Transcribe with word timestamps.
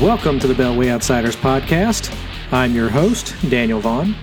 Welcome 0.00 0.38
to 0.40 0.46
the 0.46 0.54
Beltway 0.54 0.88
Outsiders 0.90 1.36
podcast. 1.36 2.16
I'm 2.50 2.74
your 2.74 2.88
host, 2.88 3.34
Daniel 3.50 3.78
Vaughan. 3.78 4.16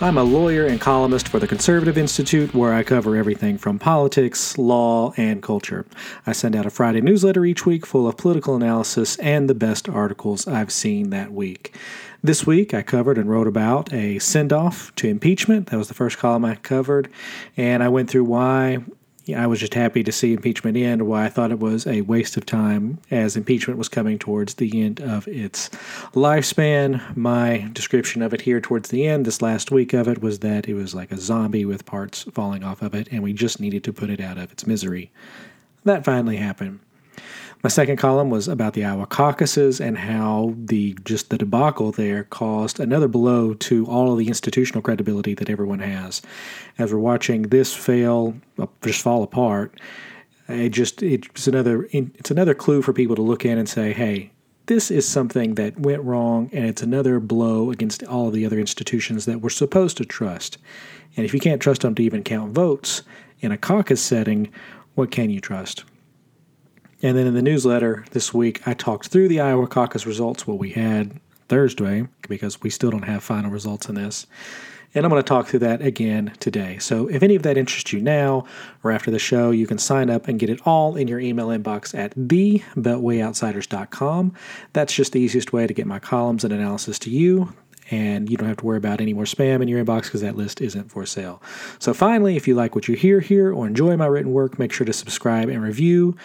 I'm 0.00 0.18
a 0.18 0.22
lawyer 0.22 0.66
and 0.66 0.80
columnist 0.80 1.28
for 1.28 1.38
the 1.38 1.46
Conservative 1.46 1.96
Institute, 1.96 2.52
where 2.54 2.74
I 2.74 2.82
cover 2.82 3.16
everything 3.16 3.56
from 3.56 3.78
politics, 3.78 4.58
law, 4.58 5.12
and 5.16 5.42
culture. 5.42 5.86
I 6.26 6.32
send 6.32 6.56
out 6.56 6.66
a 6.66 6.70
Friday 6.70 7.00
newsletter 7.00 7.44
each 7.44 7.64
week 7.64 7.86
full 7.86 8.08
of 8.08 8.16
political 8.16 8.56
analysis 8.56 9.16
and 9.18 9.48
the 9.48 9.54
best 9.54 9.88
articles 9.88 10.46
I've 10.46 10.72
seen 10.72 11.10
that 11.10 11.32
week. 11.32 11.74
This 12.22 12.46
week, 12.46 12.74
I 12.74 12.82
covered 12.82 13.16
and 13.16 13.30
wrote 13.30 13.46
about 13.46 13.92
a 13.92 14.18
send 14.18 14.52
off 14.52 14.94
to 14.96 15.08
impeachment. 15.08 15.68
That 15.68 15.78
was 15.78 15.88
the 15.88 15.94
first 15.94 16.18
column 16.18 16.44
I 16.44 16.56
covered. 16.56 17.08
And 17.56 17.82
I 17.82 17.88
went 17.88 18.10
through 18.10 18.24
why 18.24 18.78
I 19.34 19.46
was 19.46 19.58
just 19.58 19.74
happy 19.74 20.04
to 20.04 20.12
see 20.12 20.32
impeachment 20.32 20.76
end, 20.76 21.06
why 21.06 21.24
I 21.24 21.28
thought 21.28 21.50
it 21.50 21.58
was 21.58 21.86
a 21.86 22.02
waste 22.02 22.36
of 22.36 22.46
time 22.46 22.98
as 23.10 23.36
impeachment 23.36 23.78
was 23.78 23.88
coming 23.88 24.18
towards 24.18 24.54
the 24.54 24.82
end 24.82 25.00
of 25.00 25.26
its 25.26 25.68
lifespan. 26.14 27.16
My 27.16 27.68
description 27.72 28.22
of 28.22 28.32
it 28.32 28.42
here 28.42 28.60
towards 28.60 28.90
the 28.90 29.06
end, 29.06 29.24
this 29.24 29.42
last 29.42 29.72
week 29.72 29.92
of 29.92 30.06
it, 30.06 30.22
was 30.22 30.38
that 30.40 30.68
it 30.68 30.74
was 30.74 30.94
like 30.94 31.10
a 31.10 31.18
zombie 31.18 31.64
with 31.64 31.86
parts 31.86 32.22
falling 32.32 32.62
off 32.62 32.82
of 32.82 32.94
it, 32.94 33.08
and 33.10 33.22
we 33.22 33.32
just 33.32 33.58
needed 33.58 33.82
to 33.84 33.92
put 33.92 34.10
it 34.10 34.20
out 34.20 34.38
of 34.38 34.52
its 34.52 34.66
misery. 34.66 35.10
That 35.84 36.04
finally 36.04 36.36
happened. 36.36 36.80
My 37.66 37.70
second 37.70 37.96
column 37.96 38.30
was 38.30 38.46
about 38.46 38.74
the 38.74 38.84
Iowa 38.84 39.06
caucuses 39.06 39.80
and 39.80 39.98
how 39.98 40.54
the 40.56 40.96
just 41.04 41.30
the 41.30 41.36
debacle 41.36 41.90
there 41.90 42.22
caused 42.22 42.78
another 42.78 43.08
blow 43.08 43.54
to 43.54 43.84
all 43.86 44.12
of 44.12 44.18
the 44.18 44.28
institutional 44.28 44.82
credibility 44.82 45.34
that 45.34 45.50
everyone 45.50 45.80
has. 45.80 46.22
As 46.78 46.92
we're 46.92 47.00
watching 47.00 47.42
this 47.42 47.74
fail, 47.74 48.36
uh, 48.56 48.66
just 48.84 49.02
fall 49.02 49.24
apart, 49.24 49.80
it 50.46 50.68
just 50.68 51.02
it's 51.02 51.48
another 51.48 51.88
it's 51.90 52.30
another 52.30 52.54
clue 52.54 52.82
for 52.82 52.92
people 52.92 53.16
to 53.16 53.22
look 53.22 53.44
in 53.44 53.58
and 53.58 53.68
say, 53.68 53.92
hey, 53.92 54.30
this 54.66 54.92
is 54.92 55.08
something 55.08 55.56
that 55.56 55.76
went 55.76 56.04
wrong, 56.04 56.48
and 56.52 56.66
it's 56.66 56.82
another 56.82 57.18
blow 57.18 57.72
against 57.72 58.04
all 58.04 58.28
of 58.28 58.32
the 58.32 58.46
other 58.46 58.60
institutions 58.60 59.24
that 59.24 59.40
we're 59.40 59.50
supposed 59.50 59.96
to 59.96 60.04
trust. 60.04 60.56
And 61.16 61.26
if 61.26 61.34
you 61.34 61.40
can't 61.40 61.60
trust 61.60 61.80
them 61.80 61.96
to 61.96 62.02
even 62.04 62.22
count 62.22 62.52
votes 62.52 63.02
in 63.40 63.50
a 63.50 63.58
caucus 63.58 64.00
setting, 64.00 64.52
what 64.94 65.10
can 65.10 65.30
you 65.30 65.40
trust? 65.40 65.82
And 67.02 67.16
then 67.16 67.26
in 67.26 67.34
the 67.34 67.42
newsletter 67.42 68.04
this 68.12 68.32
week, 68.32 68.66
I 68.66 68.74
talked 68.74 69.08
through 69.08 69.28
the 69.28 69.40
Iowa 69.40 69.66
caucus 69.66 70.06
results, 70.06 70.46
what 70.46 70.58
we 70.58 70.70
had 70.70 71.20
Thursday, 71.48 72.06
because 72.28 72.62
we 72.62 72.70
still 72.70 72.90
don't 72.90 73.02
have 73.02 73.22
final 73.22 73.50
results 73.50 73.88
in 73.88 73.94
this. 73.94 74.26
And 74.94 75.04
I'm 75.04 75.10
going 75.10 75.22
to 75.22 75.28
talk 75.28 75.48
through 75.48 75.58
that 75.60 75.82
again 75.82 76.32
today. 76.40 76.78
So 76.78 77.06
if 77.08 77.22
any 77.22 77.34
of 77.34 77.42
that 77.42 77.58
interests 77.58 77.92
you 77.92 78.00
now 78.00 78.46
or 78.82 78.92
after 78.92 79.10
the 79.10 79.18
show, 79.18 79.50
you 79.50 79.66
can 79.66 79.76
sign 79.76 80.08
up 80.08 80.26
and 80.26 80.38
get 80.38 80.48
it 80.48 80.60
all 80.64 80.96
in 80.96 81.06
your 81.06 81.20
email 81.20 81.48
inbox 81.48 81.94
at 81.94 82.16
thebeltwayoutsiders.com. 82.16 84.32
That's 84.72 84.94
just 84.94 85.12
the 85.12 85.20
easiest 85.20 85.52
way 85.52 85.66
to 85.66 85.74
get 85.74 85.86
my 85.86 85.98
columns 85.98 86.44
and 86.44 86.54
analysis 86.54 86.98
to 87.00 87.10
you 87.10 87.52
and 87.90 88.28
you 88.30 88.36
don't 88.36 88.48
have 88.48 88.58
to 88.58 88.64
worry 88.64 88.78
about 88.78 89.00
any 89.00 89.12
more 89.12 89.24
spam 89.24 89.62
in 89.62 89.68
your 89.68 89.84
inbox 89.84 90.04
because 90.04 90.20
that 90.20 90.36
list 90.36 90.60
isn't 90.60 90.90
for 90.90 91.06
sale. 91.06 91.42
So, 91.78 91.94
finally, 91.94 92.36
if 92.36 92.48
you 92.48 92.54
like 92.54 92.74
what 92.74 92.88
you 92.88 92.94
hear 92.94 93.20
here 93.20 93.52
or 93.52 93.66
enjoy 93.66 93.96
my 93.96 94.06
written 94.06 94.32
work, 94.32 94.58
make 94.58 94.72
sure 94.72 94.84
to 94.84 94.92
subscribe 94.92 95.48
and 95.48 95.62
review. 95.62 96.16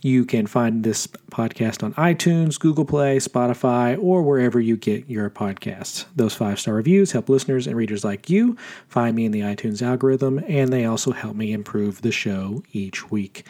You 0.00 0.24
can 0.24 0.46
find 0.46 0.84
this 0.84 1.06
podcast 1.06 1.82
on 1.82 1.94
iTunes, 1.94 2.58
Google 2.58 2.84
Play, 2.84 3.18
Spotify, 3.18 3.98
or 4.00 4.22
wherever 4.22 4.60
you 4.60 4.76
get 4.76 5.08
your 5.08 5.30
podcasts. 5.30 6.06
Those 6.16 6.34
five 6.34 6.60
star 6.60 6.74
reviews 6.74 7.12
help 7.12 7.28
listeners 7.28 7.66
and 7.66 7.76
readers 7.76 8.04
like 8.04 8.30
you 8.30 8.56
find 8.88 9.16
me 9.16 9.24
in 9.24 9.32
the 9.32 9.40
iTunes 9.40 9.82
algorithm, 9.82 10.42
and 10.46 10.72
they 10.72 10.84
also 10.84 11.12
help 11.12 11.36
me 11.36 11.52
improve 11.52 12.02
the 12.02 12.12
show 12.12 12.62
each 12.72 13.10
week. 13.10 13.44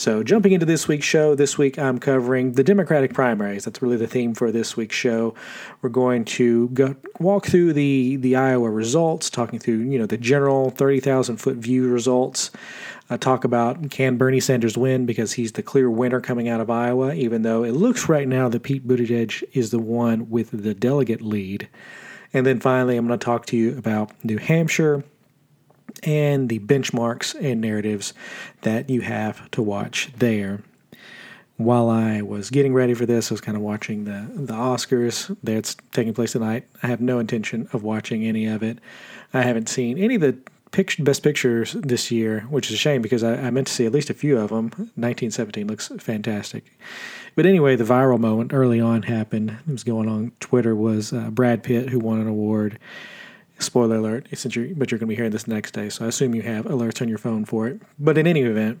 So, 0.00 0.22
jumping 0.22 0.52
into 0.52 0.64
this 0.64 0.88
week's 0.88 1.04
show, 1.04 1.34
this 1.34 1.58
week 1.58 1.78
I'm 1.78 1.98
covering 1.98 2.52
the 2.52 2.64
Democratic 2.64 3.12
primaries. 3.12 3.66
That's 3.66 3.82
really 3.82 3.98
the 3.98 4.06
theme 4.06 4.32
for 4.32 4.50
this 4.50 4.74
week's 4.74 4.96
show. 4.96 5.34
We're 5.82 5.90
going 5.90 6.24
to 6.24 6.70
go 6.70 6.96
walk 7.18 7.44
through 7.44 7.74
the 7.74 8.16
the 8.16 8.34
Iowa 8.34 8.70
results, 8.70 9.28
talking 9.28 9.58
through 9.58 9.80
you 9.80 9.98
know 9.98 10.06
the 10.06 10.16
general 10.16 10.70
thirty 10.70 11.00
thousand 11.00 11.36
foot 11.36 11.56
view 11.56 11.86
results. 11.86 12.50
Uh, 13.10 13.18
talk 13.18 13.44
about 13.44 13.90
can 13.90 14.16
Bernie 14.16 14.40
Sanders 14.40 14.78
win 14.78 15.04
because 15.04 15.34
he's 15.34 15.52
the 15.52 15.62
clear 15.62 15.90
winner 15.90 16.22
coming 16.22 16.48
out 16.48 16.62
of 16.62 16.70
Iowa, 16.70 17.12
even 17.12 17.42
though 17.42 17.62
it 17.62 17.72
looks 17.72 18.08
right 18.08 18.26
now 18.26 18.48
that 18.48 18.62
Pete 18.62 18.88
Buttigieg 18.88 19.44
is 19.52 19.70
the 19.70 19.78
one 19.78 20.30
with 20.30 20.62
the 20.62 20.72
delegate 20.72 21.20
lead. 21.20 21.68
And 22.32 22.46
then 22.46 22.58
finally, 22.58 22.96
I'm 22.96 23.06
going 23.06 23.18
to 23.18 23.22
talk 23.22 23.44
to 23.46 23.56
you 23.58 23.76
about 23.76 24.12
New 24.24 24.38
Hampshire 24.38 25.04
and 26.02 26.48
the 26.48 26.58
benchmarks 26.60 27.34
and 27.40 27.60
narratives 27.60 28.12
that 28.62 28.90
you 28.90 29.00
have 29.02 29.50
to 29.52 29.62
watch 29.62 30.10
there. 30.16 30.62
While 31.56 31.90
I 31.90 32.22
was 32.22 32.48
getting 32.48 32.72
ready 32.72 32.94
for 32.94 33.04
this, 33.04 33.30
I 33.30 33.34
was 33.34 33.40
kind 33.42 33.56
of 33.56 33.62
watching 33.62 34.04
the 34.04 34.26
the 34.34 34.54
Oscars 34.54 35.36
that's 35.42 35.76
taking 35.92 36.14
place 36.14 36.32
tonight. 36.32 36.66
I 36.82 36.86
have 36.86 37.00
no 37.00 37.18
intention 37.18 37.68
of 37.72 37.82
watching 37.82 38.24
any 38.24 38.46
of 38.46 38.62
it. 38.62 38.78
I 39.34 39.42
haven't 39.42 39.68
seen 39.68 39.98
any 39.98 40.14
of 40.14 40.22
the 40.22 40.38
picture, 40.70 41.02
best 41.02 41.22
pictures 41.22 41.72
this 41.72 42.10
year, 42.10 42.40
which 42.50 42.68
is 42.68 42.74
a 42.74 42.78
shame 42.78 43.02
because 43.02 43.22
I, 43.22 43.34
I 43.34 43.50
meant 43.50 43.66
to 43.66 43.72
see 43.72 43.86
at 43.86 43.92
least 43.92 44.10
a 44.10 44.14
few 44.14 44.38
of 44.38 44.50
them. 44.50 44.70
1917 44.96 45.66
looks 45.66 45.88
fantastic. 45.98 46.64
But 47.34 47.46
anyway, 47.46 47.76
the 47.76 47.84
viral 47.84 48.18
moment 48.18 48.52
early 48.52 48.80
on 48.80 49.02
happened. 49.02 49.56
It 49.66 49.70
was 49.70 49.84
going 49.84 50.08
on 50.08 50.32
Twitter 50.40 50.74
was 50.74 51.12
uh, 51.12 51.30
Brad 51.30 51.62
Pitt 51.62 51.90
who 51.90 51.98
won 51.98 52.20
an 52.20 52.28
award 52.28 52.78
Spoiler 53.60 53.96
alert, 53.96 54.26
since 54.34 54.56
you're, 54.56 54.74
but 54.74 54.90
you're 54.90 54.98
going 54.98 55.06
to 55.06 55.12
be 55.12 55.16
hearing 55.16 55.32
this 55.32 55.46
next 55.46 55.72
day, 55.72 55.88
so 55.88 56.04
I 56.04 56.08
assume 56.08 56.34
you 56.34 56.42
have 56.42 56.64
alerts 56.64 57.00
on 57.02 57.08
your 57.08 57.18
phone 57.18 57.44
for 57.44 57.68
it. 57.68 57.80
But 57.98 58.16
in 58.18 58.26
any 58.26 58.40
event, 58.40 58.80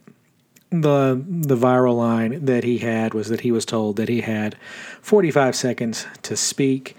the 0.70 1.22
the 1.26 1.56
viral 1.56 1.96
line 1.96 2.44
that 2.44 2.64
he 2.64 2.78
had 2.78 3.12
was 3.12 3.28
that 3.28 3.40
he 3.40 3.50
was 3.52 3.64
told 3.64 3.96
that 3.96 4.08
he 4.08 4.20
had 4.20 4.56
45 5.02 5.56
seconds 5.56 6.06
to 6.22 6.36
speak 6.36 6.96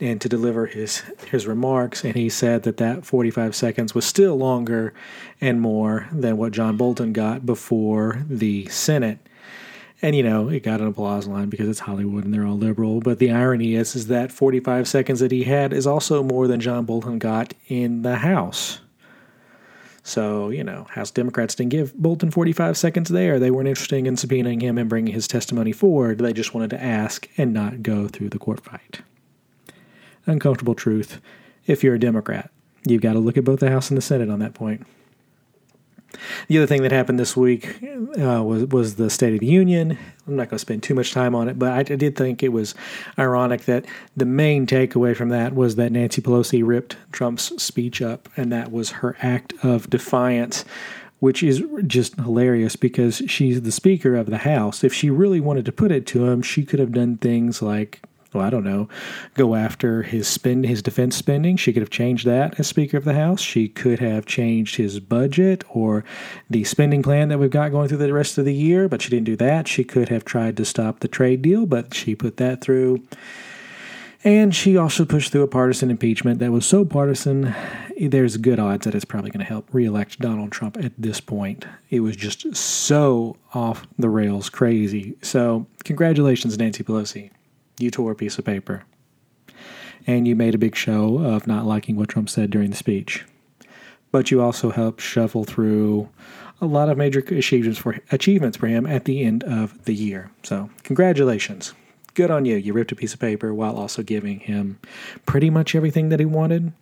and 0.00 0.20
to 0.20 0.28
deliver 0.28 0.66
his 0.66 1.02
his 1.30 1.46
remarks 1.46 2.04
and 2.04 2.14
he 2.14 2.30
said 2.30 2.62
that 2.62 2.78
that 2.78 3.04
45 3.04 3.54
seconds 3.54 3.94
was 3.94 4.06
still 4.06 4.36
longer 4.36 4.94
and 5.40 5.60
more 5.60 6.08
than 6.10 6.38
what 6.38 6.52
John 6.52 6.78
Bolton 6.78 7.12
got 7.12 7.44
before 7.44 8.24
the 8.28 8.66
Senate 8.68 9.18
and 10.04 10.14
you 10.14 10.22
know, 10.22 10.50
it 10.50 10.62
got 10.62 10.82
an 10.82 10.86
applause 10.86 11.26
line 11.26 11.48
because 11.48 11.66
it's 11.66 11.78
Hollywood 11.78 12.24
and 12.24 12.34
they're 12.34 12.46
all 12.46 12.58
liberal. 12.58 13.00
But 13.00 13.18
the 13.18 13.30
irony 13.30 13.74
is, 13.74 13.96
is 13.96 14.08
that 14.08 14.30
45 14.30 14.86
seconds 14.86 15.20
that 15.20 15.32
he 15.32 15.44
had 15.44 15.72
is 15.72 15.86
also 15.86 16.22
more 16.22 16.46
than 16.46 16.60
John 16.60 16.84
Bolton 16.84 17.18
got 17.18 17.54
in 17.68 18.02
the 18.02 18.16
House. 18.16 18.80
So, 20.02 20.50
you 20.50 20.62
know, 20.62 20.86
House 20.90 21.10
Democrats 21.10 21.54
didn't 21.54 21.70
give 21.70 21.94
Bolton 21.94 22.30
45 22.30 22.76
seconds 22.76 23.08
there. 23.08 23.38
They 23.38 23.50
weren't 23.50 23.66
interested 23.66 24.06
in 24.06 24.16
subpoenaing 24.16 24.60
him 24.60 24.76
and 24.76 24.90
bringing 24.90 25.14
his 25.14 25.26
testimony 25.26 25.72
forward. 25.72 26.18
They 26.18 26.34
just 26.34 26.52
wanted 26.52 26.68
to 26.70 26.84
ask 26.84 27.26
and 27.38 27.54
not 27.54 27.82
go 27.82 28.06
through 28.06 28.28
the 28.28 28.38
court 28.38 28.62
fight. 28.62 29.00
Uncomfortable 30.26 30.74
truth. 30.74 31.18
If 31.64 31.82
you're 31.82 31.94
a 31.94 31.98
Democrat, 31.98 32.50
you've 32.86 33.00
got 33.00 33.14
to 33.14 33.20
look 33.20 33.38
at 33.38 33.44
both 33.44 33.60
the 33.60 33.70
House 33.70 33.88
and 33.88 33.96
the 33.96 34.02
Senate 34.02 34.28
on 34.28 34.40
that 34.40 34.52
point. 34.52 34.86
The 36.48 36.58
other 36.58 36.66
thing 36.66 36.82
that 36.82 36.92
happened 36.92 37.18
this 37.18 37.36
week 37.36 37.82
uh, 37.82 38.42
was 38.42 38.66
was 38.66 38.96
the 38.96 39.10
State 39.10 39.34
of 39.34 39.40
the 39.40 39.46
Union. 39.46 39.98
I'm 40.26 40.36
not 40.36 40.48
going 40.48 40.56
to 40.56 40.58
spend 40.58 40.82
too 40.82 40.94
much 40.94 41.12
time 41.12 41.34
on 41.34 41.48
it, 41.48 41.58
but 41.58 41.72
I, 41.72 41.78
I, 41.78 41.96
did 41.96 42.16
think 42.16 42.42
it 42.42 42.50
was 42.50 42.74
ironic 43.18 43.62
that 43.66 43.84
the 44.16 44.24
main 44.24 44.66
takeaway 44.66 45.14
from 45.16 45.28
that 45.28 45.54
was 45.54 45.76
that 45.76 45.92
Nancy 45.92 46.22
Pelosi 46.22 46.62
ripped 46.64 46.96
Trump's 47.12 47.62
speech 47.62 48.00
up, 48.00 48.28
and 48.36 48.50
that 48.52 48.72
was 48.72 48.90
her 48.90 49.16
act 49.20 49.52
of 49.62 49.90
defiance. 49.90 50.64
Which 51.20 51.42
is 51.42 51.62
just 51.86 52.16
hilarious 52.16 52.76
because 52.76 53.22
she's 53.28 53.62
the 53.62 53.72
Speaker 53.72 54.14
of 54.14 54.26
the 54.26 54.38
House. 54.38 54.84
If 54.84 54.92
she 54.92 55.08
really 55.08 55.40
wanted 55.40 55.64
to 55.64 55.72
put 55.72 55.90
it 55.90 56.06
to 56.08 56.26
him, 56.26 56.42
she 56.42 56.66
could 56.66 56.78
have 56.78 56.92
done 56.92 57.16
things 57.16 57.62
like 57.62 58.02
well, 58.34 58.44
I 58.44 58.50
don't 58.50 58.64
know, 58.64 58.88
go 59.34 59.54
after 59.54 60.02
his 60.02 60.26
spend 60.26 60.66
his 60.66 60.82
defense 60.82 61.16
spending. 61.16 61.56
She 61.56 61.72
could 61.72 61.82
have 61.82 61.90
changed 61.90 62.26
that 62.26 62.58
as 62.58 62.66
Speaker 62.66 62.96
of 62.96 63.04
the 63.04 63.14
House. 63.14 63.40
She 63.40 63.68
could 63.68 64.00
have 64.00 64.26
changed 64.26 64.76
his 64.76 65.00
budget 65.00 65.64
or 65.70 66.04
the 66.50 66.64
spending 66.64 67.02
plan 67.02 67.28
that 67.28 67.38
we've 67.38 67.50
got 67.50 67.70
going 67.70 67.88
through 67.88 67.98
the 67.98 68.12
rest 68.12 68.36
of 68.36 68.44
the 68.44 68.54
year, 68.54 68.88
but 68.88 69.00
she 69.00 69.10
didn't 69.10 69.26
do 69.26 69.36
that. 69.36 69.68
She 69.68 69.84
could 69.84 70.08
have 70.08 70.24
tried 70.24 70.56
to 70.56 70.64
stop 70.64 71.00
the 71.00 71.08
trade 71.08 71.42
deal, 71.42 71.64
but 71.64 71.94
she 71.94 72.14
put 72.14 72.36
that 72.38 72.60
through. 72.60 73.02
And 74.24 74.54
she 74.54 74.78
also 74.78 75.04
pushed 75.04 75.32
through 75.32 75.42
a 75.42 75.48
partisan 75.48 75.90
impeachment 75.90 76.38
that 76.38 76.50
was 76.50 76.64
so 76.64 76.86
partisan, 76.86 77.54
there's 78.00 78.38
good 78.38 78.58
odds 78.58 78.86
that 78.86 78.94
it's 78.94 79.04
probably 79.04 79.30
going 79.30 79.44
to 79.44 79.46
help 79.46 79.68
reelect 79.72 80.18
Donald 80.18 80.50
Trump 80.50 80.78
at 80.78 80.92
this 80.96 81.20
point. 81.20 81.66
It 81.90 82.00
was 82.00 82.16
just 82.16 82.56
so 82.56 83.36
off 83.52 83.86
the 83.98 84.08
rails 84.08 84.48
crazy. 84.48 85.14
So, 85.20 85.66
congratulations, 85.84 86.56
Nancy 86.56 86.82
Pelosi 86.82 87.30
you 87.78 87.90
tore 87.90 88.12
a 88.12 88.16
piece 88.16 88.38
of 88.38 88.44
paper. 88.44 88.84
And 90.06 90.28
you 90.28 90.36
made 90.36 90.54
a 90.54 90.58
big 90.58 90.76
show 90.76 91.18
of 91.18 91.46
not 91.46 91.64
liking 91.64 91.96
what 91.96 92.08
Trump 92.08 92.28
said 92.28 92.50
during 92.50 92.70
the 92.70 92.76
speech. 92.76 93.24
But 94.12 94.30
you 94.30 94.42
also 94.42 94.70
helped 94.70 95.00
shuffle 95.00 95.44
through 95.44 96.08
a 96.60 96.66
lot 96.66 96.88
of 96.88 96.98
major 96.98 97.20
achievements 97.20 97.78
for 97.78 97.98
achievements 98.12 98.56
for 98.56 98.66
him 98.66 98.86
at 98.86 99.06
the 99.06 99.22
end 99.22 99.42
of 99.44 99.84
the 99.84 99.94
year. 99.94 100.30
So, 100.42 100.70
congratulations. 100.82 101.74
Good 102.14 102.30
on 102.30 102.44
you. 102.44 102.56
You 102.56 102.72
ripped 102.72 102.92
a 102.92 102.96
piece 102.96 103.12
of 103.12 103.20
paper 103.20 103.52
while 103.52 103.76
also 103.76 104.02
giving 104.02 104.40
him 104.40 104.78
pretty 105.26 105.50
much 105.50 105.74
everything 105.74 106.10
that 106.10 106.20
he 106.20 106.26
wanted. 106.26 106.72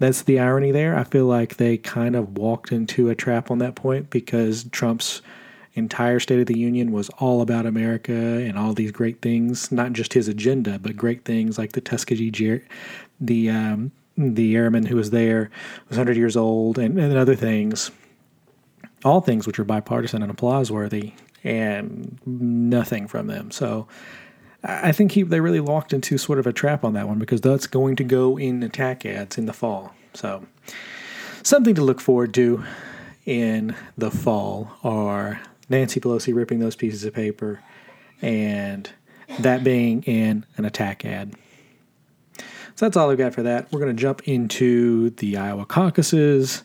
That's 0.00 0.22
the 0.22 0.38
irony 0.38 0.70
there. 0.70 0.96
I 0.98 1.04
feel 1.04 1.24
like 1.24 1.56
they 1.56 1.78
kind 1.78 2.14
of 2.14 2.36
walked 2.36 2.72
into 2.72 3.08
a 3.08 3.14
trap 3.14 3.50
on 3.50 3.58
that 3.58 3.74
point 3.74 4.10
because 4.10 4.64
Trump's 4.64 5.22
entire 5.74 6.20
State 6.20 6.40
of 6.40 6.46
the 6.46 6.58
Union 6.58 6.92
was 6.92 7.08
all 7.18 7.40
about 7.42 7.66
America 7.66 8.12
and 8.12 8.58
all 8.58 8.72
these 8.72 8.92
great 8.92 9.20
things, 9.20 9.72
not 9.72 9.92
just 9.92 10.12
his 10.12 10.28
agenda, 10.28 10.78
but 10.78 10.96
great 10.96 11.24
things 11.24 11.58
like 11.58 11.72
the 11.72 11.80
Tuskegee, 11.80 12.62
the 13.20 13.50
um, 13.50 13.92
the 14.16 14.54
airman 14.54 14.86
who 14.86 14.96
was 14.96 15.10
there 15.10 15.50
was 15.88 15.98
100 15.98 16.16
years 16.16 16.36
old, 16.36 16.78
and, 16.78 16.98
and 16.98 17.16
other 17.16 17.34
things, 17.34 17.90
all 19.04 19.20
things 19.20 19.46
which 19.46 19.58
are 19.58 19.64
bipartisan 19.64 20.22
and 20.22 20.30
applause 20.30 20.70
worthy, 20.70 21.12
and 21.42 22.18
nothing 22.24 23.08
from 23.08 23.26
them. 23.26 23.50
So 23.50 23.88
I 24.62 24.92
think 24.92 25.12
he, 25.12 25.22
they 25.22 25.40
really 25.40 25.60
locked 25.60 25.92
into 25.92 26.16
sort 26.16 26.38
of 26.38 26.46
a 26.46 26.52
trap 26.52 26.84
on 26.84 26.94
that 26.94 27.08
one 27.08 27.18
because 27.18 27.40
that's 27.40 27.66
going 27.66 27.96
to 27.96 28.04
go 28.04 28.38
in 28.38 28.62
attack 28.62 29.04
ads 29.04 29.36
in 29.36 29.46
the 29.46 29.52
fall. 29.52 29.94
So 30.14 30.46
something 31.42 31.74
to 31.74 31.82
look 31.82 32.00
forward 32.00 32.32
to 32.34 32.64
in 33.26 33.74
the 33.98 34.10
fall 34.10 34.70
are 34.82 35.40
Nancy 35.68 36.00
Pelosi 36.00 36.34
ripping 36.34 36.58
those 36.58 36.76
pieces 36.76 37.04
of 37.04 37.14
paper 37.14 37.60
and 38.20 38.90
that 39.40 39.64
being 39.64 40.02
in 40.02 40.44
an 40.56 40.64
attack 40.64 41.04
ad. 41.04 41.34
So 42.76 42.86
that's 42.86 42.96
all 42.96 43.10
I've 43.10 43.18
got 43.18 43.34
for 43.34 43.42
that. 43.42 43.70
We're 43.72 43.80
going 43.80 43.94
to 43.94 44.00
jump 44.00 44.26
into 44.26 45.10
the 45.10 45.36
Iowa 45.36 45.64
caucuses 45.64 46.64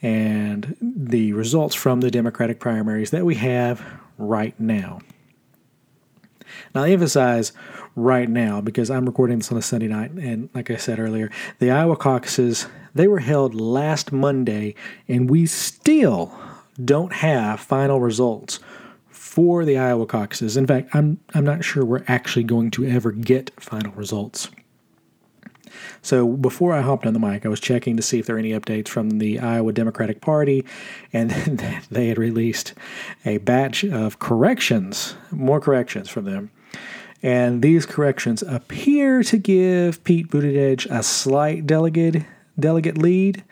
and 0.00 0.76
the 0.80 1.32
results 1.32 1.74
from 1.74 2.00
the 2.00 2.10
Democratic 2.10 2.60
primaries 2.60 3.10
that 3.10 3.24
we 3.24 3.34
have 3.36 3.84
right 4.18 4.58
now. 4.58 5.00
Now, 6.74 6.84
I 6.84 6.90
emphasize 6.90 7.52
right 7.96 8.28
now 8.28 8.60
because 8.60 8.90
I'm 8.90 9.06
recording 9.06 9.38
this 9.38 9.52
on 9.52 9.58
a 9.58 9.62
Sunday 9.62 9.88
night, 9.88 10.12
and 10.12 10.48
like 10.54 10.70
I 10.70 10.76
said 10.76 10.98
earlier, 10.98 11.30
the 11.58 11.70
Iowa 11.70 11.96
caucuses 11.96 12.66
they 12.94 13.08
were 13.08 13.20
held 13.20 13.54
last 13.54 14.12
Monday, 14.12 14.74
and 15.08 15.30
we 15.30 15.46
still 15.46 16.36
don't 16.82 17.12
have 17.12 17.60
final 17.60 18.00
results 18.00 18.60
for 19.08 19.64
the 19.64 19.78
Iowa 19.78 20.06
caucuses. 20.06 20.56
In 20.56 20.66
fact, 20.66 20.94
I'm 20.94 21.18
I'm 21.34 21.44
not 21.44 21.64
sure 21.64 21.84
we're 21.84 22.04
actually 22.08 22.44
going 22.44 22.70
to 22.72 22.84
ever 22.86 23.12
get 23.12 23.50
final 23.58 23.92
results. 23.92 24.50
So 26.02 26.28
before 26.28 26.72
I 26.72 26.80
hopped 26.80 27.06
on 27.06 27.14
the 27.14 27.20
mic, 27.20 27.46
I 27.46 27.48
was 27.48 27.60
checking 27.60 27.96
to 27.96 28.02
see 28.02 28.18
if 28.18 28.26
there 28.26 28.36
are 28.36 28.38
any 28.38 28.50
updates 28.50 28.88
from 28.88 29.18
the 29.18 29.38
Iowa 29.38 29.72
Democratic 29.72 30.20
Party, 30.20 30.64
and 31.12 31.30
they 31.90 32.08
had 32.08 32.18
released 32.18 32.74
a 33.24 33.38
batch 33.38 33.84
of 33.84 34.18
corrections, 34.18 35.14
more 35.30 35.60
corrections 35.60 36.08
from 36.08 36.24
them. 36.24 36.50
And 37.22 37.62
these 37.62 37.86
corrections 37.86 38.42
appear 38.42 39.22
to 39.22 39.38
give 39.38 40.02
Pete 40.02 40.28
Buttigieg 40.28 40.90
a 40.90 41.02
slight 41.02 41.66
delegate 41.66 42.24
delegate 42.58 42.98
lead 42.98 43.44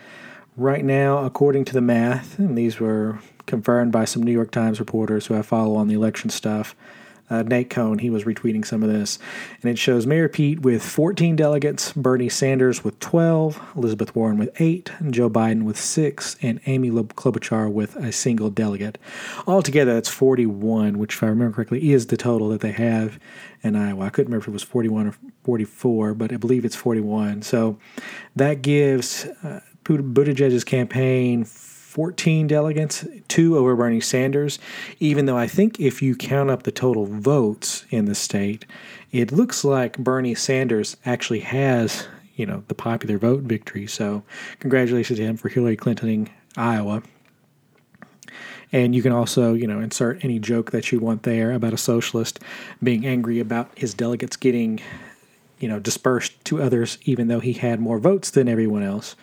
right 0.61 0.85
now, 0.85 1.25
according 1.25 1.65
to 1.67 1.73
the 1.73 1.81
math. 1.81 2.39
And 2.39 2.57
these 2.57 2.79
were 2.79 3.19
confirmed 3.47 3.93
by 3.93 4.05
some 4.05 4.23
New 4.23 4.33
York 4.33 4.51
Times 4.51 4.79
reporters 4.79 5.27
who 5.27 5.35
I 5.35 5.43
follow 5.43 5.77
on 5.77 5.89
the 5.89 5.95
election 5.95 6.31
stuff 6.31 6.77
uh, 7.31 7.45
Nate 7.45 7.71
Cohn, 7.71 8.01
he 8.01 8.11
was 8.11 8.25
retweeting 8.25 8.67
some 8.67 8.83
of 8.83 8.91
this. 8.91 9.19
And 9.63 9.71
it 9.71 9.79
shows 9.79 10.07
Mayor 10.07 10.29
Pete 10.29 10.61
with 10.61 10.83
14 10.83 11.37
delegates, 11.37 11.93
Bernie 11.93 12.29
Sanders 12.29 12.83
with 12.83 12.99
12, 12.99 13.77
Elizabeth 13.77 14.15
Warren 14.17 14.37
with 14.37 14.61
8, 14.61 14.91
Joe 15.11 15.31
Biden 15.31 15.63
with 15.63 15.79
6, 15.79 16.37
and 16.43 16.61
Amy 16.67 16.91
Klobuchar 16.91 17.71
with 17.73 17.95
a 17.97 18.11
single 18.11 18.51
delegate. 18.51 18.99
Altogether, 19.47 19.95
that's 19.95 20.09
41, 20.09 20.99
which, 20.99 21.15
if 21.15 21.23
I 21.23 21.29
remember 21.29 21.55
correctly, 21.55 21.93
is 21.93 22.09
the 22.09 22.17
total 22.17 22.49
that 22.49 22.61
they 22.61 22.73
have 22.73 23.21
in 23.63 23.77
Iowa. 23.77 24.07
I 24.07 24.11
couldn't 24.11 24.31
remember 24.31 24.45
if 24.45 24.49
it 24.49 24.53
was 24.53 24.63
41 24.65 25.07
or 25.07 25.15
44, 25.45 26.15
but 26.15 26.33
I 26.33 26.37
believe 26.37 26.65
it's 26.65 26.77
41. 26.77 27.43
So 27.43 27.79
that 28.35 28.63
gives 28.63 29.27
uh, 29.45 29.61
Buttigieg's 29.99 30.65
campaign 30.65 31.45
14 31.45 32.47
delegates, 32.47 33.05
two 33.27 33.59
over 33.59 33.75
Bernie 33.75 34.01
Sanders, 34.01 34.61
even 35.01 35.27
though 35.27 35.37
I 35.37 35.49
think 35.49 35.81
if 35.81 36.01
you 36.01 36.15
count 36.15 36.49
up 36.49 36.63
the 36.63 36.71
total 36.71 37.05
votes 37.05 37.85
in 37.91 38.05
the 38.05 38.15
state, 38.15 38.65
it 39.11 39.33
looks 39.33 39.65
like 39.65 39.99
Bernie 39.99 40.37
Sanders 40.37 40.97
actually 41.05 41.41
has, 41.41 42.07
you 42.37 42.47
know, 42.47 42.63
the 42.69 42.77
popular 42.77 43.19
vote 43.19 43.43
victory. 43.43 43.89
So 43.89 44.23
congratulations 44.61 45.19
to 45.19 45.25
him 45.25 45.37
for 45.37 45.49
Hillary 45.49 45.77
Clintoning 45.77 46.29
Iowa. 46.57 47.03
And 48.71 48.95
you 48.95 49.03
can 49.03 49.11
also, 49.11 49.55
you 49.55 49.67
know, 49.67 49.81
insert 49.81 50.25
any 50.25 50.39
joke 50.39 50.71
that 50.71 50.93
you 50.93 51.01
want 51.01 51.25
there 51.25 51.51
about 51.51 51.73
a 51.73 51.77
socialist 51.77 52.39
being 52.81 53.05
angry 53.05 53.41
about 53.41 53.73
his 53.75 53.95
delegates 53.95 54.37
getting, 54.37 54.81
you 55.59 55.67
know, 55.67 55.81
dispersed 55.81 56.45
to 56.45 56.63
others, 56.63 56.99
even 57.03 57.27
though 57.27 57.41
he 57.41 57.55
had 57.55 57.81
more 57.81 57.99
votes 57.99 58.31
than 58.31 58.49
everyone 58.49 58.85
else. 58.85 59.17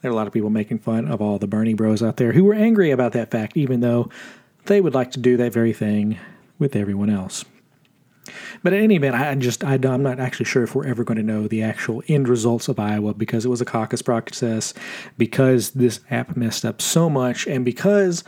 There 0.00 0.10
are 0.10 0.14
a 0.14 0.16
lot 0.16 0.26
of 0.26 0.32
people 0.32 0.50
making 0.50 0.80
fun 0.80 1.08
of 1.08 1.20
all 1.20 1.38
the 1.38 1.46
Bernie 1.46 1.74
bros 1.74 2.02
out 2.02 2.16
there 2.16 2.32
who 2.32 2.44
were 2.44 2.54
angry 2.54 2.90
about 2.90 3.12
that 3.12 3.30
fact, 3.30 3.56
even 3.56 3.80
though 3.80 4.10
they 4.66 4.80
would 4.80 4.94
like 4.94 5.10
to 5.12 5.20
do 5.20 5.36
that 5.36 5.52
very 5.52 5.72
thing 5.72 6.18
with 6.58 6.76
everyone 6.76 7.10
else. 7.10 7.44
But 8.62 8.72
in 8.72 8.82
any 8.82 8.96
event, 8.96 9.14
I 9.14 9.34
just 9.36 9.62
I, 9.62 9.74
am 9.74 10.02
not 10.02 10.18
actually 10.18 10.46
sure 10.46 10.64
if 10.64 10.74
we're 10.74 10.86
ever 10.86 11.04
going 11.04 11.18
to 11.18 11.22
know 11.22 11.46
the 11.46 11.62
actual 11.62 12.02
end 12.08 12.28
results 12.28 12.68
of 12.68 12.78
Iowa 12.78 13.14
because 13.14 13.44
it 13.44 13.48
was 13.48 13.60
a 13.60 13.64
caucus 13.64 14.02
process, 14.02 14.74
because 15.16 15.70
this 15.70 16.00
app 16.10 16.36
messed 16.36 16.64
up 16.64 16.82
so 16.82 17.08
much, 17.08 17.46
and 17.46 17.64
because 17.64 18.24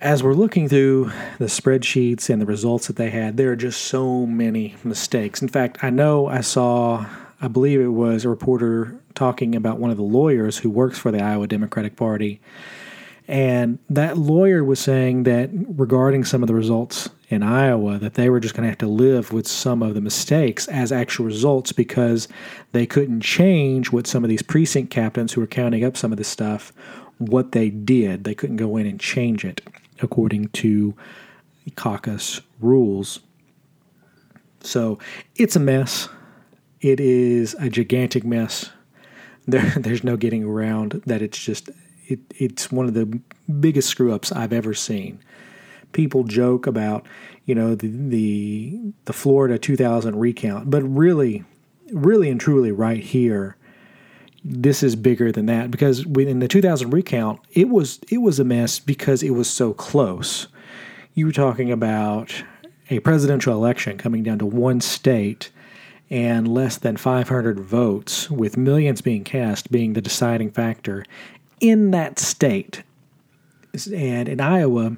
as 0.00 0.22
we're 0.22 0.34
looking 0.34 0.68
through 0.68 1.12
the 1.38 1.46
spreadsheets 1.46 2.30
and 2.30 2.40
the 2.40 2.46
results 2.46 2.86
that 2.86 2.96
they 2.96 3.10
had, 3.10 3.36
there 3.36 3.50
are 3.50 3.56
just 3.56 3.82
so 3.82 4.26
many 4.26 4.76
mistakes. 4.84 5.42
In 5.42 5.48
fact, 5.48 5.78
I 5.82 5.90
know 5.90 6.26
I 6.26 6.40
saw 6.40 7.06
I 7.40 7.48
believe 7.48 7.80
it 7.80 7.88
was 7.88 8.24
a 8.24 8.28
reporter 8.28 8.98
talking 9.18 9.56
about 9.56 9.78
one 9.78 9.90
of 9.90 9.96
the 9.96 10.02
lawyers 10.04 10.58
who 10.58 10.70
works 10.70 10.96
for 10.96 11.10
the 11.10 11.20
Iowa 11.20 11.48
Democratic 11.48 11.96
Party. 11.96 12.40
And 13.26 13.80
that 13.90 14.16
lawyer 14.16 14.62
was 14.62 14.78
saying 14.78 15.24
that 15.24 15.50
regarding 15.52 16.24
some 16.24 16.42
of 16.42 16.46
the 16.46 16.54
results 16.54 17.10
in 17.28 17.42
Iowa, 17.42 17.98
that 17.98 18.14
they 18.14 18.30
were 18.30 18.38
just 18.38 18.54
going 18.54 18.62
to 18.62 18.68
have 18.68 18.78
to 18.78 18.86
live 18.86 19.32
with 19.32 19.46
some 19.48 19.82
of 19.82 19.94
the 19.94 20.00
mistakes 20.00 20.68
as 20.68 20.92
actual 20.92 21.26
results 21.26 21.72
because 21.72 22.28
they 22.70 22.86
couldn't 22.86 23.20
change 23.20 23.90
what 23.90 24.06
some 24.06 24.22
of 24.22 24.30
these 24.30 24.40
precinct 24.40 24.90
captains 24.90 25.32
who 25.32 25.40
were 25.40 25.48
counting 25.48 25.84
up 25.84 25.96
some 25.96 26.12
of 26.12 26.16
this 26.16 26.28
stuff, 26.28 26.72
what 27.18 27.52
they 27.52 27.70
did. 27.70 28.22
They 28.22 28.36
couldn't 28.36 28.56
go 28.56 28.76
in 28.76 28.86
and 28.86 29.00
change 29.00 29.44
it 29.44 29.60
according 30.00 30.48
to 30.48 30.94
caucus 31.74 32.40
rules. 32.60 33.18
So 34.60 35.00
it's 35.34 35.56
a 35.56 35.60
mess. 35.60 36.08
It 36.80 37.00
is 37.00 37.54
a 37.58 37.68
gigantic 37.68 38.24
mess. 38.24 38.70
There, 39.48 39.62
there's 39.76 40.04
no 40.04 40.16
getting 40.16 40.44
around 40.44 41.02
that. 41.06 41.22
It's 41.22 41.38
just 41.38 41.70
it, 42.06 42.20
it's 42.36 42.70
one 42.70 42.86
of 42.86 42.94
the 42.94 43.20
biggest 43.60 43.88
screw 43.88 44.12
ups 44.12 44.30
I've 44.30 44.52
ever 44.52 44.74
seen. 44.74 45.20
People 45.92 46.22
joke 46.24 46.66
about 46.66 47.06
you 47.46 47.54
know 47.54 47.74
the 47.74 47.88
the 47.88 48.92
the 49.06 49.12
Florida 49.12 49.58
2000 49.58 50.16
recount, 50.16 50.70
but 50.70 50.82
really, 50.82 51.44
really 51.90 52.30
and 52.30 52.40
truly, 52.40 52.70
right 52.70 53.02
here, 53.02 53.56
this 54.44 54.82
is 54.82 54.96
bigger 54.96 55.32
than 55.32 55.46
that 55.46 55.70
because 55.70 56.04
in 56.04 56.40
the 56.40 56.48
2000 56.48 56.90
recount, 56.90 57.40
it 57.52 57.70
was 57.70 58.00
it 58.10 58.18
was 58.18 58.38
a 58.38 58.44
mess 58.44 58.78
because 58.78 59.22
it 59.22 59.30
was 59.30 59.48
so 59.48 59.72
close. 59.72 60.46
You 61.14 61.26
were 61.26 61.32
talking 61.32 61.72
about 61.72 62.44
a 62.90 63.00
presidential 63.00 63.54
election 63.54 63.98
coming 63.98 64.22
down 64.22 64.38
to 64.38 64.46
one 64.46 64.80
state 64.80 65.50
and 66.10 66.48
less 66.48 66.78
than 66.78 66.96
500 66.96 67.60
votes, 67.60 68.30
with 68.30 68.56
millions 68.56 69.00
being 69.00 69.24
cast 69.24 69.70
being 69.70 69.92
the 69.92 70.00
deciding 70.00 70.50
factor 70.50 71.04
in 71.60 71.90
that 71.90 72.18
state. 72.18 72.82
And 73.92 74.28
in 74.28 74.40
Iowa, 74.40 74.96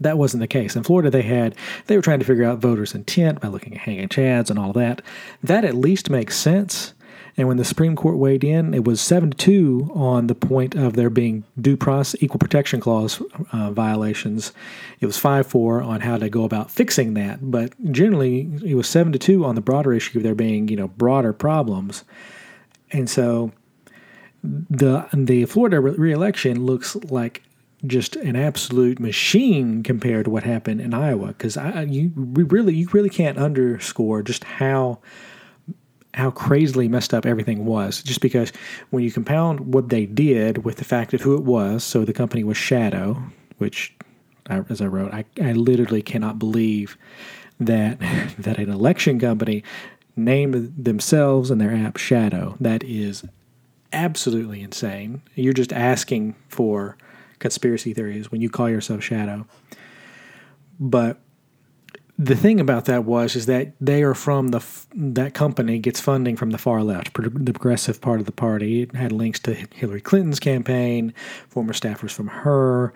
that 0.00 0.18
wasn't 0.18 0.40
the 0.40 0.46
case. 0.46 0.76
In 0.76 0.82
Florida, 0.82 1.10
they 1.10 1.22
had 1.22 1.54
they 1.86 1.96
were 1.96 2.02
trying 2.02 2.20
to 2.20 2.24
figure 2.24 2.44
out 2.44 2.58
voters' 2.58 2.94
intent 2.94 3.40
by 3.40 3.48
looking 3.48 3.74
at 3.74 3.80
hanging 3.80 4.08
chads 4.08 4.50
and 4.50 4.58
all 4.58 4.72
that. 4.72 5.02
That 5.42 5.64
at 5.64 5.74
least 5.74 6.10
makes 6.10 6.36
sense. 6.36 6.94
And 7.36 7.48
when 7.48 7.56
the 7.56 7.64
Supreme 7.64 7.96
Court 7.96 8.16
weighed 8.16 8.44
in, 8.44 8.74
it 8.74 8.84
was 8.84 9.00
seven 9.00 9.30
to 9.30 9.36
two 9.36 9.90
on 9.94 10.26
the 10.26 10.34
point 10.34 10.74
of 10.74 10.94
there 10.94 11.10
being 11.10 11.44
due 11.60 11.76
process, 11.76 12.20
equal 12.22 12.38
protection 12.38 12.80
clause 12.80 13.22
uh, 13.52 13.70
violations. 13.70 14.52
It 15.00 15.06
was 15.06 15.18
five 15.18 15.46
four 15.46 15.82
on 15.82 16.00
how 16.00 16.18
to 16.18 16.28
go 16.28 16.44
about 16.44 16.70
fixing 16.70 17.14
that. 17.14 17.50
But 17.50 17.72
generally, 17.92 18.50
it 18.64 18.74
was 18.74 18.88
seven 18.88 19.12
to 19.12 19.18
two 19.18 19.44
on 19.44 19.54
the 19.54 19.60
broader 19.60 19.92
issue 19.92 20.18
of 20.18 20.24
there 20.24 20.34
being 20.34 20.68
you 20.68 20.76
know 20.76 20.88
broader 20.88 21.32
problems. 21.32 22.04
And 22.92 23.08
so, 23.08 23.52
the 24.42 25.06
the 25.12 25.44
Florida 25.44 25.80
reelection 25.80 26.66
looks 26.66 26.96
like 26.96 27.42
just 27.86 28.16
an 28.16 28.36
absolute 28.36 29.00
machine 29.00 29.82
compared 29.82 30.26
to 30.26 30.30
what 30.30 30.42
happened 30.42 30.80
in 30.80 30.92
Iowa. 30.92 31.28
Because 31.28 31.56
I 31.56 31.82
you 31.82 32.12
really 32.14 32.74
you 32.74 32.88
really 32.92 33.10
can't 33.10 33.38
underscore 33.38 34.22
just 34.22 34.44
how 34.44 35.00
how 36.14 36.30
crazily 36.30 36.88
messed 36.88 37.14
up 37.14 37.24
everything 37.24 37.64
was. 37.64 38.02
Just 38.02 38.20
because 38.20 38.52
when 38.90 39.02
you 39.02 39.12
compound 39.12 39.72
what 39.72 39.88
they 39.88 40.06
did 40.06 40.64
with 40.64 40.76
the 40.76 40.84
fact 40.84 41.14
of 41.14 41.20
who 41.20 41.34
it 41.34 41.44
was, 41.44 41.84
so 41.84 42.04
the 42.04 42.12
company 42.12 42.44
was 42.44 42.56
Shadow, 42.56 43.22
which, 43.58 43.94
as 44.48 44.80
I 44.80 44.86
wrote, 44.86 45.12
I, 45.12 45.24
I 45.40 45.52
literally 45.52 46.02
cannot 46.02 46.38
believe 46.38 46.96
that 47.58 47.98
that 48.38 48.58
an 48.58 48.70
election 48.70 49.18
company 49.20 49.62
named 50.16 50.74
themselves 50.76 51.50
and 51.50 51.60
their 51.60 51.74
app 51.74 51.96
Shadow. 51.96 52.56
That 52.60 52.82
is 52.84 53.24
absolutely 53.92 54.62
insane. 54.62 55.22
You're 55.34 55.52
just 55.52 55.72
asking 55.72 56.34
for 56.48 56.96
conspiracy 57.38 57.94
theories 57.94 58.30
when 58.30 58.40
you 58.40 58.50
call 58.50 58.68
yourself 58.68 59.02
Shadow. 59.02 59.46
But 60.78 61.20
the 62.22 62.36
thing 62.36 62.60
about 62.60 62.84
that 62.84 63.06
was 63.06 63.34
is 63.34 63.46
that 63.46 63.72
they 63.80 64.02
are 64.02 64.12
from 64.12 64.48
the 64.48 64.60
that 64.94 65.32
company 65.32 65.78
gets 65.78 66.00
funding 66.00 66.36
from 66.36 66.50
the 66.50 66.58
far 66.58 66.82
left, 66.82 67.14
the 67.14 67.52
progressive 67.52 67.98
part 67.98 68.20
of 68.20 68.26
the 68.26 68.32
party. 68.32 68.82
It 68.82 68.94
had 68.94 69.10
links 69.10 69.40
to 69.40 69.54
Hillary 69.74 70.02
Clinton's 70.02 70.38
campaign, 70.38 71.14
former 71.48 71.72
staffers 71.72 72.10
from 72.10 72.28
her. 72.28 72.92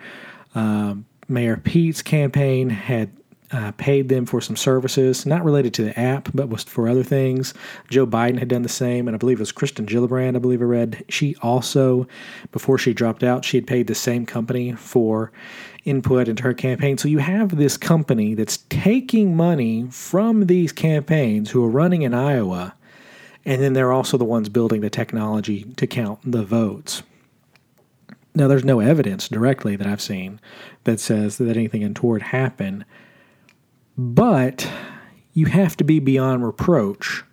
Um, 0.54 1.06
Mayor 1.26 1.56
Pete's 1.56 2.02
campaign 2.02 2.68
had 2.68 3.10
uh, 3.54 3.70
paid 3.73 4.08
them 4.08 4.26
for 4.26 4.40
some 4.40 4.56
services, 4.56 5.25
not 5.25 5.44
related 5.44 5.73
to 5.73 5.84
the 5.84 5.99
app, 5.99 6.28
but 6.34 6.49
was 6.49 6.64
for 6.64 6.88
other 6.88 7.04
things. 7.04 7.54
Joe 7.88 8.04
Biden 8.04 8.38
had 8.38 8.49
done 8.49 8.62
the 8.62 8.68
same, 8.68 9.06
and 9.06 9.14
I 9.14 9.18
believe 9.18 9.38
it 9.38 9.42
was 9.42 9.52
Kristen 9.52 9.87
Gillibrand, 9.87 10.34
I 10.34 10.40
believe 10.40 10.61
I 10.61 10.64
read. 10.64 11.04
She 11.08 11.37
also, 11.40 12.08
before 12.50 12.78
she 12.78 12.92
dropped 12.92 13.23
out, 13.23 13.44
she 13.44 13.56
had 13.56 13.66
paid 13.66 13.87
the 13.87 13.94
same 13.94 14.26
company 14.26 14.73
for 14.73 15.30
input 15.84 16.26
into 16.26 16.42
her 16.42 16.54
campaign. 16.54 16.99
So 16.99 17.06
you 17.06 17.18
have 17.18 17.56
this 17.56 17.76
company 17.76 18.34
that's 18.34 18.56
taking 18.70 19.37
money 19.37 19.87
from 19.90 20.46
these 20.46 20.73
campaigns 20.73 21.52
who 21.52 21.64
are 21.64 21.70
running 21.70 22.02
in 22.02 22.12
Iowa, 22.12 22.75
and 23.44 23.62
then 23.62 23.75
they're 23.75 23.92
also 23.92 24.18
the 24.18 24.25
ones 24.25 24.49
building 24.49 24.80
the 24.80 24.90
technology 24.90 25.62
to 25.76 25.87
count 25.87 26.18
the 26.25 26.42
votes. 26.42 27.04
Now, 28.34 28.49
there's 28.49 28.64
no 28.64 28.80
evidence 28.80 29.28
directly 29.28 29.76
that 29.76 29.87
I've 29.87 30.02
seen 30.02 30.40
that 30.82 30.99
says 30.99 31.38
that 31.38 31.56
anything 31.56 31.84
untoward 31.84 32.23
happened, 32.23 32.84
but 33.96 34.68
you 35.32 35.46
have 35.46 35.76
to 35.76 35.84
be 35.84 35.98
beyond 36.00 36.44
reproach 36.44 37.24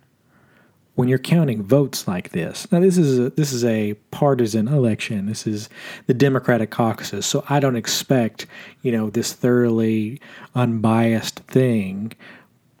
when 0.94 1.08
you're 1.08 1.18
counting 1.18 1.62
votes 1.62 2.06
like 2.06 2.30
this. 2.30 2.70
Now 2.70 2.80
this 2.80 2.98
is 2.98 3.18
a, 3.18 3.30
this 3.30 3.52
is 3.52 3.64
a 3.64 3.94
partisan 4.10 4.68
election. 4.68 5.26
This 5.26 5.46
is 5.46 5.68
the 6.06 6.14
Democratic 6.14 6.70
caucuses. 6.70 7.24
So 7.24 7.44
I 7.48 7.60
don't 7.60 7.76
expect, 7.76 8.46
you 8.82 8.92
know, 8.92 9.08
this 9.08 9.32
thoroughly 9.32 10.20
unbiased 10.54 11.40
thing. 11.40 12.12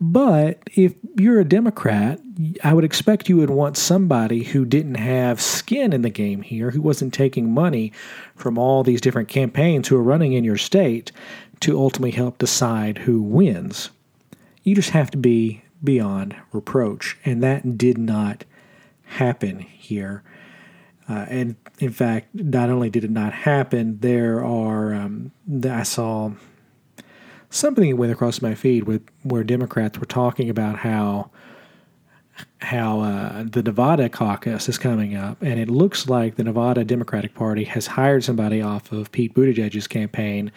But 0.00 0.58
if 0.74 0.94
you're 1.16 1.40
a 1.40 1.44
Democrat, 1.44 2.20
I 2.64 2.74
would 2.74 2.84
expect 2.84 3.28
you 3.28 3.36
would 3.36 3.50
want 3.50 3.76
somebody 3.76 4.42
who 4.42 4.64
didn't 4.64 4.96
have 4.96 5.40
skin 5.40 5.92
in 5.92 6.02
the 6.02 6.10
game 6.10 6.42
here, 6.42 6.72
who 6.72 6.82
wasn't 6.82 7.14
taking 7.14 7.54
money 7.54 7.92
from 8.34 8.58
all 8.58 8.82
these 8.82 9.00
different 9.00 9.28
campaigns 9.28 9.86
who 9.86 9.96
are 9.96 10.02
running 10.02 10.32
in 10.32 10.42
your 10.42 10.56
state 10.56 11.12
to 11.62 11.78
ultimately 11.78 12.10
help 12.10 12.38
decide 12.38 12.98
who 12.98 13.22
wins. 13.22 13.90
You 14.62 14.74
just 14.74 14.90
have 14.90 15.10
to 15.12 15.18
be 15.18 15.62
beyond 15.82 16.36
reproach. 16.52 17.16
And 17.24 17.42
that 17.42 17.78
did 17.78 17.98
not 17.98 18.44
happen 19.04 19.60
here. 19.60 20.22
Uh, 21.08 21.26
and 21.28 21.56
in 21.78 21.90
fact, 21.90 22.28
not 22.34 22.70
only 22.70 22.90
did 22.90 23.04
it 23.04 23.10
not 23.10 23.32
happen, 23.32 23.98
there 24.00 24.44
are, 24.44 24.94
um, 24.94 25.32
I 25.68 25.82
saw 25.82 26.32
something 27.50 27.90
that 27.90 27.96
went 27.96 28.12
across 28.12 28.40
my 28.40 28.54
feed 28.54 28.84
with 28.84 29.02
where 29.22 29.44
Democrats 29.44 29.98
were 29.98 30.06
talking 30.06 30.48
about 30.48 30.78
how 30.78 31.30
how 32.60 33.00
uh, 33.00 33.44
the 33.46 33.62
Nevada 33.62 34.08
caucus 34.08 34.66
is 34.66 34.78
coming 34.78 35.14
up, 35.14 35.40
and 35.42 35.60
it 35.60 35.68
looks 35.68 36.08
like 36.08 36.36
the 36.36 36.44
Nevada 36.44 36.82
Democratic 36.82 37.34
Party 37.34 37.64
has 37.64 37.86
hired 37.86 38.24
somebody 38.24 38.62
off 38.62 38.90
of 38.90 39.12
Pete 39.12 39.34
Buttigieg's 39.34 39.86
campaign 39.86 40.50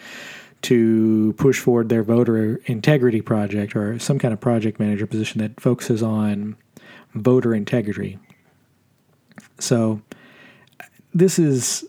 to 0.66 1.32
push 1.34 1.60
forward 1.60 1.88
their 1.88 2.02
voter 2.02 2.56
integrity 2.66 3.20
project 3.20 3.76
or 3.76 4.00
some 4.00 4.18
kind 4.18 4.34
of 4.34 4.40
project 4.40 4.80
manager 4.80 5.06
position 5.06 5.40
that 5.40 5.60
focuses 5.60 6.02
on 6.02 6.56
voter 7.14 7.54
integrity. 7.54 8.18
So, 9.60 10.02
this 11.14 11.38
is 11.38 11.84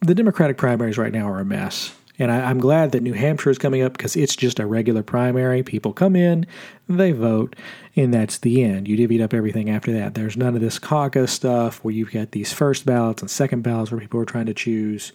the 0.00 0.14
Democratic 0.14 0.58
primaries 0.58 0.98
right 0.98 1.12
now 1.12 1.26
are 1.26 1.40
a 1.40 1.44
mess. 1.44 1.94
And 2.18 2.30
I, 2.30 2.50
am 2.50 2.58
glad 2.58 2.92
that 2.92 3.02
New 3.02 3.14
Hampshire 3.14 3.48
is 3.48 3.58
coming 3.58 3.80
up 3.80 3.92
because 3.92 4.14
it's 4.14 4.36
just 4.36 4.58
a 4.58 4.66
regular 4.66 5.02
primary. 5.02 5.62
People 5.62 5.94
come 5.94 6.16
in, 6.16 6.46
they 6.86 7.12
vote, 7.12 7.56
and 7.96 8.12
that's 8.12 8.38
the 8.38 8.62
end. 8.62 8.88
You 8.88 8.96
divvied 8.96 9.22
up 9.22 9.32
everything 9.32 9.70
after 9.70 9.92
that. 9.92 10.14
There's 10.14 10.36
none 10.36 10.54
of 10.54 10.60
this 10.60 10.78
caucus 10.78 11.32
stuff 11.32 11.82
where 11.82 11.94
you've 11.94 12.12
got 12.12 12.32
these 12.32 12.52
first 12.52 12.84
ballots 12.84 13.22
and 13.22 13.30
second 13.30 13.62
ballots 13.62 13.90
where 13.90 14.00
people 14.00 14.20
are 14.20 14.26
trying 14.26 14.46
to 14.46 14.54
choose 14.54 15.12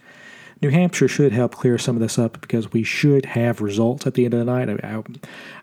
New 0.62 0.70
Hampshire 0.70 1.08
should 1.08 1.34
help 1.34 1.56
clear 1.56 1.78
some 1.78 1.96
of 1.96 2.02
this 2.02 2.18
up 2.18 2.40
because 2.42 2.72
we 2.72 2.84
should 2.84 3.26
have 3.26 3.62
results 3.62 4.08
at 4.08 4.14
the 4.14 4.26
end 4.26 4.34
of 4.34 4.40
the 4.40 4.46
night. 4.46 4.70
I, 4.70 4.88
I, 4.88 5.04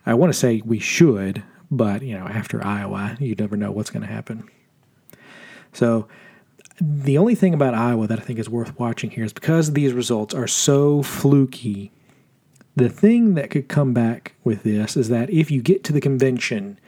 I 0.06 0.14
want 0.14 0.32
to 0.32 0.38
say 0.38 0.62
we 0.64 0.78
should, 0.78 1.42
but 1.70 2.02
you 2.02 2.18
know, 2.18 2.26
after 2.26 2.64
Iowa, 2.64 3.16
you 3.20 3.34
never 3.34 3.56
know 3.56 3.70
what's 3.70 3.90
going 3.90 4.06
to 4.06 4.12
happen. 4.12 4.48
So, 5.72 6.08
the 6.80 7.18
only 7.18 7.34
thing 7.34 7.52
about 7.52 7.74
Iowa 7.74 8.06
that 8.06 8.18
I 8.18 8.22
think 8.22 8.38
is 8.38 8.48
worth 8.48 8.78
watching 8.78 9.10
here 9.10 9.24
is 9.24 9.34
because 9.34 9.72
these 9.72 9.92
results 9.92 10.34
are 10.34 10.46
so 10.46 11.02
fluky. 11.02 11.92
The 12.74 12.88
thing 12.88 13.34
that 13.34 13.50
could 13.50 13.68
come 13.68 13.92
back 13.92 14.34
with 14.44 14.62
this 14.62 14.96
is 14.96 15.10
that 15.10 15.28
if 15.28 15.50
you 15.50 15.60
get 15.60 15.84
to 15.84 15.92
the 15.92 16.00
convention 16.00 16.78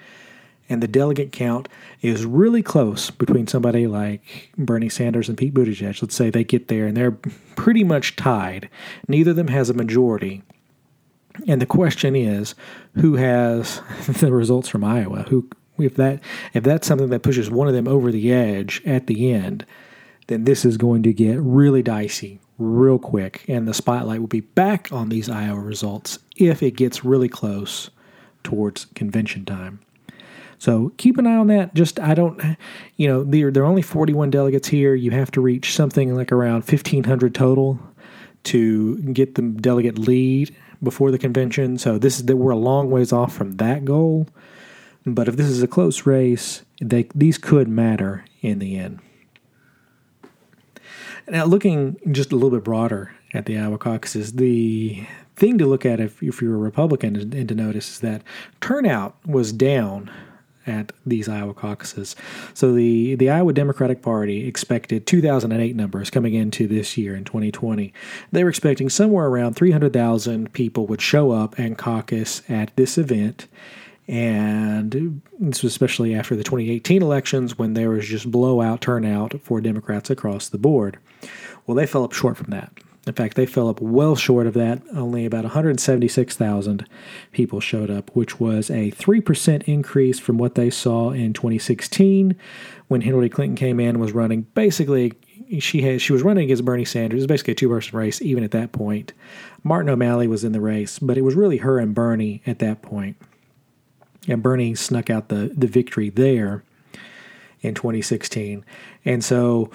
and 0.69 0.83
the 0.83 0.89
delegate 0.89 1.33
count 1.33 1.69
is 2.01 2.25
really 2.25 2.63
close 2.63 3.11
between 3.11 3.47
somebody 3.47 3.87
like 3.87 4.51
Bernie 4.57 4.89
Sanders 4.89 5.29
and 5.29 5.37
Pete 5.37 5.55
Buttigieg. 5.55 6.01
Let's 6.01 6.15
say 6.15 6.31
they 6.31 6.45
get 6.45 6.69
there 6.69 6.87
and 6.87 6.97
they're 6.97 7.19
pretty 7.57 7.85
much 7.85 8.17
tied. 8.17 8.69
Neither 9.09 9.31
of 9.31 9.37
them 9.37 9.49
has 9.49 9.71
a 9.71 9.75
majority. 9.75 10.43
And 11.47 11.61
the 11.61 11.67
question 11.67 12.15
is, 12.15 12.55
who 12.95 13.17
has 13.17 13.81
the 14.21 14.33
results 14.33 14.69
from 14.69 14.85
Iowa? 14.85 15.23
Who, 15.29 15.49
if 15.79 15.97
that, 15.97 16.21
if 16.55 16.65
that's 16.65 16.87
something 16.87 17.11
that 17.11 17.23
pushes 17.23 17.51
one 17.51 17.69
of 17.69 17.75
them 17.75 17.89
over 17.89 18.13
the 18.13 18.33
edge 18.33 18.83
at 18.85 19.07
the 19.07 19.33
end, 19.33 19.67
then 20.29 20.45
this 20.45 20.65
is 20.65 20.77
going 20.77 21.03
to 21.03 21.13
get 21.13 21.41
really 21.41 21.83
dicey 21.83 22.39
real 22.59 22.99
quick, 22.99 23.45
and 23.49 23.67
the 23.67 23.75
spotlight 23.75 24.21
will 24.21 24.29
be 24.29 24.41
back 24.41 24.93
on 24.93 25.09
these 25.09 25.29
Iowa 25.29 25.59
results 25.59 26.19
if 26.37 26.63
it 26.63 26.73
gets 26.73 27.05
really 27.05 27.29
close 27.29 27.91
towards 28.45 28.87
convention 28.95 29.45
time. 29.45 29.81
So 30.63 30.93
keep 30.97 31.19
an 31.19 31.27
eye 31.27 31.35
on 31.35 31.49
that. 31.49 31.75
Just 31.75 31.99
I 31.99 32.15
don't, 32.15 32.41
you 32.97 33.09
know, 33.09 33.25
there 33.25 33.51
there 33.51 33.65
are 33.65 33.67
only 33.67 33.83
41 33.83 34.31
delegates 34.31 34.69
here. 34.69 34.95
You 34.95 35.11
have 35.11 35.33
to 35.33 35.41
reach 35.41 35.75
something 35.75 36.15
like 36.15 36.31
around 36.31 36.63
1,500 36.63 37.35
total 37.35 37.81
to 38.45 38.97
get 39.13 39.35
the 39.35 39.43
delegate 39.43 39.99
lead 39.99 40.55
before 40.81 41.11
the 41.11 41.19
convention. 41.19 41.79
So 41.79 41.99
this 41.99 42.21
is 42.21 42.27
that 42.27 42.37
we're 42.37 42.53
a 42.53 42.57
long 42.57 42.93
ways 42.93 43.13
off 43.13 43.35
from 43.35 43.57
that 43.57 43.85
goal. 43.85 44.29
But 45.05 45.27
if 45.27 45.35
this 45.35 45.49
is 45.49 45.65
a 45.65 45.67
close 45.67 46.07
race, 46.07 46.63
they 46.81 47.09
these 47.13 47.39
could 47.39 47.67
matter 47.67 48.25
in 48.41 48.61
the 48.61 48.79
end. 48.79 49.01
Now, 51.27 51.45
looking 51.45 51.97
just 52.13 52.31
a 52.31 52.37
little 52.37 52.57
bit 52.57 52.63
broader 52.63 53.13
at 53.35 53.47
the 53.47 53.59
Iowa 53.59 53.79
caucuses, 53.79 54.35
the 54.35 55.09
thing 55.35 55.59
to 55.59 55.67
look 55.67 55.85
at 55.85 55.99
if, 55.99 56.23
if 56.23 56.41
you're 56.41 56.55
a 56.55 56.59
Republican 56.59 57.17
and 57.17 57.49
to 57.49 57.55
notice 57.57 57.95
is 57.95 57.99
that 57.99 58.23
turnout 58.61 59.17
was 59.27 59.53
down 59.53 60.09
at 60.67 60.93
these 61.05 61.29
Iowa 61.29 61.55
caucuses. 61.55 62.17
So 62.55 62.73
the, 62.73 63.15
the 63.17 63.31
Iowa 63.31 63.53
Democratic 63.53 64.03
Party 64.03 64.47
expected 64.47 65.07
2008 65.07 65.77
numbers 65.77 66.11
coming 66.11 66.35
into 66.35 66.67
this 66.67 66.97
year 66.97 67.15
in 67.15 67.25
2020. 67.25 67.93
They 68.31 68.45
were 68.45 68.51
expecting 68.51 68.89
somewhere 68.89 69.27
around 69.27 69.55
300,000 69.55 70.53
people 70.53 70.87
would 70.87 71.01
show 71.01 71.31
up 71.31 71.59
and 71.59 71.79
caucus 71.79 72.43
at 72.49 72.75
this 72.77 72.99
event. 72.99 73.47
And 74.09 75.23
this 75.39 75.63
was 75.63 75.73
especially 75.73 76.15
after 76.15 76.35
the 76.35 76.45
2018 76.45 77.03
elections 77.03 77.57
when 77.57 77.75
there 77.75 77.91
was 77.91 78.07
just 78.07 78.31
blowout 78.31 78.81
turnout 78.81 79.41
for 79.43 79.61
Democrats 79.61 80.11
across 80.11 80.49
the 80.49 80.59
board. 80.59 80.99
Well, 81.67 81.77
they 81.77 81.87
fell 81.87 82.05
up 82.05 82.13
short 82.13 82.37
from 82.37 82.51
that. 82.51 82.73
In 83.07 83.15
fact, 83.15 83.35
they 83.37 83.47
fell 83.47 83.69
up 83.69 83.81
well 83.81 84.15
short 84.15 84.47
of 84.47 84.55
that. 84.55 84.81
Only 84.95 85.27
about 85.27 85.43
176,000 85.43 86.89
people 87.33 87.61
showed 87.61 87.91
up, 87.91 88.11
which 88.15 88.39
was 88.39 88.71
a 88.71 88.93
3% 88.93 89.63
increase 89.65 90.21
from 90.21 90.39
what 90.39 90.55
they 90.55 90.71
saw 90.71 91.11
in 91.11 91.33
2016 91.33 92.37
when 92.87 93.01
Hillary 93.01 93.29
Clinton 93.29 93.57
came 93.57 93.81
in 93.81 93.89
and 93.89 94.01
was 94.01 94.13
running. 94.13 94.43
Basically, 94.55 95.13
she 95.59 95.83
had 95.83 96.01
she 96.01 96.13
was 96.13 96.23
running 96.23 96.45
against 96.45 96.65
Bernie 96.65 96.85
Sanders. 96.85 97.19
It 97.19 97.23
was 97.23 97.27
basically 97.27 97.53
a 97.53 97.57
two-person 97.57 97.99
race 97.99 98.23
even 98.23 98.45
at 98.45 98.53
that 98.53 98.71
point. 98.71 99.13
Martin 99.65 99.91
O'Malley 99.91 100.29
was 100.29 100.45
in 100.45 100.53
the 100.53 100.61
race, 100.61 100.99
but 100.99 101.19
it 101.19 101.23
was 101.23 101.35
really 101.35 101.59
her 101.59 101.79
and 101.79 101.95
Bernie 101.95 102.41
at 102.47 102.61
that 102.61 102.83
point. 102.83 103.17
And 104.29 104.43
Bernie 104.43 104.77
snuck 104.77 105.11
out 105.11 105.29
the, 105.29 105.53
the 105.55 105.67
victory 105.67 106.09
there 106.09 106.63
in 107.61 107.75
2016. 107.75 108.65
And 109.05 109.25
so 109.25 109.71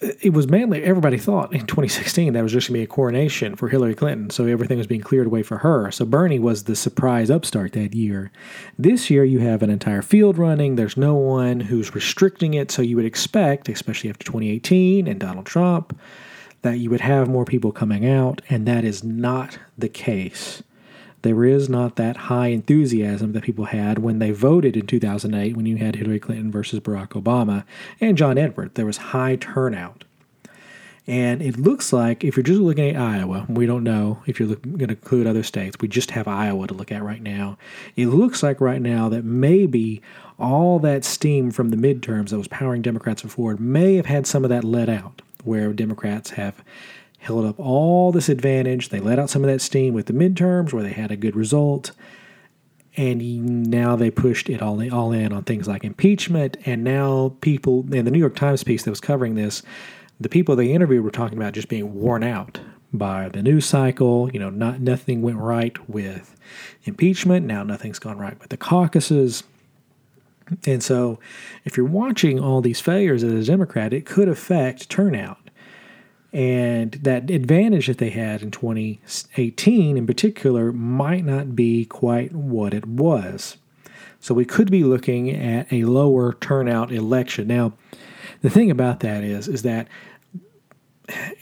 it 0.00 0.32
was 0.32 0.48
mainly 0.48 0.82
everybody 0.82 1.18
thought 1.18 1.52
in 1.52 1.66
2016 1.66 2.32
that 2.32 2.42
was 2.42 2.52
just 2.52 2.68
going 2.68 2.74
to 2.74 2.80
be 2.80 2.84
a 2.84 2.86
coronation 2.86 3.54
for 3.54 3.68
Hillary 3.68 3.94
Clinton, 3.94 4.30
so 4.30 4.46
everything 4.46 4.78
was 4.78 4.86
being 4.86 5.02
cleared 5.02 5.26
away 5.26 5.42
for 5.42 5.58
her. 5.58 5.90
So 5.90 6.04
Bernie 6.06 6.38
was 6.38 6.64
the 6.64 6.74
surprise 6.74 7.30
upstart 7.30 7.72
that 7.72 7.94
year. 7.94 8.32
This 8.78 9.10
year, 9.10 9.24
you 9.24 9.40
have 9.40 9.62
an 9.62 9.70
entire 9.70 10.02
field 10.02 10.38
running. 10.38 10.76
There's 10.76 10.96
no 10.96 11.14
one 11.14 11.60
who's 11.60 11.94
restricting 11.94 12.54
it, 12.54 12.70
so 12.70 12.80
you 12.80 12.96
would 12.96 13.04
expect, 13.04 13.68
especially 13.68 14.08
after 14.08 14.24
2018 14.24 15.06
and 15.06 15.20
Donald 15.20 15.46
Trump, 15.46 15.98
that 16.62 16.78
you 16.78 16.88
would 16.90 17.02
have 17.02 17.28
more 17.28 17.44
people 17.44 17.72
coming 17.72 18.06
out, 18.06 18.40
and 18.48 18.66
that 18.66 18.84
is 18.84 19.04
not 19.04 19.58
the 19.76 19.88
case 19.88 20.62
there 21.22 21.44
is 21.44 21.68
not 21.68 21.96
that 21.96 22.16
high 22.16 22.48
enthusiasm 22.48 23.32
that 23.32 23.42
people 23.42 23.66
had 23.66 23.98
when 23.98 24.18
they 24.18 24.30
voted 24.30 24.76
in 24.76 24.86
2008 24.86 25.56
when 25.56 25.66
you 25.66 25.76
had 25.76 25.96
Hillary 25.96 26.18
Clinton 26.18 26.50
versus 26.50 26.80
Barack 26.80 27.10
Obama 27.10 27.64
and 28.00 28.16
John 28.16 28.38
Edward. 28.38 28.74
There 28.74 28.86
was 28.86 28.96
high 28.96 29.36
turnout. 29.36 30.04
And 31.06 31.42
it 31.42 31.58
looks 31.58 31.92
like 31.92 32.22
if 32.22 32.36
you're 32.36 32.44
just 32.44 32.60
looking 32.60 32.90
at 32.90 33.00
Iowa, 33.00 33.44
we 33.48 33.66
don't 33.66 33.82
know 33.82 34.22
if 34.26 34.38
you're 34.38 34.54
going 34.54 34.78
to 34.78 34.90
include 34.90 35.26
other 35.26 35.42
states. 35.42 35.76
We 35.80 35.88
just 35.88 36.12
have 36.12 36.28
Iowa 36.28 36.68
to 36.68 36.74
look 36.74 36.92
at 36.92 37.02
right 37.02 37.22
now. 37.22 37.58
It 37.96 38.06
looks 38.06 38.42
like 38.42 38.60
right 38.60 38.80
now 38.80 39.08
that 39.08 39.24
maybe 39.24 40.02
all 40.38 40.78
that 40.80 41.04
steam 41.04 41.50
from 41.50 41.70
the 41.70 41.76
midterms 41.76 42.28
that 42.28 42.38
was 42.38 42.48
powering 42.48 42.82
Democrats 42.82 43.22
forward 43.22 43.60
may 43.60 43.96
have 43.96 44.06
had 44.06 44.26
some 44.26 44.44
of 44.44 44.50
that 44.50 44.62
let 44.62 44.88
out, 44.88 45.22
where 45.42 45.72
Democrats 45.72 46.30
have 46.30 46.62
held 47.20 47.44
up 47.44 47.60
all 47.60 48.12
this 48.12 48.28
advantage. 48.28 48.88
They 48.88 48.98
let 48.98 49.18
out 49.18 49.30
some 49.30 49.44
of 49.44 49.50
that 49.50 49.60
steam 49.60 49.94
with 49.94 50.06
the 50.06 50.12
midterms 50.12 50.72
where 50.72 50.82
they 50.82 50.92
had 50.92 51.10
a 51.10 51.16
good 51.16 51.36
result. 51.36 51.92
And 52.96 53.66
now 53.68 53.94
they 53.94 54.10
pushed 54.10 54.50
it 54.50 54.60
all, 54.60 54.82
all 54.92 55.12
in 55.12 55.32
on 55.32 55.44
things 55.44 55.68
like 55.68 55.84
impeachment. 55.84 56.56
And 56.64 56.82
now 56.82 57.36
people, 57.40 57.80
in 57.94 58.04
the 58.04 58.10
New 58.10 58.18
York 58.18 58.36
Times 58.36 58.64
piece 58.64 58.82
that 58.82 58.90
was 58.90 59.00
covering 59.00 59.34
this, 59.34 59.62
the 60.18 60.28
people 60.28 60.56
they 60.56 60.72
interviewed 60.72 61.04
were 61.04 61.10
talking 61.10 61.38
about 61.38 61.52
just 61.52 61.68
being 61.68 61.94
worn 61.94 62.22
out 62.22 62.60
by 62.92 63.28
the 63.28 63.42
news 63.42 63.66
cycle. 63.66 64.30
You 64.32 64.40
know, 64.40 64.50
not 64.50 64.80
nothing 64.80 65.22
went 65.22 65.38
right 65.38 65.76
with 65.88 66.36
impeachment. 66.84 67.46
Now 67.46 67.62
nothing's 67.62 67.98
gone 67.98 68.18
right 68.18 68.38
with 68.40 68.48
the 68.48 68.56
caucuses. 68.56 69.44
And 70.66 70.82
so, 70.82 71.20
if 71.64 71.76
you're 71.76 71.86
watching 71.86 72.40
all 72.40 72.60
these 72.60 72.80
failures 72.80 73.22
as 73.22 73.32
a 73.32 73.50
Democrat, 73.50 73.92
it 73.92 74.04
could 74.04 74.28
affect 74.28 74.90
turnout. 74.90 75.38
And 76.32 76.92
that 76.92 77.28
advantage 77.30 77.88
that 77.88 77.98
they 77.98 78.10
had 78.10 78.42
in 78.42 78.50
2018 78.50 79.96
in 79.96 80.06
particular 80.06 80.72
might 80.72 81.24
not 81.24 81.56
be 81.56 81.84
quite 81.84 82.32
what 82.32 82.72
it 82.72 82.86
was. 82.86 83.56
So 84.20 84.34
we 84.34 84.44
could 84.44 84.70
be 84.70 84.84
looking 84.84 85.30
at 85.30 85.72
a 85.72 85.84
lower 85.84 86.34
turnout 86.34 86.92
election. 86.92 87.48
Now, 87.48 87.72
the 88.42 88.50
thing 88.50 88.70
about 88.70 89.00
that 89.00 89.24
is 89.24 89.48
is 89.48 89.62
that 89.62 89.88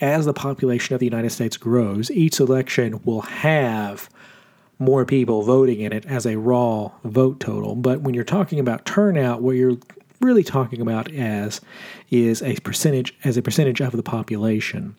as 0.01 0.25
the 0.25 0.33
population 0.33 0.95
of 0.95 1.01
the 1.01 1.07
United 1.07 1.31
States 1.31 1.57
grows, 1.57 2.11
each 2.11 2.41
election 2.41 3.01
will 3.05 3.21
have 3.23 4.09
more 4.79 5.05
people 5.05 5.43
voting 5.43 5.81
in 5.81 5.93
it 5.93 6.07
as 6.07 6.25
a 6.25 6.39
raw 6.39 6.91
vote 7.05 7.41
total. 7.41 7.75
But 7.75 8.01
when 8.01 8.15
you're 8.15 8.25
talking 8.25 8.61
about 8.61 8.87
turnout, 8.87 9.43
what 9.43 9.57
you're 9.57 9.77
really 10.21 10.45
talking 10.45 10.81
about 10.81 11.13
as 11.13 11.61
is 12.11 12.43
a 12.43 12.57
percentage 12.61 13.15
as 13.25 13.37
a 13.37 13.43
percentage 13.43 13.81
of 13.81 13.93
the 13.93 14.03
population. 14.03 14.97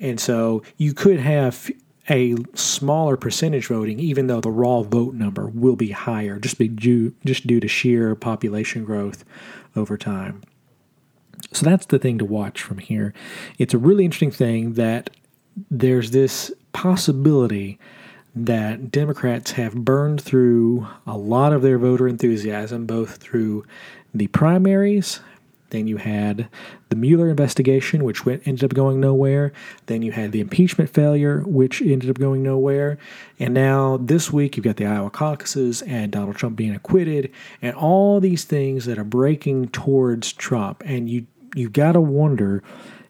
And 0.00 0.18
so 0.18 0.62
you 0.76 0.94
could 0.94 1.20
have 1.20 1.70
a 2.10 2.34
smaller 2.54 3.16
percentage 3.16 3.68
voting, 3.68 4.00
even 4.00 4.26
though 4.26 4.40
the 4.40 4.50
raw 4.50 4.82
vote 4.82 5.14
number 5.14 5.46
will 5.46 5.76
be 5.76 5.90
higher, 5.90 6.38
just 6.38 6.58
be 6.58 6.68
due 6.68 7.14
just 7.24 7.46
due 7.46 7.60
to 7.60 7.68
sheer 7.68 8.14
population 8.14 8.84
growth 8.84 9.24
over 9.76 9.96
time. 9.96 10.42
So 11.52 11.66
that's 11.66 11.86
the 11.86 11.98
thing 11.98 12.18
to 12.18 12.24
watch 12.24 12.62
from 12.62 12.78
here. 12.78 13.12
It's 13.58 13.74
a 13.74 13.78
really 13.78 14.04
interesting 14.04 14.30
thing 14.30 14.74
that 14.74 15.10
there's 15.70 16.10
this 16.10 16.52
possibility 16.72 17.78
that 18.34 18.90
Democrats 18.90 19.52
have 19.52 19.74
burned 19.74 20.20
through 20.20 20.86
a 21.06 21.16
lot 21.16 21.52
of 21.52 21.62
their 21.62 21.78
voter 21.78 22.08
enthusiasm, 22.08 22.86
both 22.86 23.16
through 23.16 23.64
the 24.14 24.26
primaries. 24.28 25.20
Then 25.70 25.86
you 25.86 25.96
had 25.96 26.48
the 26.90 26.96
Mueller 26.96 27.30
investigation, 27.30 28.04
which 28.04 28.26
went, 28.26 28.46
ended 28.46 28.62
up 28.62 28.74
going 28.74 29.00
nowhere. 29.00 29.52
Then 29.86 30.02
you 30.02 30.12
had 30.12 30.32
the 30.32 30.40
impeachment 30.40 30.90
failure, 30.90 31.42
which 31.46 31.80
ended 31.80 32.10
up 32.10 32.18
going 32.18 32.42
nowhere. 32.42 32.98
And 33.38 33.54
now 33.54 33.96
this 33.96 34.30
week, 34.30 34.56
you've 34.56 34.64
got 34.64 34.76
the 34.76 34.84
Iowa 34.84 35.08
caucuses 35.08 35.80
and 35.82 36.12
Donald 36.12 36.36
Trump 36.36 36.56
being 36.56 36.74
acquitted, 36.74 37.32
and 37.62 37.74
all 37.74 38.20
these 38.20 38.44
things 38.44 38.84
that 38.84 38.98
are 38.98 39.04
breaking 39.04 39.68
towards 39.68 40.34
Trump. 40.34 40.82
And 40.84 41.08
you 41.08 41.26
you've 41.54 41.72
got 41.72 41.92
to 41.92 42.00
wonder 42.02 42.62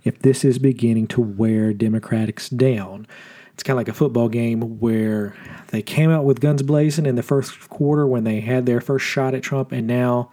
if 0.05 0.21
this 0.21 0.45
is 0.45 0.59
beginning 0.59 1.09
to 1.09 1.21
wear 1.21 1.73
Democrats 1.73 2.49
down. 2.49 3.07
It's 3.55 3.63
kind 3.63 3.75
of 3.75 3.79
like 3.79 3.89
a 3.89 3.93
football 3.93 4.29
game 4.29 4.81
where 4.81 5.37
they 5.69 5.83
came 5.83 6.11
out 6.11 6.25
with 6.25 6.41
guns 6.41 6.63
blazing 6.63 7.07
in 7.07 7.17
the 7.17 7.23
first 7.23 7.69
quarter 7.69 8.07
when 8.07 8.25
they 8.25 8.41
had 8.41 8.67
their 8.67 8.81
first 8.81 9.05
shot 9.05 9.35
at 9.35 9.43
Trump, 9.43 9.73
and 9.73 9.87
now 9.87 10.31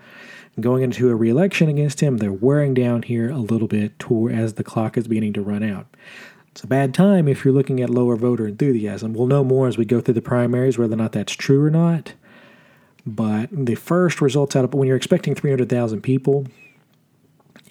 going 0.61 0.83
into 0.83 1.09
a 1.09 1.15
reelection 1.15 1.69
against 1.69 2.01
him, 2.01 2.17
they're 2.17 2.31
wearing 2.31 2.73
down 2.73 3.03
here 3.03 3.29
a 3.29 3.37
little 3.37 3.67
bit 3.67 3.97
toward, 3.99 4.33
as 4.33 4.55
the 4.55 4.63
clock 4.63 4.97
is 4.97 5.07
beginning 5.07 5.33
to 5.33 5.41
run 5.41 5.63
out. 5.63 5.87
It's 6.51 6.63
a 6.63 6.67
bad 6.67 6.93
time 6.93 7.27
if 7.27 7.45
you're 7.45 7.53
looking 7.53 7.81
at 7.81 7.89
lower 7.89 8.15
voter 8.15 8.47
enthusiasm. 8.47 9.13
We'll 9.13 9.27
know 9.27 9.43
more 9.43 9.67
as 9.67 9.77
we 9.77 9.85
go 9.85 10.01
through 10.01 10.15
the 10.15 10.21
primaries 10.21 10.77
whether 10.77 10.93
or 10.93 10.97
not 10.97 11.11
that's 11.11 11.33
true 11.33 11.63
or 11.63 11.69
not. 11.69 12.13
But 13.05 13.49
the 13.51 13.75
first 13.75 14.21
results 14.21 14.55
out 14.55 14.65
of 14.65 14.73
when 14.73 14.87
you're 14.87 14.97
expecting 14.97 15.35
300,000 15.35 16.01
people 16.01 16.47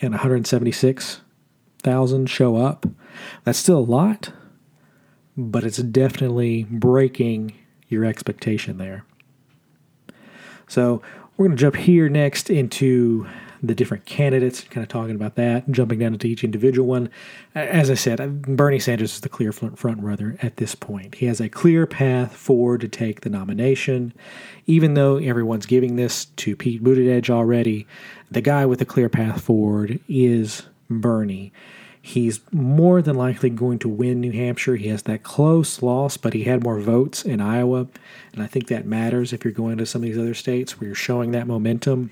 and 0.00 0.12
176,000 0.12 2.26
show 2.26 2.56
up. 2.56 2.86
That's 3.44 3.58
still 3.58 3.78
a 3.78 3.80
lot, 3.80 4.32
but 5.36 5.64
it's 5.64 5.78
definitely 5.78 6.64
breaking 6.64 7.54
your 7.88 8.04
expectation 8.04 8.78
there. 8.78 9.04
So 10.66 11.02
we're 11.38 11.46
going 11.46 11.56
to 11.56 11.60
jump 11.60 11.76
here 11.76 12.08
next 12.08 12.50
into 12.50 13.26
the 13.62 13.74
different 13.74 14.04
candidates, 14.04 14.62
kind 14.62 14.82
of 14.82 14.88
talking 14.88 15.14
about 15.14 15.36
that, 15.36 15.70
jumping 15.70 16.00
down 16.00 16.12
into 16.12 16.26
each 16.26 16.44
individual 16.44 16.86
one. 16.86 17.08
As 17.54 17.90
I 17.90 17.94
said, 17.94 18.42
Bernie 18.42 18.78
Sanders 18.78 19.14
is 19.14 19.20
the 19.20 19.28
clear 19.28 19.52
front 19.52 20.02
runner 20.02 20.36
at 20.42 20.56
this 20.58 20.74
point. 20.74 21.16
He 21.16 21.26
has 21.26 21.40
a 21.40 21.48
clear 21.48 21.86
path 21.86 22.36
forward 22.36 22.80
to 22.82 22.88
take 22.88 23.22
the 23.22 23.30
nomination, 23.30 24.12
even 24.66 24.94
though 24.94 25.16
everyone's 25.16 25.66
giving 25.66 25.96
this 25.96 26.26
to 26.26 26.54
Pete 26.54 26.82
Buttigieg 26.82 27.30
already 27.30 27.86
the 28.30 28.40
guy 28.40 28.66
with 28.66 28.80
a 28.80 28.84
clear 28.84 29.08
path 29.08 29.40
forward 29.40 30.00
is 30.08 30.64
Bernie. 30.90 31.52
He's 32.08 32.40
more 32.50 33.02
than 33.02 33.16
likely 33.16 33.50
going 33.50 33.78
to 33.80 33.88
win 33.88 34.18
New 34.18 34.32
Hampshire. 34.32 34.76
He 34.76 34.88
has 34.88 35.02
that 35.02 35.22
close 35.22 35.82
loss, 35.82 36.16
but 36.16 36.32
he 36.32 36.44
had 36.44 36.64
more 36.64 36.80
votes 36.80 37.22
in 37.22 37.38
Iowa. 37.38 37.86
And 38.32 38.42
I 38.42 38.46
think 38.46 38.68
that 38.68 38.86
matters 38.86 39.34
if 39.34 39.44
you're 39.44 39.52
going 39.52 39.76
to 39.76 39.84
some 39.84 40.00
of 40.00 40.08
these 40.08 40.16
other 40.16 40.32
states 40.32 40.80
where 40.80 40.86
you're 40.86 40.94
showing 40.94 41.32
that 41.32 41.46
momentum. 41.46 42.10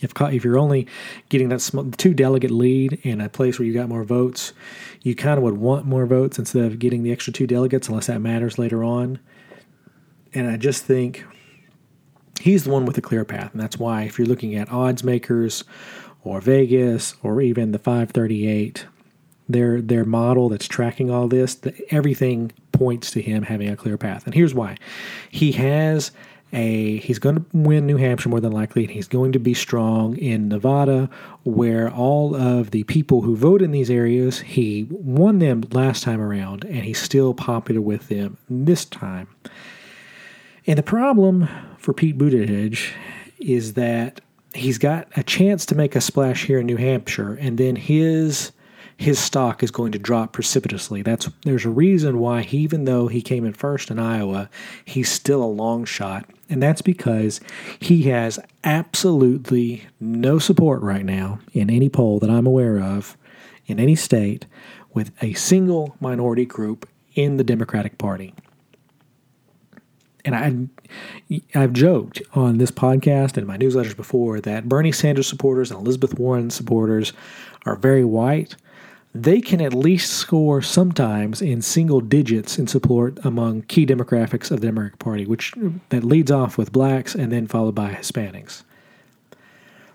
If, 0.00 0.10
if 0.20 0.44
you're 0.44 0.58
only 0.58 0.88
getting 1.28 1.50
that 1.50 1.94
two 1.96 2.14
delegate 2.14 2.50
lead 2.50 2.94
in 3.04 3.20
a 3.20 3.28
place 3.28 3.60
where 3.60 3.66
you 3.66 3.72
got 3.72 3.88
more 3.88 4.02
votes, 4.02 4.52
you 5.02 5.14
kind 5.14 5.38
of 5.38 5.44
would 5.44 5.58
want 5.58 5.86
more 5.86 6.04
votes 6.04 6.36
instead 6.36 6.64
of 6.64 6.80
getting 6.80 7.04
the 7.04 7.12
extra 7.12 7.32
two 7.32 7.46
delegates, 7.46 7.88
unless 7.88 8.08
that 8.08 8.20
matters 8.20 8.58
later 8.58 8.82
on. 8.82 9.20
And 10.34 10.50
I 10.50 10.56
just 10.56 10.82
think 10.82 11.24
he's 12.40 12.64
the 12.64 12.70
one 12.70 12.86
with 12.86 12.98
a 12.98 13.02
clear 13.02 13.24
path. 13.24 13.52
And 13.52 13.60
that's 13.60 13.78
why, 13.78 14.02
if 14.02 14.18
you're 14.18 14.26
looking 14.26 14.56
at 14.56 14.72
odds 14.72 15.04
makers 15.04 15.62
or 16.24 16.40
Vegas 16.40 17.14
or 17.22 17.40
even 17.40 17.70
the 17.70 17.78
538, 17.78 18.86
their 19.48 19.80
their 19.80 20.04
model 20.04 20.48
that's 20.48 20.66
tracking 20.66 21.10
all 21.10 21.28
this, 21.28 21.54
the, 21.54 21.74
everything 21.94 22.52
points 22.72 23.10
to 23.12 23.22
him 23.22 23.42
having 23.42 23.68
a 23.68 23.76
clear 23.76 23.96
path. 23.96 24.24
And 24.26 24.34
here's 24.34 24.54
why: 24.54 24.76
he 25.30 25.52
has 25.52 26.10
a 26.52 26.98
he's 26.98 27.18
going 27.18 27.36
to 27.36 27.44
win 27.52 27.86
New 27.86 27.96
Hampshire 27.96 28.28
more 28.28 28.40
than 28.40 28.52
likely, 28.52 28.84
and 28.84 28.92
he's 28.92 29.08
going 29.08 29.32
to 29.32 29.38
be 29.38 29.54
strong 29.54 30.16
in 30.16 30.48
Nevada, 30.48 31.10
where 31.44 31.90
all 31.90 32.34
of 32.34 32.70
the 32.70 32.84
people 32.84 33.22
who 33.22 33.36
vote 33.36 33.62
in 33.62 33.72
these 33.72 33.90
areas, 33.90 34.40
he 34.40 34.86
won 34.90 35.38
them 35.38 35.64
last 35.72 36.02
time 36.02 36.20
around, 36.20 36.64
and 36.64 36.84
he's 36.84 37.00
still 37.00 37.34
popular 37.34 37.80
with 37.80 38.08
them 38.08 38.36
this 38.48 38.84
time. 38.84 39.28
And 40.66 40.78
the 40.78 40.82
problem 40.82 41.48
for 41.78 41.92
Pete 41.92 42.18
Buttigieg 42.18 42.80
is 43.38 43.74
that 43.74 44.20
he's 44.54 44.78
got 44.78 45.08
a 45.16 45.22
chance 45.22 45.66
to 45.66 45.74
make 45.74 45.94
a 45.94 46.00
splash 46.00 46.44
here 46.44 46.60
in 46.60 46.66
New 46.66 46.76
Hampshire, 46.76 47.34
and 47.34 47.58
then 47.58 47.76
his 47.76 48.52
his 48.96 49.18
stock 49.18 49.62
is 49.62 49.70
going 49.70 49.92
to 49.92 49.98
drop 49.98 50.32
precipitously. 50.32 51.02
That's 51.02 51.28
there's 51.42 51.64
a 51.64 51.70
reason 51.70 52.18
why 52.18 52.42
he, 52.42 52.58
even 52.58 52.84
though 52.84 53.08
he 53.08 53.20
came 53.20 53.44
in 53.44 53.52
first 53.52 53.90
in 53.90 53.98
Iowa, 53.98 54.48
he's 54.84 55.10
still 55.10 55.42
a 55.42 55.44
long 55.44 55.84
shot, 55.84 56.28
and 56.48 56.62
that's 56.62 56.82
because 56.82 57.40
he 57.78 58.04
has 58.04 58.38
absolutely 58.64 59.86
no 60.00 60.38
support 60.38 60.82
right 60.82 61.04
now 61.04 61.40
in 61.52 61.70
any 61.70 61.88
poll 61.88 62.18
that 62.20 62.30
I'm 62.30 62.46
aware 62.46 62.80
of 62.80 63.16
in 63.66 63.80
any 63.80 63.96
state 63.96 64.46
with 64.94 65.10
a 65.22 65.34
single 65.34 65.96
minority 66.00 66.46
group 66.46 66.88
in 67.14 67.36
the 67.36 67.44
Democratic 67.44 67.98
Party 67.98 68.34
and 70.26 70.34
I, 70.34 71.38
I've 71.54 71.72
joked 71.72 72.20
on 72.34 72.58
this 72.58 72.72
podcast 72.72 73.36
and 73.36 73.46
my 73.46 73.56
newsletters 73.56 73.96
before 73.96 74.40
that 74.40 74.68
Bernie 74.68 74.92
Sanders 74.92 75.28
supporters 75.28 75.70
and 75.70 75.80
Elizabeth 75.80 76.18
Warren 76.18 76.50
supporters 76.50 77.12
are 77.64 77.76
very 77.76 78.04
white. 78.04 78.56
They 79.22 79.40
can 79.40 79.62
at 79.62 79.72
least 79.72 80.12
score 80.12 80.60
sometimes 80.60 81.40
in 81.40 81.62
single 81.62 82.02
digits 82.02 82.58
in 82.58 82.66
support 82.66 83.18
among 83.24 83.62
key 83.62 83.86
demographics 83.86 84.50
of 84.50 84.60
the 84.60 84.66
Democratic 84.66 84.98
Party, 84.98 85.24
which 85.24 85.54
that 85.88 86.04
leads 86.04 86.30
off 86.30 86.58
with 86.58 86.70
blacks 86.70 87.14
and 87.14 87.32
then 87.32 87.46
followed 87.46 87.74
by 87.74 87.94
Hispanics. 87.94 88.62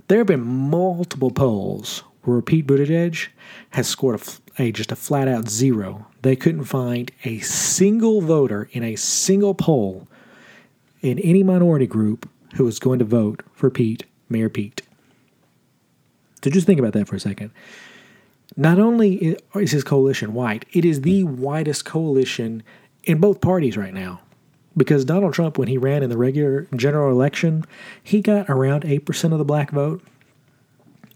There 0.08 0.18
have 0.18 0.28
been 0.28 0.42
multiple 0.42 1.30
polls 1.30 2.02
where 2.24 2.42
Pete 2.42 2.66
Buttigieg 2.66 3.28
has 3.72 3.88
scored 3.88 4.20
a, 4.58 4.64
a, 4.64 4.72
just 4.72 4.92
a 4.92 4.96
flat 4.96 5.28
out 5.28 5.48
zero. 5.48 6.08
They 6.24 6.36
couldn't 6.36 6.64
find 6.66 7.12
a 7.24 7.40
single 7.42 8.22
voter 8.22 8.70
in 8.72 8.84
a 8.84 8.96
single 8.96 9.54
poll 9.54 10.08
in 11.02 11.20
any 11.20 11.44
minority 11.44 11.88
group 11.88 12.28
who 12.56 12.66
was 12.66 12.80
going 12.80 12.98
to 12.98 13.06
vote 13.06 13.44
for 13.54 13.70
Pete, 13.70 14.04
Mayor 14.30 14.50
Pete. 14.50 14.82
So 16.44 16.50
just 16.50 16.66
think 16.66 16.80
about 16.80 16.94
that 16.94 17.08
for 17.08 17.16
a 17.16 17.20
second. 17.20 17.52
Not 18.58 18.80
only 18.80 19.38
is 19.56 19.72
his 19.72 19.84
coalition 19.84 20.34
white, 20.34 20.66
it 20.74 20.86
is 20.86 21.02
the 21.02 21.24
whitest 21.24 21.86
coalition 21.86 22.64
in 23.04 23.20
both 23.20 23.42
parties 23.42 23.78
right 23.78 23.94
now. 23.94 24.22
Because 24.78 25.04
Donald 25.04 25.34
Trump, 25.34 25.58
when 25.58 25.68
he 25.68 25.78
ran 25.78 26.04
in 26.04 26.10
the 26.10 26.18
regular 26.18 26.68
general 26.76 27.12
election, 27.12 27.66
he 28.02 28.22
got 28.22 28.50
around 28.50 28.84
8% 28.84 29.32
of 29.32 29.38
the 29.38 29.46
black 29.46 29.72
vote. 29.72 30.02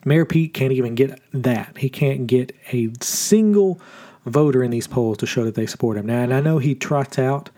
Mayor 0.03 0.25
Pete 0.25 0.53
can't 0.53 0.73
even 0.73 0.93
get 0.93 1.21
that. 1.31 1.77
He 1.77 1.89
can't 1.89 2.27
get 2.27 2.55
a 2.73 2.91
single 3.01 3.79
voter 4.25 4.63
in 4.63 4.71
these 4.71 4.87
polls 4.87 5.17
to 5.19 5.25
show 5.25 5.45
that 5.45 5.55
they 5.55 5.65
support 5.65 5.97
him. 5.97 6.05
Now, 6.05 6.21
and 6.21 6.33
I 6.33 6.41
know 6.41 6.57
he 6.57 6.75
trots 6.75 7.17
out 7.17 7.49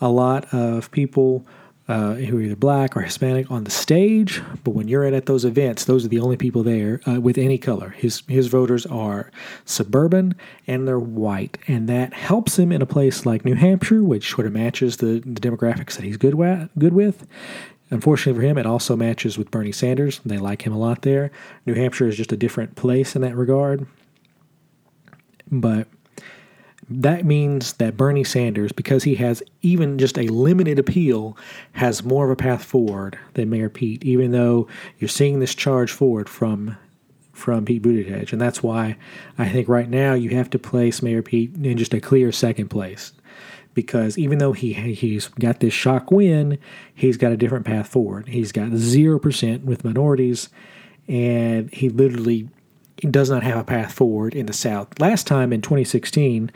a 0.00 0.08
lot 0.08 0.52
of 0.52 0.90
people 0.90 1.46
uh, 1.92 2.14
who 2.14 2.38
are 2.38 2.40
either 2.40 2.56
black 2.56 2.96
or 2.96 3.02
Hispanic 3.02 3.50
on 3.50 3.64
the 3.64 3.70
stage, 3.70 4.40
but 4.64 4.70
when 4.70 4.88
you're 4.88 5.04
at, 5.04 5.12
at 5.12 5.26
those 5.26 5.44
events, 5.44 5.84
those 5.84 6.06
are 6.06 6.08
the 6.08 6.20
only 6.20 6.38
people 6.38 6.62
there 6.62 7.02
uh, 7.06 7.20
with 7.20 7.36
any 7.36 7.58
color. 7.58 7.90
His 7.90 8.22
his 8.28 8.46
voters 8.46 8.86
are 8.86 9.30
suburban 9.66 10.34
and 10.66 10.88
they're 10.88 10.98
white, 10.98 11.58
and 11.68 11.90
that 11.90 12.14
helps 12.14 12.58
him 12.58 12.72
in 12.72 12.80
a 12.80 12.86
place 12.86 13.26
like 13.26 13.44
New 13.44 13.56
Hampshire, 13.56 14.02
which 14.02 14.30
sort 14.30 14.46
of 14.46 14.54
matches 14.54 14.96
the, 14.96 15.20
the 15.20 15.40
demographics 15.40 15.96
that 15.96 16.04
he's 16.04 16.16
good 16.16 16.34
with. 16.34 16.70
Good 16.78 16.94
with. 16.94 17.26
Unfortunately 17.90 18.40
for 18.40 18.46
him, 18.46 18.56
it 18.56 18.64
also 18.64 18.96
matches 18.96 19.36
with 19.36 19.50
Bernie 19.50 19.70
Sanders. 19.70 20.22
They 20.24 20.38
like 20.38 20.62
him 20.62 20.72
a 20.72 20.78
lot 20.78 21.02
there. 21.02 21.30
New 21.66 21.74
Hampshire 21.74 22.08
is 22.08 22.16
just 22.16 22.32
a 22.32 22.38
different 22.38 22.74
place 22.74 23.14
in 23.14 23.20
that 23.20 23.36
regard. 23.36 23.86
But 25.50 25.88
that 27.00 27.24
means 27.24 27.74
that 27.74 27.96
Bernie 27.96 28.24
Sanders, 28.24 28.72
because 28.72 29.04
he 29.04 29.14
has 29.16 29.42
even 29.62 29.98
just 29.98 30.18
a 30.18 30.28
limited 30.28 30.78
appeal, 30.78 31.36
has 31.72 32.04
more 32.04 32.24
of 32.24 32.30
a 32.30 32.36
path 32.36 32.64
forward 32.64 33.18
than 33.34 33.50
Mayor 33.50 33.68
Pete, 33.68 34.04
even 34.04 34.32
though 34.32 34.68
you're 34.98 35.08
seeing 35.08 35.40
this 35.40 35.54
charge 35.54 35.90
forward 35.90 36.28
from 36.28 36.76
from 37.32 37.64
Pete 37.64 37.82
Buttigieg. 37.82 38.32
And 38.32 38.40
that's 38.40 38.62
why 38.62 38.96
I 39.38 39.48
think 39.48 39.68
right 39.68 39.88
now 39.88 40.14
you 40.14 40.30
have 40.30 40.50
to 40.50 40.58
place 40.58 41.02
Mayor 41.02 41.22
Pete 41.22 41.54
in 41.56 41.76
just 41.78 41.94
a 41.94 42.00
clear 42.00 42.30
second 42.30 42.68
place. 42.68 43.12
Because 43.74 44.18
even 44.18 44.36
though 44.38 44.52
he 44.52 44.74
he's 44.74 45.28
got 45.28 45.60
this 45.60 45.72
shock 45.72 46.10
win, 46.10 46.58
he's 46.94 47.16
got 47.16 47.32
a 47.32 47.38
different 47.38 47.64
path 47.64 47.88
forward. 47.88 48.28
He's 48.28 48.52
got 48.52 48.72
zero 48.72 49.18
percent 49.18 49.64
with 49.64 49.84
minorities, 49.84 50.50
and 51.08 51.72
he 51.72 51.88
literally 51.88 52.50
does 53.10 53.30
not 53.30 53.42
have 53.42 53.58
a 53.58 53.64
path 53.64 53.92
forward 53.92 54.34
in 54.34 54.46
the 54.46 54.52
South. 54.52 54.98
Last 55.00 55.26
time 55.26 55.52
in 55.52 55.60
2016, 55.60 56.50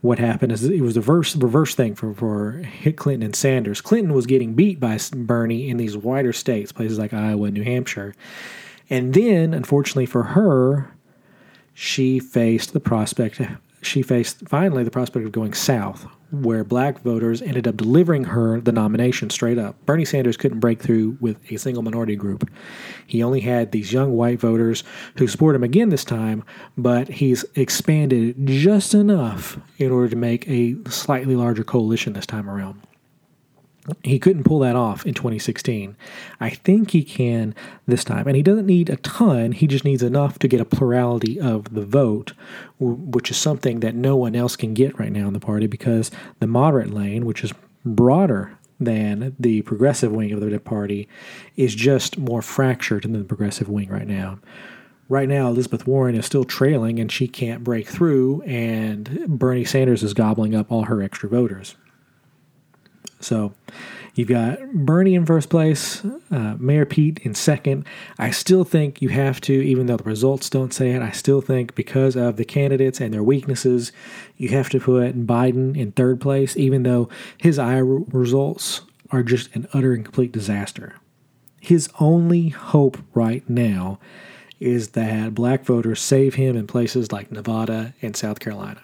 what 0.00 0.18
happened 0.18 0.52
is 0.52 0.64
it 0.64 0.80
was 0.80 0.94
the 0.94 1.00
reverse, 1.00 1.36
reverse 1.36 1.74
thing 1.74 1.94
for, 1.94 2.14
for 2.14 2.62
Clinton 2.96 3.22
and 3.22 3.36
Sanders. 3.36 3.80
Clinton 3.80 4.14
was 4.14 4.26
getting 4.26 4.54
beat 4.54 4.80
by 4.80 4.98
Bernie 5.14 5.68
in 5.68 5.76
these 5.76 5.96
wider 5.96 6.32
states, 6.32 6.72
places 6.72 6.98
like 6.98 7.12
Iowa 7.12 7.46
and 7.46 7.54
New 7.54 7.64
Hampshire. 7.64 8.14
And 8.88 9.12
then, 9.12 9.52
unfortunately 9.52 10.06
for 10.06 10.22
her, 10.22 10.94
she 11.74 12.18
faced 12.18 12.72
the 12.72 12.80
prospect, 12.80 13.40
she 13.82 14.02
faced 14.02 14.48
finally 14.48 14.84
the 14.84 14.90
prospect 14.90 15.26
of 15.26 15.32
going 15.32 15.52
south, 15.52 16.06
where 16.32 16.64
black 16.64 17.00
voters 17.02 17.42
ended 17.42 17.66
up 17.66 17.76
delivering 17.76 18.24
her 18.24 18.60
the 18.60 18.72
nomination 18.72 19.30
straight 19.30 19.58
up. 19.58 19.74
Bernie 19.86 20.04
Sanders 20.04 20.36
couldn't 20.36 20.60
break 20.60 20.80
through 20.80 21.16
with 21.20 21.38
a 21.50 21.56
single 21.56 21.82
minority 21.82 22.16
group. 22.16 22.48
He 23.06 23.22
only 23.22 23.40
had 23.40 23.72
these 23.72 23.92
young 23.92 24.12
white 24.12 24.40
voters 24.40 24.84
who 25.16 25.26
support 25.26 25.56
him 25.56 25.64
again 25.64 25.88
this 25.88 26.04
time, 26.04 26.44
but 26.76 27.08
he's 27.08 27.44
expanded 27.54 28.46
just 28.46 28.94
enough 28.94 29.58
in 29.78 29.90
order 29.90 30.08
to 30.08 30.16
make 30.16 30.48
a 30.48 30.76
slightly 30.88 31.36
larger 31.36 31.64
coalition 31.64 32.12
this 32.12 32.26
time 32.26 32.48
around. 32.48 32.80
He 34.02 34.18
couldn't 34.18 34.44
pull 34.44 34.60
that 34.60 34.76
off 34.76 35.06
in 35.06 35.14
2016. 35.14 35.96
I 36.40 36.50
think 36.50 36.90
he 36.90 37.02
can 37.02 37.54
this 37.86 38.04
time. 38.04 38.26
And 38.26 38.36
he 38.36 38.42
doesn't 38.42 38.66
need 38.66 38.88
a 38.90 38.96
ton, 38.96 39.52
he 39.52 39.66
just 39.66 39.84
needs 39.84 40.02
enough 40.02 40.38
to 40.40 40.48
get 40.48 40.60
a 40.60 40.64
plurality 40.64 41.40
of 41.40 41.74
the 41.74 41.84
vote, 41.84 42.32
which 42.78 43.30
is 43.30 43.36
something 43.36 43.80
that 43.80 43.94
no 43.94 44.16
one 44.16 44.34
else 44.34 44.56
can 44.56 44.74
get 44.74 44.98
right 44.98 45.12
now 45.12 45.26
in 45.26 45.32
the 45.32 45.40
party 45.40 45.66
because 45.66 46.10
the 46.38 46.46
moderate 46.46 46.92
lane, 46.92 47.24
which 47.24 47.44
is 47.44 47.52
broader 47.84 48.56
than 48.78 49.36
the 49.38 49.62
progressive 49.62 50.12
wing 50.12 50.32
of 50.32 50.40
the 50.40 50.60
party, 50.60 51.08
is 51.56 51.74
just 51.74 52.18
more 52.18 52.42
fractured 52.42 53.02
than 53.02 53.12
the 53.12 53.24
progressive 53.24 53.68
wing 53.68 53.88
right 53.88 54.08
now. 54.08 54.38
Right 55.10 55.28
now, 55.28 55.48
Elizabeth 55.48 55.88
Warren 55.88 56.14
is 56.14 56.24
still 56.24 56.44
trailing 56.44 57.00
and 57.00 57.10
she 57.10 57.26
can't 57.26 57.64
break 57.64 57.88
through, 57.88 58.42
and 58.42 59.26
Bernie 59.26 59.64
Sanders 59.64 60.04
is 60.04 60.14
gobbling 60.14 60.54
up 60.54 60.70
all 60.70 60.84
her 60.84 61.02
extra 61.02 61.28
voters. 61.28 61.74
So 63.20 63.52
you've 64.14 64.28
got 64.28 64.58
Bernie 64.72 65.14
in 65.14 65.26
first 65.26 65.50
place, 65.50 66.04
uh, 66.30 66.56
Mayor 66.58 66.86
Pete 66.86 67.20
in 67.20 67.34
second. 67.34 67.86
I 68.18 68.30
still 68.30 68.64
think 68.64 69.02
you 69.02 69.10
have 69.10 69.40
to, 69.42 69.52
even 69.52 69.86
though 69.86 69.98
the 69.98 70.04
results 70.04 70.50
don't 70.50 70.72
say 70.72 70.90
it, 70.90 71.02
I 71.02 71.10
still 71.10 71.40
think 71.40 71.74
because 71.74 72.16
of 72.16 72.36
the 72.36 72.44
candidates 72.44 73.00
and 73.00 73.12
their 73.12 73.22
weaknesses, 73.22 73.92
you 74.36 74.48
have 74.48 74.70
to 74.70 74.80
put 74.80 75.26
Biden 75.26 75.76
in 75.76 75.92
third 75.92 76.20
place, 76.20 76.56
even 76.56 76.82
though 76.82 77.08
his 77.38 77.58
Iowa 77.58 78.04
results 78.10 78.82
are 79.10 79.22
just 79.22 79.54
an 79.54 79.68
utter 79.72 79.92
and 79.92 80.04
complete 80.04 80.32
disaster. 80.32 80.96
His 81.60 81.90
only 82.00 82.48
hope 82.48 82.98
right 83.12 83.48
now 83.48 83.98
is 84.60 84.90
that 84.90 85.34
black 85.34 85.64
voters 85.64 86.00
save 86.00 86.34
him 86.34 86.56
in 86.56 86.66
places 86.66 87.12
like 87.12 87.30
Nevada 87.30 87.94
and 88.02 88.16
South 88.16 88.40
Carolina. 88.40 88.80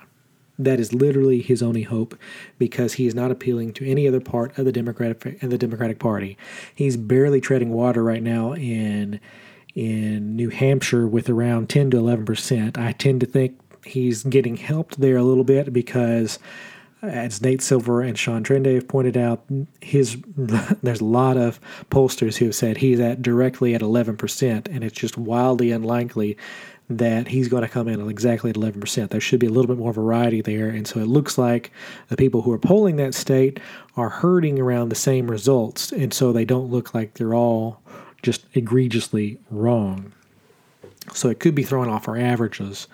That 0.58 0.80
is 0.80 0.92
literally 0.92 1.42
his 1.42 1.62
only 1.62 1.82
hope 1.82 2.18
because 2.58 2.94
he 2.94 3.06
is 3.06 3.14
not 3.14 3.30
appealing 3.30 3.72
to 3.74 3.86
any 3.86 4.08
other 4.08 4.20
part 4.20 4.56
of 4.58 4.64
the 4.64 4.72
Democratic 4.72 5.42
and 5.42 5.52
the 5.52 5.58
Democratic 5.58 5.98
Party. 5.98 6.36
He's 6.74 6.96
barely 6.96 7.40
treading 7.40 7.70
water 7.70 8.02
right 8.02 8.22
now 8.22 8.54
in 8.54 9.20
in 9.74 10.34
New 10.34 10.48
Hampshire 10.48 11.06
with 11.06 11.28
around 11.28 11.68
10 11.68 11.90
to 11.90 11.98
11 11.98 12.24
percent. 12.24 12.78
I 12.78 12.92
tend 12.92 13.20
to 13.20 13.26
think 13.26 13.58
he's 13.84 14.24
getting 14.24 14.56
helped 14.56 15.00
there 15.00 15.16
a 15.16 15.22
little 15.22 15.44
bit 15.44 15.72
because 15.72 16.38
uh, 17.02 17.06
as 17.06 17.42
Nate 17.42 17.62
Silver 17.62 18.00
and 18.00 18.18
Sean 18.18 18.42
Trende 18.42 18.74
have 18.74 18.88
pointed 18.88 19.16
out, 19.16 19.44
his 19.80 20.16
there's 20.36 21.00
a 21.00 21.04
lot 21.04 21.36
of 21.36 21.60
pollsters 21.90 22.36
who 22.36 22.46
have 22.46 22.54
said 22.54 22.78
he's 22.78 23.00
at 23.00 23.22
directly 23.22 23.74
at 23.74 23.82
11%, 23.82 24.68
and 24.68 24.84
it's 24.84 24.98
just 24.98 25.18
wildly 25.18 25.70
unlikely 25.70 26.36
that 26.88 27.28
he's 27.28 27.48
going 27.48 27.62
to 27.62 27.68
come 27.68 27.88
in 27.88 28.00
at 28.00 28.08
exactly 28.08 28.50
at 28.50 28.56
11%. 28.56 29.10
There 29.10 29.20
should 29.20 29.40
be 29.40 29.46
a 29.46 29.50
little 29.50 29.66
bit 29.66 29.78
more 29.78 29.92
variety 29.92 30.40
there. 30.40 30.68
And 30.68 30.86
so 30.86 31.00
it 31.00 31.08
looks 31.08 31.36
like 31.36 31.72
the 32.08 32.16
people 32.16 32.42
who 32.42 32.52
are 32.52 32.58
polling 32.58 32.96
that 32.96 33.14
state 33.14 33.58
are 33.96 34.08
herding 34.08 34.60
around 34.60 34.90
the 34.90 34.94
same 34.94 35.30
results. 35.30 35.90
And 35.90 36.14
so 36.14 36.32
they 36.32 36.44
don't 36.44 36.70
look 36.70 36.94
like 36.94 37.14
they're 37.14 37.34
all 37.34 37.80
just 38.22 38.46
egregiously 38.54 39.38
wrong. 39.50 40.12
So 41.12 41.28
it 41.28 41.40
could 41.40 41.54
be 41.54 41.62
throwing 41.62 41.90
off 41.90 42.08
our 42.08 42.16
averages. 42.16 42.86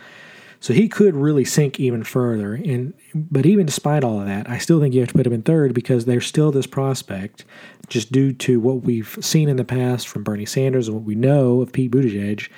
So 0.60 0.72
he 0.72 0.88
could 0.88 1.16
really 1.16 1.44
sink 1.44 1.80
even 1.80 2.04
further. 2.04 2.54
And 2.54 2.94
but 3.14 3.46
even 3.46 3.66
despite 3.66 4.04
all 4.04 4.20
of 4.20 4.26
that, 4.26 4.48
I 4.48 4.58
still 4.58 4.80
think 4.80 4.94
you 4.94 5.00
have 5.00 5.08
to 5.08 5.14
put 5.14 5.26
him 5.26 5.32
in 5.32 5.42
third 5.42 5.74
because 5.74 6.04
there's 6.04 6.26
still 6.26 6.52
this 6.52 6.68
prospect, 6.68 7.44
just 7.88 8.12
due 8.12 8.32
to 8.34 8.60
what 8.60 8.82
we've 8.82 9.18
seen 9.20 9.48
in 9.48 9.56
the 9.56 9.64
past 9.64 10.06
from 10.06 10.22
Bernie 10.22 10.46
Sanders 10.46 10.86
and 10.86 10.96
what 10.96 11.04
we 11.04 11.16
know 11.16 11.62
of 11.62 11.72
Pete 11.72 11.90
Buttigieg, 11.90 12.48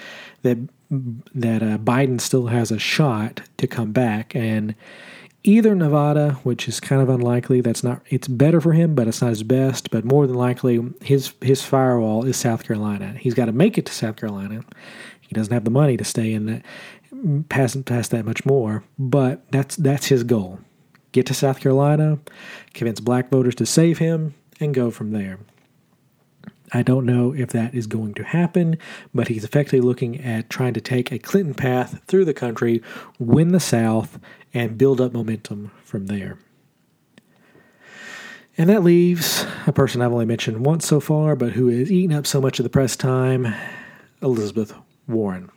that 0.42 0.58
that 0.90 1.62
uh, 1.62 1.78
Biden 1.78 2.20
still 2.20 2.46
has 2.46 2.70
a 2.70 2.78
shot 2.78 3.42
to 3.58 3.66
come 3.66 3.92
back, 3.92 4.34
and 4.34 4.74
either 5.42 5.74
Nevada, 5.74 6.32
which 6.42 6.68
is 6.68 6.80
kind 6.80 7.02
of 7.02 7.08
unlikely. 7.08 7.60
That's 7.60 7.84
not. 7.84 8.02
It's 8.08 8.28
better 8.28 8.60
for 8.60 8.72
him, 8.72 8.94
but 8.94 9.08
it's 9.08 9.20
not 9.20 9.30
his 9.30 9.42
best. 9.42 9.90
But 9.90 10.04
more 10.04 10.26
than 10.26 10.36
likely, 10.36 10.80
his 11.02 11.32
his 11.40 11.62
firewall 11.62 12.24
is 12.24 12.36
South 12.36 12.64
Carolina. 12.64 13.14
He's 13.18 13.34
got 13.34 13.46
to 13.46 13.52
make 13.52 13.78
it 13.78 13.86
to 13.86 13.92
South 13.92 14.16
Carolina. 14.16 14.64
He 15.20 15.34
doesn't 15.34 15.52
have 15.52 15.64
the 15.64 15.70
money 15.70 15.96
to 15.96 16.04
stay 16.04 16.32
in 16.32 16.46
that 16.46 16.62
past 17.48 17.84
past 17.84 18.10
that 18.10 18.24
much 18.24 18.44
more. 18.44 18.84
But 18.98 19.50
that's 19.50 19.76
that's 19.76 20.06
his 20.06 20.24
goal. 20.24 20.60
Get 21.12 21.26
to 21.26 21.34
South 21.34 21.60
Carolina, 21.60 22.18
convince 22.72 22.98
black 22.98 23.30
voters 23.30 23.54
to 23.56 23.66
save 23.66 23.98
him, 23.98 24.34
and 24.58 24.74
go 24.74 24.90
from 24.90 25.12
there. 25.12 25.38
I 26.72 26.82
don't 26.82 27.06
know 27.06 27.34
if 27.34 27.50
that 27.50 27.74
is 27.74 27.86
going 27.86 28.14
to 28.14 28.24
happen, 28.24 28.78
but 29.12 29.28
he's 29.28 29.44
effectively 29.44 29.80
looking 29.80 30.20
at 30.20 30.50
trying 30.50 30.74
to 30.74 30.80
take 30.80 31.12
a 31.12 31.18
Clinton 31.18 31.54
path 31.54 32.00
through 32.06 32.24
the 32.24 32.34
country, 32.34 32.82
win 33.18 33.52
the 33.52 33.60
South, 33.60 34.18
and 34.52 34.78
build 34.78 35.00
up 35.00 35.12
momentum 35.12 35.70
from 35.84 36.06
there. 36.06 36.38
And 38.56 38.70
that 38.70 38.84
leaves 38.84 39.44
a 39.66 39.72
person 39.72 40.00
I've 40.00 40.12
only 40.12 40.26
mentioned 40.26 40.64
once 40.64 40.86
so 40.86 41.00
far, 41.00 41.34
but 41.34 41.52
who 41.52 41.66
has 41.68 41.90
eaten 41.90 42.14
up 42.14 42.26
so 42.26 42.40
much 42.40 42.58
of 42.58 42.62
the 42.64 42.70
press 42.70 42.96
time 42.96 43.52
Elizabeth 44.22 44.72
Warren. 45.08 45.50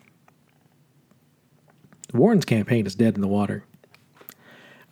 Warren's 2.14 2.46
campaign 2.46 2.86
is 2.86 2.96
dead 2.96 3.16
in 3.16 3.22
the 3.22 3.28
water. 3.28 3.64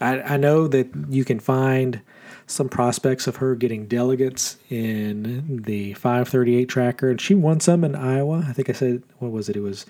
I, 0.01 0.21
I 0.21 0.37
know 0.37 0.67
that 0.67 0.89
you 1.09 1.23
can 1.25 1.39
find 1.39 2.01
some 2.47 2.69
prospects 2.69 3.27
of 3.27 3.37
her 3.37 3.55
getting 3.55 3.87
delegates 3.87 4.57
in 4.69 5.61
the 5.63 5.93
538 5.93 6.65
tracker, 6.65 7.09
and 7.09 7.19
she 7.19 7.33
won 7.33 7.59
some 7.59 7.83
in 7.83 7.95
Iowa. 7.95 8.45
I 8.47 8.53
think 8.53 8.69
I 8.69 8.73
said 8.73 9.03
what 9.19 9.31
was 9.31 9.49
it? 9.49 9.55
It 9.55 9.61
was 9.61 9.85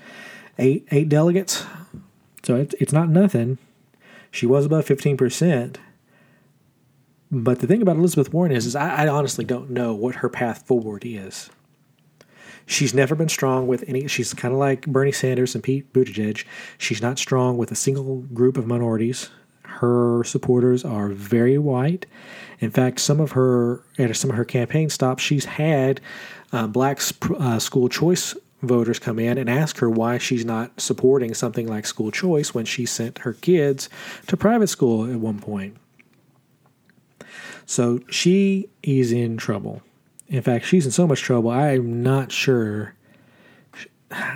eight 0.58 0.88
eight 0.91 1.10
delegates. 1.10 1.65
So 2.44 2.56
it's 2.56 2.76
it's 2.80 2.94
not 2.94 3.10
nothing. 3.10 3.58
She 4.32 4.46
was 4.46 4.65
above 4.65 4.86
15 4.86 5.18
percent. 5.18 5.80
But 7.32 7.60
the 7.60 7.68
thing 7.68 7.82
about 7.82 7.98
Elizabeth 7.98 8.32
Warren 8.32 8.52
is, 8.52 8.65
is 8.65 8.76
I, 8.76 9.06
I 9.06 9.08
honestly 9.08 9.44
don't 9.44 9.72
know 9.72 9.94
what 9.96 10.15
her 10.15 10.30
path 10.30 10.65
forward 10.68 11.04
is. 11.06 11.50
she's 12.65 12.94
never 12.94 13.15
been 13.15 13.30
strong 13.30 13.68
with 13.68 13.84
any. 13.88 14.08
She's 14.08 14.34
kind 14.34 14.54
of 14.54 14.60
like 14.60 14.86
Bernie 14.86 15.12
Sanders 15.12 15.56
and 15.56 15.63
Pete 15.63 15.91
Buttigieg. 15.94 16.46
She's 16.78 17.02
not 17.02 17.20
strong 17.20 17.58
with 17.58 17.72
a 17.72 17.76
single 17.76 18.22
group 18.34 18.58
of 18.58 18.68
minorities. 18.68 19.30
Her 19.79 20.23
supporters 20.23 20.85
are 20.85 21.09
very 21.09 21.57
white. 21.57 22.05
In 22.59 22.71
fact, 22.71 22.99
some 22.99 23.19
of 23.19 23.33
her 23.33 23.83
at 23.97 24.15
some 24.15 24.29
of 24.29 24.35
her 24.38 24.45
campaign 24.45 24.89
stops, 24.89 25.21
she's 25.21 25.45
had 25.45 25.99
uh, 26.53 26.67
black 26.67 27.01
uh, 27.38 27.59
school 27.59 27.89
choice 27.89 28.35
voters 28.61 28.99
come 28.99 29.19
in 29.19 29.38
and 29.38 29.49
ask 29.49 29.77
her 29.77 29.89
why 29.89 30.17
she's 30.17 30.45
not 30.45 30.79
supporting 30.79 31.33
something 31.33 31.67
like 31.67 31.85
school 31.85 32.11
choice 32.11 32.53
when 32.53 32.65
she 32.65 32.85
sent 32.85 33.19
her 33.19 33.33
kids 33.33 33.89
to 34.27 34.38
private 34.38 34.67
school 34.67 35.11
at 35.11 35.19
one 35.19 35.39
point. 35.39 35.77
So 37.65 37.99
she 38.09 38.69
is 38.81 39.11
in 39.11 39.38
trouble. 39.38 39.81
In 40.27 40.41
fact, 40.41 40.65
she's 40.65 40.85
in 40.85 40.91
so 40.91 41.05
much 41.05 41.21
trouble, 41.21 41.51
I'm 41.51 42.01
not 42.01 42.31
sure. 42.31 42.94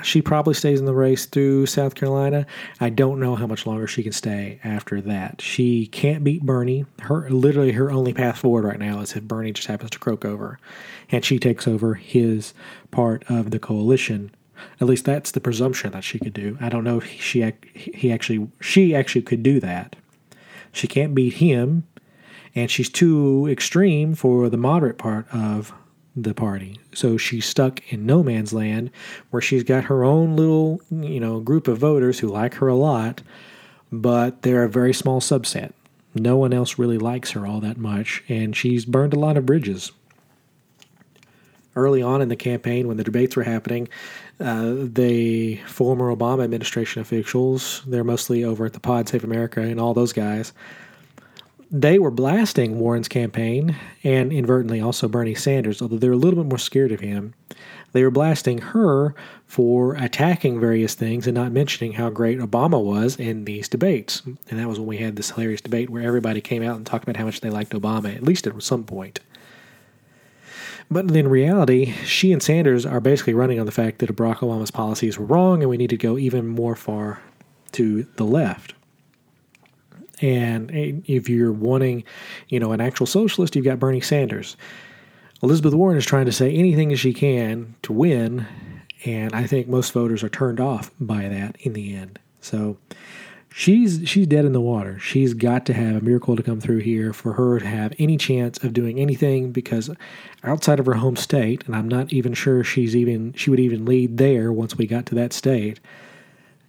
She 0.02 0.22
probably 0.22 0.56
stays 0.56 0.80
in 0.80 0.86
the 0.86 0.94
race 0.94 1.26
through 1.26 1.68
South 1.68 1.94
Carolina. 1.94 2.46
I 2.80 2.90
don't 2.90 3.20
know 3.20 3.36
how 3.36 3.46
much 3.46 3.68
longer 3.68 3.86
she 3.86 4.02
can 4.02 4.12
stay 4.12 4.60
after 4.64 5.00
that. 5.02 5.42
She 5.42 5.86
can't 5.86 6.24
beat 6.24 6.44
Bernie. 6.44 6.86
Her 7.02 7.30
literally 7.30 7.74
her 7.74 7.92
only 7.92 8.14
path 8.14 8.40
forward 8.40 8.64
right 8.64 8.80
now 8.80 9.00
is 9.02 9.16
if 9.16 9.24
Bernie 9.24 9.54
just 9.54 9.68
happens 9.68 9.92
to 9.92 10.00
croak 10.00 10.26
over 10.26 10.60
and 11.12 11.24
she 11.24 11.38
takes 11.38 11.68
over 11.68 11.94
his 11.96 12.54
part 12.90 13.24
of 13.30 13.52
the 13.52 13.60
coalition. 13.60 14.32
At 14.82 14.88
least 14.88 15.06
that's 15.06 15.32
the 15.32 15.40
presumption 15.40 15.92
that 15.92 16.04
she 16.04 16.20
could 16.20 16.34
do. 16.34 16.58
I 16.60 16.70
don't 16.70 16.84
know 16.84 16.98
if 16.98 17.06
she 17.06 17.52
he 17.74 18.12
actually 18.12 18.50
she 18.60 18.96
actually 18.96 19.22
could 19.22 19.44
do 19.44 19.60
that. 19.60 19.96
She 20.72 20.88
can't 20.88 21.16
beat 21.16 21.34
him 21.34 21.88
and 22.56 22.72
she's 22.72 22.90
too 22.90 23.48
extreme 23.50 24.16
for 24.16 24.50
the 24.50 24.58
moderate 24.58 24.98
part 24.98 25.28
of 25.32 25.74
the 26.24 26.34
party. 26.34 26.80
So 26.94 27.18
she's 27.18 27.46
stuck 27.46 27.82
in 27.92 28.06
no 28.06 28.24
man's 28.24 28.54
land 28.54 28.92
where 29.30 29.42
she's 29.42 29.64
got 29.64 29.86
her 29.86 30.04
own 30.04 30.36
little, 30.36 30.82
you 30.92 31.20
know, 31.20 31.40
group 31.40 31.68
of 31.68 31.78
voters 31.78 32.20
who 32.20 32.28
like 32.28 32.56
her 32.56 32.68
a 32.68 32.76
lot, 32.76 33.22
but 33.92 34.42
they're 34.42 34.64
a 34.64 34.70
very 34.70 34.94
small 34.94 35.22
subset. 35.22 35.74
No 36.16 36.38
one 36.38 36.54
else 36.54 36.80
really 36.80 36.98
likes 36.98 37.32
her 37.32 37.46
all 37.46 37.60
that 37.62 37.78
much, 37.78 38.24
and 38.28 38.56
she's 38.56 38.86
burned 38.86 39.14
a 39.14 39.20
lot 39.20 39.38
of 39.38 39.46
bridges. 39.46 39.92
Early 41.76 42.02
on 42.02 42.22
in 42.22 42.30
the 42.30 42.36
campaign, 42.36 42.88
when 42.88 42.98
the 42.98 43.04
debates 43.04 43.36
were 43.36 43.44
happening, 43.44 43.88
uh, 44.40 44.74
the 44.76 45.58
former 45.68 46.14
Obama 46.14 46.44
administration 46.44 47.02
officials, 47.02 47.84
they're 47.86 48.04
mostly 48.04 48.44
over 48.44 48.66
at 48.66 48.74
the 48.74 48.80
Pod 48.80 49.08
Save 49.08 49.24
America 49.24 49.62
and 49.62 49.80
all 49.80 49.94
those 49.94 50.12
guys, 50.12 50.52
they 51.72 52.00
were 52.00 52.12
blasting 52.12 52.80
Warren's 52.80 53.08
campaign 53.08 53.76
and 54.04 54.32
inadvertently 54.32 54.82
also 54.82 55.08
Bernie 55.08 55.36
Sanders, 55.36 55.82
although 55.82 55.98
they're 55.98 56.12
a 56.12 56.18
little 56.18 56.44
bit 56.44 56.50
more 56.50 56.58
scared 56.58 56.92
of 56.92 57.00
him. 57.00 57.36
They 57.92 58.04
were 58.04 58.12
blasting 58.12 58.60
her 58.60 59.16
for 59.46 59.96
attacking 59.96 60.60
various 60.60 60.94
things 60.94 61.28
and 61.28 61.36
not 61.36 61.52
mentioning 61.52 61.94
how 61.94 62.10
great 62.10 62.40
Obama 62.40 62.84
was 62.84 63.18
in 63.18 63.46
these 63.46 63.68
debates. 63.68 64.22
And 64.26 64.60
that 64.60 64.68
was 64.68 64.80
when 64.80 64.88
we 64.88 64.98
had 64.98 65.16
this 65.16 65.32
hilarious 65.32 65.62
debate 65.62 65.90
where 65.90 66.04
everybody 66.04 66.42
came 66.42 66.64
out 66.64 66.78
and 66.78 66.86
talked 66.86 67.04
about 67.04 67.18
how 67.18 67.26
much 67.26 67.42
they 67.42 67.50
liked 67.50 67.74
Obama, 67.74 68.16
at 68.16 68.24
least 68.24 68.48
at 68.48 68.62
some 68.62 68.84
point. 68.84 69.20
But 70.92 71.16
in 71.16 71.28
reality, 71.28 71.94
she 72.04 72.32
and 72.32 72.42
Sanders 72.42 72.86
are 72.86 73.00
basically 73.00 73.36
running 73.36 73.60
on 73.60 73.68
the 73.68 73.72
fact 73.72 74.00
that 74.00 74.16
Barack 74.16 74.38
Obama's 74.38 74.72
policies 74.72 75.20
were 75.20 75.26
wrong 75.26 75.62
and 75.62 75.70
we 75.70 75.78
need 75.78 75.92
to 75.92 75.98
go 75.98 76.18
even 76.18 76.48
more 76.48 76.76
far 76.76 77.22
to 77.74 78.04
the 78.16 78.24
left. 78.24 78.74
And 80.22 80.72
eh, 80.72 80.94
if 81.06 81.30
you're 81.30 81.52
wanting, 81.52 82.04
you 82.50 82.60
know, 82.60 82.72
an 82.72 82.82
actual 82.82 83.06
socialist, 83.06 83.56
you've 83.56 83.66
got 83.66 83.80
Bernie 83.80 84.02
Sanders. 84.02 84.58
Elizabeth 85.42 85.74
Warren 85.74 85.98
is 85.98 86.06
trying 86.06 86.26
to 86.26 86.32
say 86.32 86.54
anything 86.54 86.92
as 86.92 87.00
she 87.00 87.14
can 87.14 87.76
to 87.84 87.94
win, 87.94 88.46
and 89.06 89.34
I 89.34 89.48
think 89.48 89.68
most 89.68 89.94
voters 89.94 90.24
are 90.24 90.30
turned 90.30 90.60
off 90.60 90.92
by 91.00 91.30
that 91.30 91.56
in 91.62 91.74
the 91.74 91.96
end. 91.96 92.20
So 92.42 92.78
she's 93.50 94.02
she's 94.06 94.28
dead 94.28 94.44
in 94.44 94.52
the 94.52 94.60
water. 94.60 95.00
She's 95.00 95.34
got 95.34 95.66
to 95.68 95.74
have 95.74 95.96
a 95.96 96.02
miracle 96.02 96.36
to 96.36 96.44
come 96.44 96.60
through 96.60 96.80
here 96.80 97.14
for 97.14 97.34
her 97.34 97.60
to 97.60 97.66
have 97.66 97.94
any 97.98 98.18
chance 98.18 98.62
of 98.64 98.74
doing 98.74 99.00
anything 99.00 99.52
because 99.52 99.90
outside 100.44 100.80
of 100.80 100.86
her 100.86 100.96
home 100.96 101.16
state, 101.16 101.64
and 101.66 101.76
I'm 101.76 101.88
not 101.88 102.12
even 102.12 102.34
sure 102.34 102.64
she's 102.64 102.96
even 102.96 103.32
she 103.34 103.50
would 103.50 103.60
even 103.60 103.86
lead 103.86 104.18
there 104.18 104.52
once 104.52 104.78
we 104.78 104.88
got 104.88 105.06
to 105.08 105.16
that 105.16 105.32
state. 105.32 105.80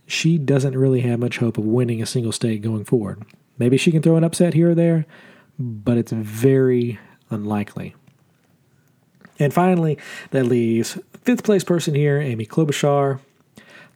She 0.06 0.38
doesn't 0.38 0.76
really 0.76 1.00
have 1.00 1.20
much 1.20 1.38
hope 1.38 1.58
of 1.58 1.64
winning 1.64 2.02
a 2.02 2.06
single 2.06 2.32
state 2.32 2.62
going 2.62 2.84
forward. 2.84 3.24
Maybe 3.60 3.76
she 3.76 3.92
can 3.92 4.00
throw 4.00 4.16
an 4.16 4.24
upset 4.24 4.54
here 4.54 4.70
or 4.70 4.74
there, 4.74 5.04
but 5.58 5.98
it's 5.98 6.12
very 6.12 6.98
unlikely. 7.28 7.94
And 9.38 9.52
finally, 9.52 9.98
that 10.30 10.44
leaves 10.44 10.98
fifth 11.22 11.44
place 11.44 11.62
person 11.62 11.94
here, 11.94 12.18
Amy 12.18 12.46
Klobuchar, 12.46 13.20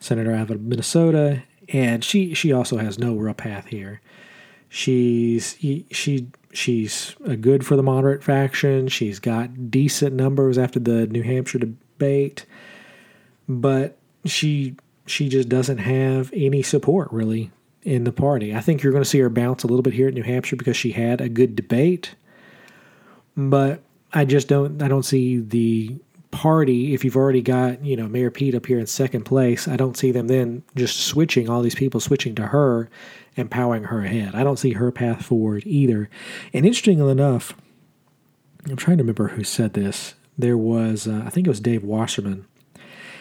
senator 0.00 0.32
out 0.32 0.50
of 0.50 0.60
Minnesota, 0.60 1.42
and 1.70 2.04
she 2.04 2.34
she 2.34 2.52
also 2.52 2.76
has 2.76 2.98
no 2.98 3.14
real 3.14 3.32
path 3.32 3.68
here. 3.68 4.02
She's 4.68 5.56
she 5.90 6.28
she's 6.52 7.16
a 7.24 7.34
good 7.34 7.64
for 7.64 7.76
the 7.76 7.82
moderate 7.82 8.22
faction. 8.22 8.88
She's 8.88 9.18
got 9.18 9.70
decent 9.70 10.14
numbers 10.14 10.58
after 10.58 10.78
the 10.78 11.06
New 11.06 11.22
Hampshire 11.22 11.58
debate, 11.58 12.44
but 13.48 13.96
she 14.26 14.76
she 15.06 15.30
just 15.30 15.48
doesn't 15.48 15.78
have 15.78 16.30
any 16.34 16.62
support 16.62 17.10
really 17.12 17.50
in 17.84 18.04
the 18.04 18.12
party. 18.12 18.54
I 18.54 18.60
think 18.60 18.82
you're 18.82 18.92
going 18.92 19.04
to 19.04 19.08
see 19.08 19.20
her 19.20 19.30
bounce 19.30 19.62
a 19.62 19.66
little 19.66 19.82
bit 19.82 19.94
here 19.94 20.08
at 20.08 20.14
New 20.14 20.22
Hampshire 20.22 20.56
because 20.56 20.76
she 20.76 20.92
had 20.92 21.20
a 21.20 21.28
good 21.28 21.54
debate, 21.54 22.14
but 23.36 23.82
I 24.12 24.24
just 24.24 24.48
don't 24.48 24.82
I 24.82 24.88
don't 24.88 25.02
see 25.02 25.38
the 25.38 25.96
party 26.30 26.94
if 26.94 27.04
you've 27.04 27.16
already 27.16 27.42
got 27.42 27.84
you 27.84 27.96
know 27.96 28.08
Mayor 28.08 28.30
Pete 28.30 28.54
up 28.54 28.66
here 28.66 28.78
in 28.78 28.86
second 28.86 29.24
place. 29.24 29.68
I 29.68 29.76
don't 29.76 29.96
see 29.96 30.10
them 30.10 30.28
then 30.28 30.62
just 30.74 31.00
switching 31.00 31.48
all 31.48 31.62
these 31.62 31.74
people 31.74 32.00
switching 32.00 32.34
to 32.36 32.46
her 32.46 32.88
and 33.36 33.50
powering 33.50 33.84
her 33.84 34.02
ahead. 34.02 34.34
I 34.34 34.44
don't 34.44 34.58
see 34.58 34.72
her 34.72 34.90
path 34.90 35.24
forward 35.24 35.64
either. 35.66 36.08
And 36.52 36.64
interestingly 36.64 37.12
enough, 37.12 37.54
I'm 38.66 38.76
trying 38.76 38.98
to 38.98 39.02
remember 39.02 39.28
who 39.28 39.44
said 39.44 39.74
this. 39.74 40.14
There 40.38 40.56
was 40.56 41.06
uh, 41.06 41.22
I 41.26 41.30
think 41.30 41.46
it 41.46 41.50
was 41.50 41.60
Dave 41.60 41.84
Wasserman. 41.84 42.46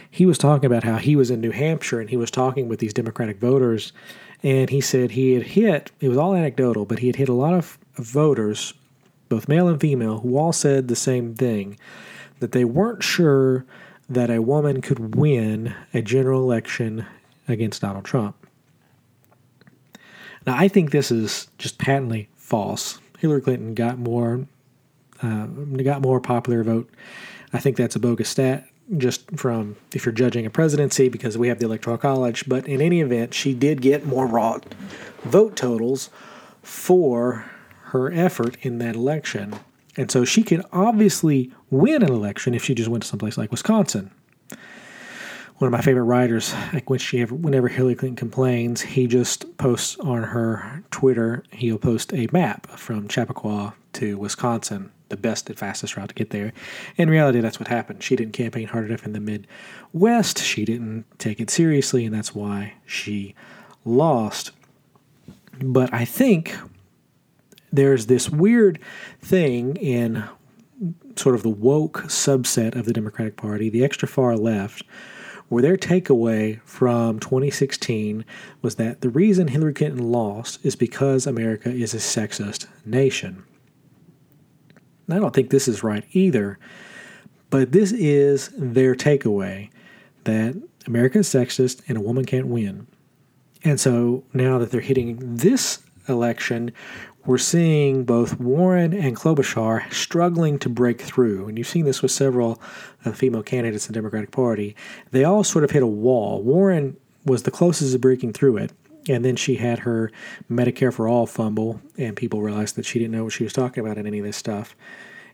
He 0.10 0.28
was 0.28 0.38
talking 0.38 0.67
about 0.67 0.84
how 0.84 0.97
he 0.97 1.15
was 1.15 1.32
in 1.32 1.41
New 1.41 1.52
Hampshire 1.52 1.99
and 1.99 2.10
he 2.10 2.17
was 2.17 2.30
talking 2.30 2.67
with 2.67 2.80
these 2.80 2.93
Democratic 2.93 3.39
voters 3.39 3.93
and 4.43 4.69
he 4.69 4.82
said 4.82 5.12
he 5.12 5.34
had 5.34 5.43
hit, 5.43 5.91
it 6.01 6.10
was 6.10 6.17
all 6.17 6.36
anecdotal, 6.36 6.86
but 6.86 6.99
he 6.99 7.08
had 7.08 7.15
hit 7.15 7.29
a 7.29 7.34
lot 7.34 7.53
of 7.53 7.79
voters, 7.95 8.73
both 9.29 9.47
male 9.47 9.69
and 9.69 9.79
female, 9.79 10.19
who 10.19 10.38
all 10.38 10.51
said 10.51 10.88
the 10.88 10.95
same 10.95 11.34
thing 11.34 11.79
that 12.39 12.51
they 12.51 12.65
weren't 12.65 13.01
sure 13.01 13.65
that 14.10 14.29
a 14.29 14.41
woman 14.41 14.82
could 14.82 15.15
win 15.15 15.73
a 15.93 16.01
general 16.01 16.41
election 16.41 17.06
against 17.47 17.82
Donald 17.82 18.03
Trump. 18.03 18.36
Now, 20.45 20.58
I 20.58 20.67
think 20.67 20.91
this 20.91 21.10
is 21.10 21.47
just 21.58 21.77
patently 21.77 22.27
false. 22.36 22.99
Hillary 23.19 23.41
Clinton 23.41 23.73
got 23.73 23.97
more 23.97 24.45
uh, 25.21 25.45
got 25.45 26.01
more 26.01 26.19
popular 26.19 26.63
vote. 26.63 26.89
I 27.53 27.60
think 27.60 27.77
that's 27.77 27.95
a 27.95 27.99
bogus 27.99 28.27
stat 28.27 28.67
just 28.97 29.38
from 29.38 29.75
if 29.93 30.06
you're 30.06 30.13
judging 30.13 30.45
a 30.45 30.49
presidency 30.49 31.10
because 31.10 31.38
we 31.38 31.47
have 31.47 31.60
the 31.60 31.65
electoral 31.65 31.97
college 31.97 32.47
but 32.47 32.67
in 32.67 32.82
any 32.82 33.01
event 33.01 33.34
she 33.34 33.53
did 33.53 33.82
get 33.82 34.06
more 34.06 34.27
raw 34.27 34.60
vote 35.23 35.56
totals 35.56 36.10
for 36.62 37.45
her 37.93 38.12
effort 38.12 38.58
in 38.62 38.79
that 38.79 38.95
election. 38.95 39.56
And 39.95 40.10
so 40.10 40.25
she 40.25 40.41
could 40.41 40.65
obviously 40.71 41.51
win 41.69 42.01
an 42.01 42.12
election 42.12 42.56
if 42.56 42.63
she 42.63 42.73
just 42.73 42.89
went 42.89 43.03
to 43.03 43.10
someplace 43.10 43.38
like 43.38 43.51
wisconsin. 43.51 44.10
One 45.58 45.67
of 45.67 45.71
my 45.71 45.82
favorite 45.82 46.03
writers 46.03 46.53
like 46.73 46.89
when 46.89 46.99
she 46.99 47.21
ever, 47.21 47.36
whenever 47.36 47.67
hillary 47.67 47.95
clinton 47.95 48.15
complains 48.15 48.82
he 48.82 49.06
just 49.08 49.56
posts 49.58 49.97
on 49.99 50.23
her 50.23 50.84
twitter 50.91 51.43
he'll 51.51 51.77
post 51.77 52.12
a 52.12 52.27
map 52.34 52.67
from 52.71 53.08
chappaqua 53.08 53.75
to 53.93 54.17
wisconsin 54.17 54.91
the 55.13 55.21
best 55.21 55.47
and 55.49 55.58
fastest 55.58 55.95
route 55.95 56.10
to 56.10 56.15
get 56.15 56.32
there. 56.32 56.52
In 56.97 57.10
reality, 57.10 57.39
that's 57.39 57.60
what 57.60 57.67
happened. 57.67 58.02
She 58.02 58.15
didn't 58.15 58.34
campaign 58.34 58.67
hard 58.67 58.86
enough 58.88 59.06
in 59.06 59.13
the 59.13 59.19
Midwest. 59.19 60.39
She 60.39 60.65
didn't 60.65 61.06
take 61.19 61.39
it 61.39 61.52
seriously, 61.52 62.06
and 62.06 62.13
that's 62.13 62.34
why 62.34 62.73
she 62.86 63.36
lost. 63.86 64.52
But 65.62 65.93
I 65.93 66.04
think 66.04 66.56
there's 67.71 68.08
this 68.08 68.30
weird 68.30 68.80
thing 69.21 69.76
in 69.76 70.23
sort 71.15 71.36
of 71.36 71.43
the 71.43 71.49
woke 71.49 72.04
subset 72.06 72.76
of 72.76 72.86
the 72.86 72.93
Democratic 72.93 73.38
Party, 73.38 73.69
the 73.69 73.84
extra 73.84 74.08
far 74.08 74.36
left, 74.36 74.84
where 75.49 75.62
their 75.62 75.78
takeaway 75.78 76.60
from 76.63 77.19
2016 77.19 78.26
was 78.63 78.76
that 78.76 79.02
the 79.02 79.10
reason 79.10 79.49
Hillary 79.49 79.73
Clinton 79.73 80.12
lost 80.12 80.65
is 80.65 80.76
because 80.76 81.28
America 81.28 81.69
is 81.69 81.93
a 81.93 81.97
sexist 81.97 82.65
nation. 82.86 83.43
I 85.09 85.19
don't 85.19 85.33
think 85.33 85.49
this 85.49 85.67
is 85.67 85.83
right 85.83 86.05
either, 86.11 86.57
but 87.49 87.71
this 87.71 87.91
is 87.91 88.49
their 88.57 88.95
takeaway 88.95 89.69
that 90.23 90.55
America 90.87 91.19
is 91.19 91.27
sexist 91.27 91.81
and 91.87 91.97
a 91.97 92.01
woman 92.01 92.25
can't 92.25 92.47
win. 92.47 92.87
And 93.63 93.79
so 93.79 94.23
now 94.33 94.57
that 94.57 94.71
they're 94.71 94.81
hitting 94.81 95.17
this 95.19 95.83
election 96.07 96.71
we're 97.25 97.37
seeing 97.37 98.03
both 98.03 98.37
Warren 98.39 98.93
and 98.93 99.15
Klobuchar 99.15 99.91
struggling 99.93 100.59
to 100.59 100.69
break 100.69 101.01
through. 101.01 101.47
And 101.47 101.57
you've 101.57 101.67
seen 101.67 101.85
this 101.85 102.01
with 102.01 102.11
several 102.11 102.61
female 103.13 103.43
candidates 103.43 103.87
in 103.87 103.93
the 103.93 103.97
Democratic 103.97 104.31
Party. 104.31 104.75
They 105.11 105.23
all 105.23 105.43
sort 105.43 105.63
of 105.63 105.71
hit 105.71 105.83
a 105.83 105.87
wall. 105.87 106.41
Warren 106.41 106.97
was 107.25 107.43
the 107.43 107.51
closest 107.51 107.93
to 107.93 107.99
breaking 107.99 108.33
through 108.33 108.57
it. 108.57 108.73
And 109.09 109.23
then 109.25 109.35
she 109.35 109.55
had 109.55 109.79
her 109.79 110.11
Medicare 110.49 110.93
for 110.93 111.07
All 111.07 111.25
fumble, 111.25 111.81
and 111.97 112.15
people 112.15 112.41
realized 112.41 112.75
that 112.75 112.85
she 112.85 112.99
didn't 112.99 113.11
know 113.11 113.25
what 113.25 113.33
she 113.33 113.43
was 113.43 113.53
talking 113.53 113.83
about 113.83 113.97
in 113.97 114.07
any 114.07 114.19
of 114.19 114.25
this 114.25 114.37
stuff. 114.37 114.75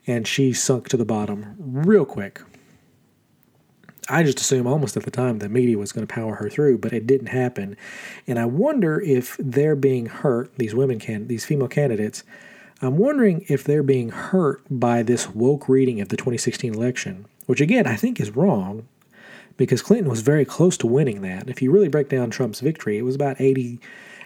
And 0.07 0.27
she 0.27 0.53
sunk 0.53 0.89
to 0.89 0.97
the 0.97 1.05
bottom 1.05 1.55
real 1.59 2.05
quick. 2.05 2.41
I 4.09 4.23
just 4.23 4.39
assumed 4.39 4.65
almost 4.65 4.97
at 4.97 5.03
the 5.03 5.11
time 5.11 5.37
the 5.37 5.49
media 5.49 5.77
was 5.77 5.91
going 5.91 6.05
to 6.05 6.13
power 6.13 6.35
her 6.35 6.49
through, 6.49 6.79
but 6.79 6.93
it 6.93 7.05
didn't 7.05 7.27
happen. 7.27 7.77
And 8.25 8.39
I 8.39 8.45
wonder 8.45 8.99
if 8.99 9.37
they're 9.37 9.75
being 9.75 10.07
hurt, 10.07 10.51
these 10.57 10.73
women 10.73 10.97
can 10.97 11.27
these 11.27 11.45
female 11.45 11.67
candidates, 11.67 12.23
I'm 12.81 12.97
wondering 12.97 13.45
if 13.49 13.63
they're 13.63 13.83
being 13.83 14.09
hurt 14.09 14.63
by 14.69 15.03
this 15.03 15.29
woke 15.29 15.69
reading 15.69 16.01
of 16.01 16.09
the 16.09 16.17
2016 16.17 16.73
election, 16.73 17.25
which 17.45 17.61
again 17.61 17.85
I 17.85 17.95
think 17.95 18.19
is 18.19 18.35
wrong 18.35 18.87
because 19.59 19.81
Clinton 19.81 20.09
was 20.09 20.21
very 20.21 20.45
close 20.45 20.77
to 20.77 20.87
winning 20.87 21.21
that. 21.21 21.49
If 21.49 21.61
you 21.61 21.69
really 21.69 21.89
break 21.89 22.07
down 22.07 22.29
Trump's 22.29 22.61
victory, 22.61 22.97
it 22.97 23.03
was 23.03 23.13
about 23.13 23.39
80 23.39 23.79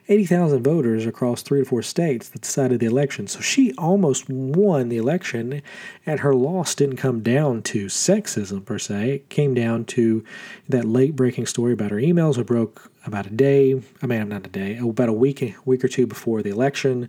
80,000 0.09 0.61
voters 0.61 1.05
across 1.05 1.41
three 1.41 1.61
or 1.61 1.65
four 1.65 1.81
states 1.81 2.27
that 2.27 2.41
decided 2.41 2.81
the 2.81 2.85
election. 2.85 3.25
So 3.25 3.39
she 3.39 3.73
almost 3.75 4.29
won 4.29 4.89
the 4.89 4.97
election, 4.97 5.61
and 6.05 6.19
her 6.19 6.35
loss 6.35 6.75
didn't 6.75 6.97
come 6.97 7.21
down 7.21 7.61
to 7.63 7.85
sexism 7.85 8.65
per 8.65 8.77
se. 8.77 9.11
It 9.11 9.29
came 9.29 9.53
down 9.53 9.85
to 9.85 10.21
that 10.67 10.83
late 10.83 11.15
breaking 11.15 11.45
story 11.45 11.71
about 11.71 11.91
her 11.91 12.01
emails 12.01 12.35
that 12.35 12.47
broke 12.47 12.91
about 13.05 13.27
a 13.27 13.29
day, 13.29 13.81
I 14.01 14.05
mean, 14.05 14.27
not 14.27 14.45
a 14.45 14.49
day, 14.49 14.77
about 14.77 15.07
a 15.07 15.13
week, 15.13 15.55
week 15.63 15.85
or 15.85 15.87
two 15.87 16.05
before 16.05 16.41
the 16.41 16.49
election, 16.49 17.07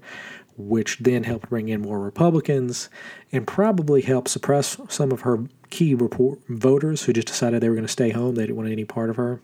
which 0.56 0.98
then 0.98 1.24
helped 1.24 1.48
bring 1.48 1.68
in 1.68 1.80
more 1.80 1.98
Republicans 1.98 2.88
and 3.32 3.44
probably 3.44 4.02
helped 4.02 4.28
suppress 4.28 4.76
some 4.88 5.10
of 5.10 5.22
her 5.22 5.40
key 5.74 5.92
report, 5.92 6.38
voters 6.48 7.02
who 7.02 7.12
just 7.12 7.26
decided 7.26 7.60
they 7.60 7.68
were 7.68 7.74
going 7.74 7.84
to 7.84 7.92
stay 7.92 8.10
home. 8.10 8.36
They 8.36 8.42
didn't 8.42 8.56
want 8.56 8.70
any 8.70 8.84
part 8.84 9.10
of 9.10 9.16
her. 9.16 9.40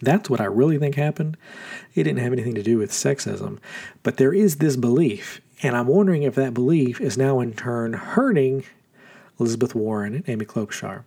That's 0.00 0.30
what 0.30 0.40
I 0.40 0.46
really 0.46 0.78
think 0.78 0.94
happened. 0.94 1.36
It 1.94 2.04
didn't 2.04 2.20
have 2.20 2.32
anything 2.32 2.54
to 2.54 2.62
do 2.62 2.78
with 2.78 2.90
sexism. 2.90 3.58
But 4.02 4.16
there 4.16 4.32
is 4.32 4.56
this 4.56 4.76
belief, 4.76 5.42
and 5.62 5.76
I'm 5.76 5.86
wondering 5.86 6.22
if 6.22 6.34
that 6.36 6.54
belief 6.54 6.98
is 6.98 7.18
now 7.18 7.40
in 7.40 7.52
turn 7.52 7.92
hurting 7.92 8.64
Elizabeth 9.38 9.74
Warren 9.74 10.14
and 10.14 10.28
Amy 10.30 10.46
Klobuchar. 10.46 11.04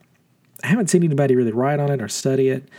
I 0.64 0.68
haven't 0.68 0.92
seen 0.92 1.04
anybody 1.04 1.36
really 1.36 1.52
write 1.52 1.80
on 1.80 1.90
it 1.90 2.00
or 2.00 2.08
study 2.08 2.50
it, 2.50 2.70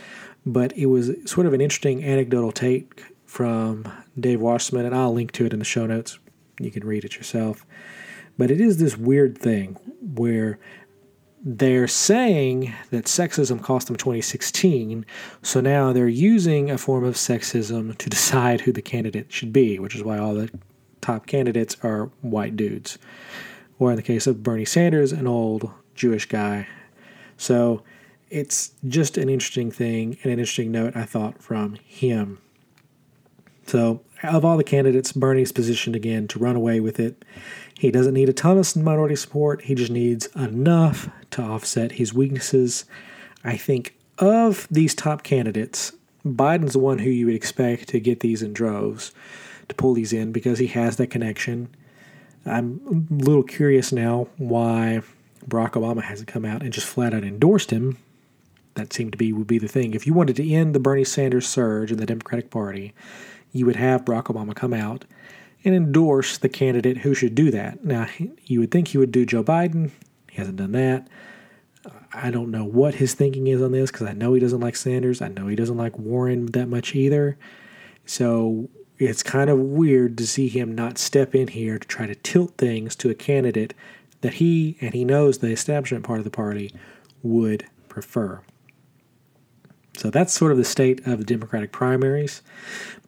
but 0.45 0.71
it 0.77 0.85
was 0.85 1.11
sort 1.25 1.45
of 1.45 1.51
an 1.51 1.59
interesting 1.59 2.05
anecdotal 2.05 2.53
take 2.53 3.03
from 3.25 3.91
Dave 4.17 4.39
Wasserman, 4.39 4.85
and 4.85 4.95
I'll 4.95 5.13
link 5.13 5.33
to 5.33 5.45
it 5.45 5.51
in 5.51 5.59
the 5.59 5.65
show 5.65 5.85
notes. 5.85 6.19
You 6.57 6.71
can 6.71 6.87
read 6.87 7.03
it 7.03 7.17
yourself. 7.17 7.65
But 8.37 8.49
it 8.49 8.59
is 8.59 8.77
this 8.77 8.97
weird 8.97 9.37
thing 9.37 9.77
where 10.15 10.57
they're 11.43 11.89
saying 11.89 12.73
that 12.91 13.05
sexism 13.05 13.61
cost 13.61 13.87
them 13.87 13.97
2016, 13.97 15.05
so 15.41 15.59
now 15.59 15.91
they're 15.91 16.07
using 16.07 16.71
a 16.71 16.77
form 16.77 17.03
of 17.03 17.15
sexism 17.15 17.97
to 17.97 18.09
decide 18.09 18.61
who 18.61 18.71
the 18.71 18.81
candidate 18.81 19.31
should 19.31 19.51
be, 19.51 19.77
which 19.77 19.95
is 19.95 20.03
why 20.03 20.17
all 20.17 20.33
the 20.33 20.49
top 21.01 21.25
candidates 21.25 21.75
are 21.83 22.05
white 22.21 22.55
dudes. 22.55 22.97
Or 23.77 23.91
in 23.91 23.97
the 23.97 24.03
case 24.03 24.25
of 24.25 24.41
Bernie 24.41 24.63
Sanders, 24.63 25.11
an 25.11 25.27
old 25.27 25.69
Jewish 25.95 26.27
guy. 26.27 26.67
So 27.35 27.83
it's 28.29 28.71
just 28.87 29.17
an 29.17 29.27
interesting 29.27 29.69
thing 29.69 30.17
and 30.23 30.31
an 30.31 30.39
interesting 30.39 30.71
note, 30.71 30.95
I 30.95 31.03
thought, 31.03 31.43
from 31.43 31.75
him. 31.85 32.39
So, 33.65 34.01
of 34.23 34.43
all 34.45 34.57
the 34.57 34.63
candidates, 34.63 35.11
Bernie's 35.11 35.51
positioned 35.51 35.95
again 35.95 36.27
to 36.29 36.39
run 36.39 36.55
away 36.55 36.79
with 36.79 36.99
it. 36.99 37.23
He 37.77 37.91
doesn't 37.91 38.13
need 38.13 38.29
a 38.29 38.33
ton 38.33 38.57
of 38.57 38.75
minority 38.75 39.15
support, 39.15 39.63
he 39.63 39.75
just 39.75 39.91
needs 39.91 40.27
enough 40.35 41.09
to 41.31 41.41
offset 41.41 41.93
his 41.93 42.13
weaknesses. 42.13 42.85
I 43.43 43.57
think 43.57 43.95
of 44.19 44.67
these 44.71 44.95
top 44.95 45.23
candidates, 45.23 45.91
Biden's 46.25 46.73
the 46.73 46.79
one 46.79 46.99
who 46.99 47.09
you 47.09 47.25
would 47.25 47.35
expect 47.35 47.89
to 47.89 47.99
get 47.99 48.21
these 48.21 48.41
in 48.41 48.53
droves, 48.53 49.11
to 49.67 49.75
pull 49.75 49.93
these 49.93 50.13
in 50.13 50.31
because 50.31 50.59
he 50.59 50.67
has 50.67 50.97
that 50.97 51.07
connection. 51.07 51.69
I'm 52.45 53.07
a 53.11 53.23
little 53.23 53.43
curious 53.43 53.91
now 53.91 54.27
why 54.37 55.01
Barack 55.47 55.71
Obama 55.71 56.03
hasn't 56.03 56.27
come 56.27 56.45
out 56.45 56.61
and 56.61 56.71
just 56.71 56.87
flat 56.87 57.13
out 57.13 57.23
endorsed 57.23 57.71
him. 57.71 57.97
That 58.75 58.93
seemed 58.93 59.11
to 59.11 59.17
be 59.17 59.33
would 59.33 59.47
be 59.47 59.59
the 59.59 59.67
thing. 59.67 59.93
If 59.93 60.07
you 60.07 60.13
wanted 60.13 60.35
to 60.37 60.49
end 60.49 60.73
the 60.73 60.79
Bernie 60.79 61.03
Sanders 61.03 61.47
surge 61.47 61.91
in 61.91 61.97
the 61.97 62.05
Democratic 62.05 62.49
Party, 62.49 62.93
you 63.51 63.65
would 63.65 63.75
have 63.75 64.05
Barack 64.05 64.25
Obama 64.25 64.55
come 64.55 64.73
out 64.73 65.05
and 65.65 65.75
endorse 65.75 66.37
the 66.37 66.49
candidate 66.49 66.97
who 66.97 67.13
should 67.13 67.35
do 67.35 67.51
that. 67.51 67.83
Now, 67.83 68.07
you 68.43 68.59
would 68.59 68.71
think 68.71 68.89
he 68.89 68.97
would 68.97 69.11
do 69.11 69.25
Joe 69.25 69.43
Biden. 69.43 69.91
He 70.29 70.37
hasn't 70.37 70.57
done 70.57 70.73
that. 70.73 71.07
I 72.13 72.31
don't 72.31 72.51
know 72.51 72.63
what 72.63 72.95
his 72.95 73.13
thinking 73.13 73.47
is 73.47 73.61
on 73.61 73.71
this 73.71 73.91
because 73.91 74.07
I 74.07 74.13
know 74.13 74.33
he 74.33 74.39
doesn't 74.39 74.59
like 74.59 74.75
Sanders. 74.75 75.21
I 75.21 75.29
know 75.29 75.47
he 75.47 75.55
doesn't 75.55 75.77
like 75.77 75.97
Warren 75.97 76.47
that 76.47 76.67
much 76.67 76.95
either. 76.95 77.37
So 78.05 78.69
it's 78.99 79.23
kind 79.23 79.49
of 79.49 79.57
weird 79.57 80.17
to 80.19 80.27
see 80.27 80.47
him 80.47 80.75
not 80.75 80.97
step 80.97 81.33
in 81.33 81.47
here 81.47 81.79
to 81.79 81.87
try 81.87 82.05
to 82.05 82.15
tilt 82.15 82.55
things 82.57 82.95
to 82.97 83.09
a 83.09 83.15
candidate 83.15 83.73
that 84.21 84.35
he 84.35 84.77
and 84.79 84.93
he 84.93 85.03
knows 85.03 85.39
the 85.39 85.47
establishment 85.47 86.05
part 86.05 86.19
of 86.19 86.23
the 86.23 86.29
party 86.31 86.73
would 87.21 87.65
prefer. 87.89 88.41
So 89.97 90.09
that's 90.09 90.33
sort 90.33 90.51
of 90.51 90.57
the 90.57 90.65
state 90.65 91.05
of 91.05 91.19
the 91.19 91.25
Democratic 91.25 91.71
primaries. 91.71 92.41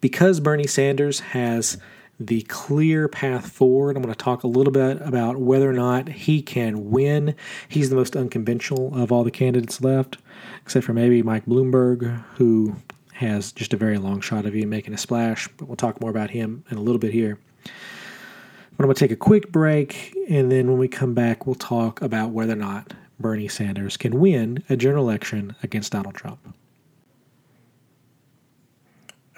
Because 0.00 0.40
Bernie 0.40 0.66
Sanders 0.66 1.20
has 1.20 1.78
the 2.18 2.42
clear 2.42 3.08
path 3.08 3.50
forward. 3.50 3.96
I'm 3.96 4.02
going 4.02 4.14
to 4.14 4.18
talk 4.18 4.42
a 4.42 4.48
little 4.48 4.72
bit 4.72 5.00
about 5.02 5.38
whether 5.38 5.68
or 5.68 5.74
not 5.74 6.08
he 6.08 6.40
can 6.42 6.90
win. 6.90 7.34
He's 7.68 7.90
the 7.90 7.96
most 7.96 8.16
unconventional 8.16 8.96
of 8.96 9.12
all 9.12 9.24
the 9.24 9.30
candidates 9.30 9.80
left, 9.80 10.18
except 10.62 10.86
for 10.86 10.92
maybe 10.92 11.22
Mike 11.22 11.46
Bloomberg, 11.46 12.22
who 12.34 12.76
has 13.14 13.52
just 13.52 13.72
a 13.72 13.76
very 13.76 13.98
long 13.98 14.20
shot 14.20 14.46
of 14.46 14.54
him 14.54 14.68
making 14.68 14.94
a 14.94 14.98
splash. 14.98 15.48
But 15.56 15.68
we'll 15.68 15.76
talk 15.76 16.00
more 16.00 16.10
about 16.10 16.30
him 16.30 16.64
in 16.70 16.76
a 16.76 16.82
little 16.82 16.98
bit 16.98 17.12
here. 17.12 17.38
But 17.64 18.84
I'm 18.84 18.86
going 18.86 18.94
to 18.94 19.00
take 19.00 19.10
a 19.10 19.16
quick 19.16 19.52
break, 19.52 20.14
and 20.28 20.52
then 20.52 20.68
when 20.68 20.78
we 20.78 20.88
come 20.88 21.14
back, 21.14 21.46
we'll 21.46 21.54
talk 21.54 22.02
about 22.02 22.30
whether 22.30 22.52
or 22.52 22.56
not 22.56 22.92
Bernie 23.18 23.48
Sanders 23.48 23.96
can 23.96 24.20
win 24.20 24.62
a 24.68 24.76
general 24.76 25.08
election 25.08 25.56
against 25.62 25.92
Donald 25.92 26.14
Trump. 26.14 26.54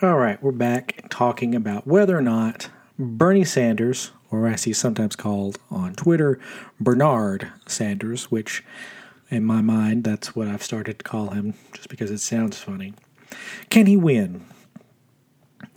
All 0.00 0.16
right, 0.16 0.40
we're 0.40 0.52
back 0.52 1.06
talking 1.10 1.56
about 1.56 1.84
whether 1.84 2.16
or 2.16 2.22
not 2.22 2.70
Bernie 3.00 3.42
Sanders, 3.42 4.12
or 4.30 4.46
as 4.46 4.62
he's 4.62 4.78
sometimes 4.78 5.16
called 5.16 5.58
on 5.72 5.94
Twitter, 5.94 6.38
Bernard 6.78 7.50
Sanders, 7.66 8.30
which 8.30 8.62
in 9.28 9.42
my 9.42 9.60
mind, 9.60 10.04
that's 10.04 10.36
what 10.36 10.46
I've 10.46 10.62
started 10.62 11.00
to 11.00 11.02
call 11.02 11.30
him 11.30 11.54
just 11.72 11.88
because 11.88 12.12
it 12.12 12.18
sounds 12.18 12.56
funny. 12.56 12.94
Can 13.70 13.86
he 13.86 13.96
win? 13.96 14.44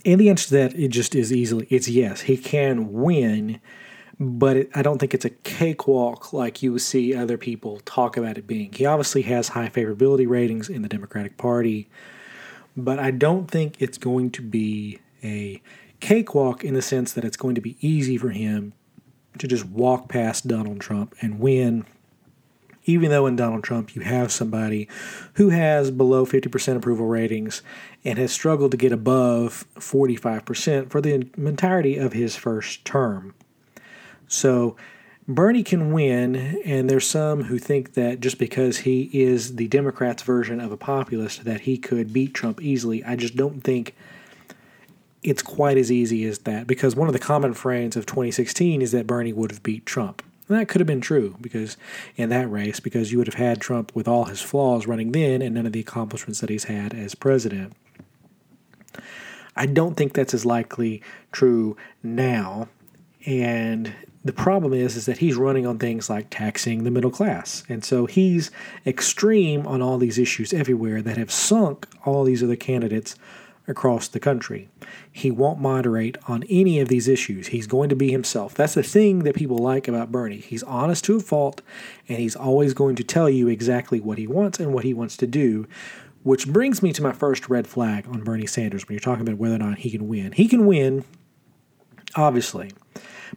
And 0.04 0.20
the 0.20 0.30
answer 0.30 0.50
to 0.50 0.54
that 0.54 0.74
it 0.78 0.90
just 0.90 1.16
is 1.16 1.32
easily 1.32 1.66
it's 1.68 1.88
yes, 1.88 2.20
he 2.20 2.36
can 2.36 2.92
win, 2.92 3.60
but 4.20 4.56
it, 4.56 4.70
I 4.72 4.82
don't 4.82 4.98
think 4.98 5.14
it's 5.14 5.24
a 5.24 5.30
cakewalk 5.30 6.32
like 6.32 6.62
you 6.62 6.78
see 6.78 7.12
other 7.12 7.36
people 7.36 7.80
talk 7.80 8.16
about 8.16 8.38
it 8.38 8.46
being. 8.46 8.72
He 8.72 8.86
obviously 8.86 9.22
has 9.22 9.48
high 9.48 9.68
favorability 9.68 10.28
ratings 10.28 10.68
in 10.68 10.82
the 10.82 10.88
Democratic 10.88 11.38
Party 11.38 11.88
but 12.76 12.98
I 12.98 13.10
don't 13.10 13.50
think 13.50 13.80
it's 13.80 13.98
going 13.98 14.30
to 14.32 14.42
be 14.42 14.98
a 15.22 15.60
cakewalk 16.00 16.64
in 16.64 16.74
the 16.74 16.82
sense 16.82 17.12
that 17.12 17.24
it's 17.24 17.36
going 17.36 17.54
to 17.54 17.60
be 17.60 17.76
easy 17.80 18.16
for 18.18 18.30
him 18.30 18.72
to 19.38 19.46
just 19.46 19.64
walk 19.66 20.08
past 20.08 20.48
Donald 20.48 20.80
Trump 20.80 21.14
and 21.20 21.38
win. 21.38 21.84
Even 22.84 23.10
though 23.10 23.26
in 23.26 23.36
Donald 23.36 23.62
Trump 23.62 23.94
you 23.94 24.02
have 24.02 24.32
somebody 24.32 24.88
who 25.34 25.50
has 25.50 25.90
below 25.90 26.26
50% 26.26 26.76
approval 26.76 27.06
ratings 27.06 27.62
and 28.04 28.18
has 28.18 28.32
struggled 28.32 28.72
to 28.72 28.76
get 28.76 28.90
above 28.90 29.64
45% 29.76 30.90
for 30.90 31.00
the 31.00 31.30
entirety 31.36 31.96
of 31.96 32.12
his 32.12 32.34
first 32.34 32.84
term. 32.84 33.34
So 34.26 34.76
Bernie 35.34 35.62
can 35.62 35.92
win, 35.92 36.60
and 36.64 36.88
there's 36.88 37.06
some 37.06 37.44
who 37.44 37.58
think 37.58 37.94
that 37.94 38.20
just 38.20 38.38
because 38.38 38.78
he 38.78 39.10
is 39.12 39.56
the 39.56 39.68
Democrats' 39.68 40.22
version 40.22 40.60
of 40.60 40.72
a 40.72 40.76
populist, 40.76 41.44
that 41.44 41.62
he 41.62 41.78
could 41.78 42.12
beat 42.12 42.34
Trump 42.34 42.60
easily. 42.62 43.04
I 43.04 43.16
just 43.16 43.36
don't 43.36 43.62
think 43.62 43.94
it's 45.22 45.42
quite 45.42 45.76
as 45.76 45.92
easy 45.92 46.24
as 46.24 46.40
that, 46.40 46.66
because 46.66 46.96
one 46.96 47.08
of 47.08 47.12
the 47.12 47.18
common 47.20 47.54
frames 47.54 47.96
of 47.96 48.06
2016 48.06 48.82
is 48.82 48.92
that 48.92 49.06
Bernie 49.06 49.32
would 49.32 49.50
have 49.50 49.62
beat 49.62 49.86
Trump. 49.86 50.22
And 50.48 50.58
that 50.58 50.68
could 50.68 50.80
have 50.80 50.86
been 50.86 51.00
true 51.00 51.36
because 51.40 51.76
in 52.16 52.28
that 52.30 52.50
race, 52.50 52.80
because 52.80 53.12
you 53.12 53.18
would 53.18 53.28
have 53.28 53.36
had 53.36 53.60
Trump 53.60 53.94
with 53.94 54.08
all 54.08 54.24
his 54.24 54.42
flaws 54.42 54.86
running 54.86 55.12
then 55.12 55.40
and 55.40 55.54
none 55.54 55.66
of 55.66 55.72
the 55.72 55.80
accomplishments 55.80 56.40
that 56.40 56.50
he's 56.50 56.64
had 56.64 56.92
as 56.92 57.14
president. 57.14 57.72
I 59.54 59.66
don't 59.66 59.94
think 59.94 60.12
that's 60.12 60.34
as 60.34 60.44
likely 60.44 61.00
true 61.30 61.76
now. 62.02 62.68
And 63.24 63.94
the 64.24 64.32
problem 64.32 64.72
is 64.72 64.96
is 64.96 65.06
that 65.06 65.18
he's 65.18 65.36
running 65.36 65.66
on 65.66 65.78
things 65.78 66.08
like 66.08 66.28
taxing 66.30 66.84
the 66.84 66.90
middle 66.90 67.10
class 67.10 67.64
and 67.68 67.84
so 67.84 68.06
he's 68.06 68.50
extreme 68.86 69.66
on 69.66 69.82
all 69.82 69.98
these 69.98 70.18
issues 70.18 70.52
everywhere 70.52 71.02
that 71.02 71.16
have 71.16 71.30
sunk 71.30 71.86
all 72.04 72.24
these 72.24 72.42
other 72.42 72.56
candidates 72.56 73.16
across 73.68 74.08
the 74.08 74.20
country. 74.20 74.68
He 75.10 75.30
won't 75.30 75.60
moderate 75.60 76.16
on 76.28 76.44
any 76.48 76.80
of 76.80 76.88
these 76.88 77.08
issues. 77.08 77.48
He's 77.48 77.66
going 77.66 77.88
to 77.90 77.96
be 77.96 78.10
himself. 78.10 78.54
That's 78.54 78.74
the 78.74 78.82
thing 78.82 79.20
that 79.20 79.36
people 79.36 79.58
like 79.58 79.88
about 79.88 80.12
Bernie. 80.12 80.38
He's 80.38 80.62
honest 80.64 81.04
to 81.04 81.16
a 81.16 81.20
fault, 81.20 81.62
and 82.08 82.18
he's 82.18 82.36
always 82.36 82.74
going 82.74 82.96
to 82.96 83.04
tell 83.04 83.30
you 83.30 83.48
exactly 83.48 84.00
what 84.00 84.18
he 84.18 84.26
wants 84.26 84.58
and 84.58 84.72
what 84.74 84.84
he 84.84 84.94
wants 84.94 85.16
to 85.18 85.26
do. 85.26 85.66
Which 86.22 86.46
brings 86.46 86.82
me 86.82 86.92
to 86.92 87.02
my 87.02 87.12
first 87.12 87.48
red 87.48 87.66
flag 87.66 88.06
on 88.06 88.22
Bernie 88.22 88.46
Sanders 88.46 88.86
when 88.86 88.94
you're 88.94 89.00
talking 89.00 89.26
about 89.26 89.38
whether 89.38 89.56
or 89.56 89.58
not 89.58 89.78
he 89.78 89.90
can 89.90 90.06
win. 90.06 90.32
He 90.32 90.46
can 90.46 90.66
win, 90.66 91.04
obviously. 92.16 92.70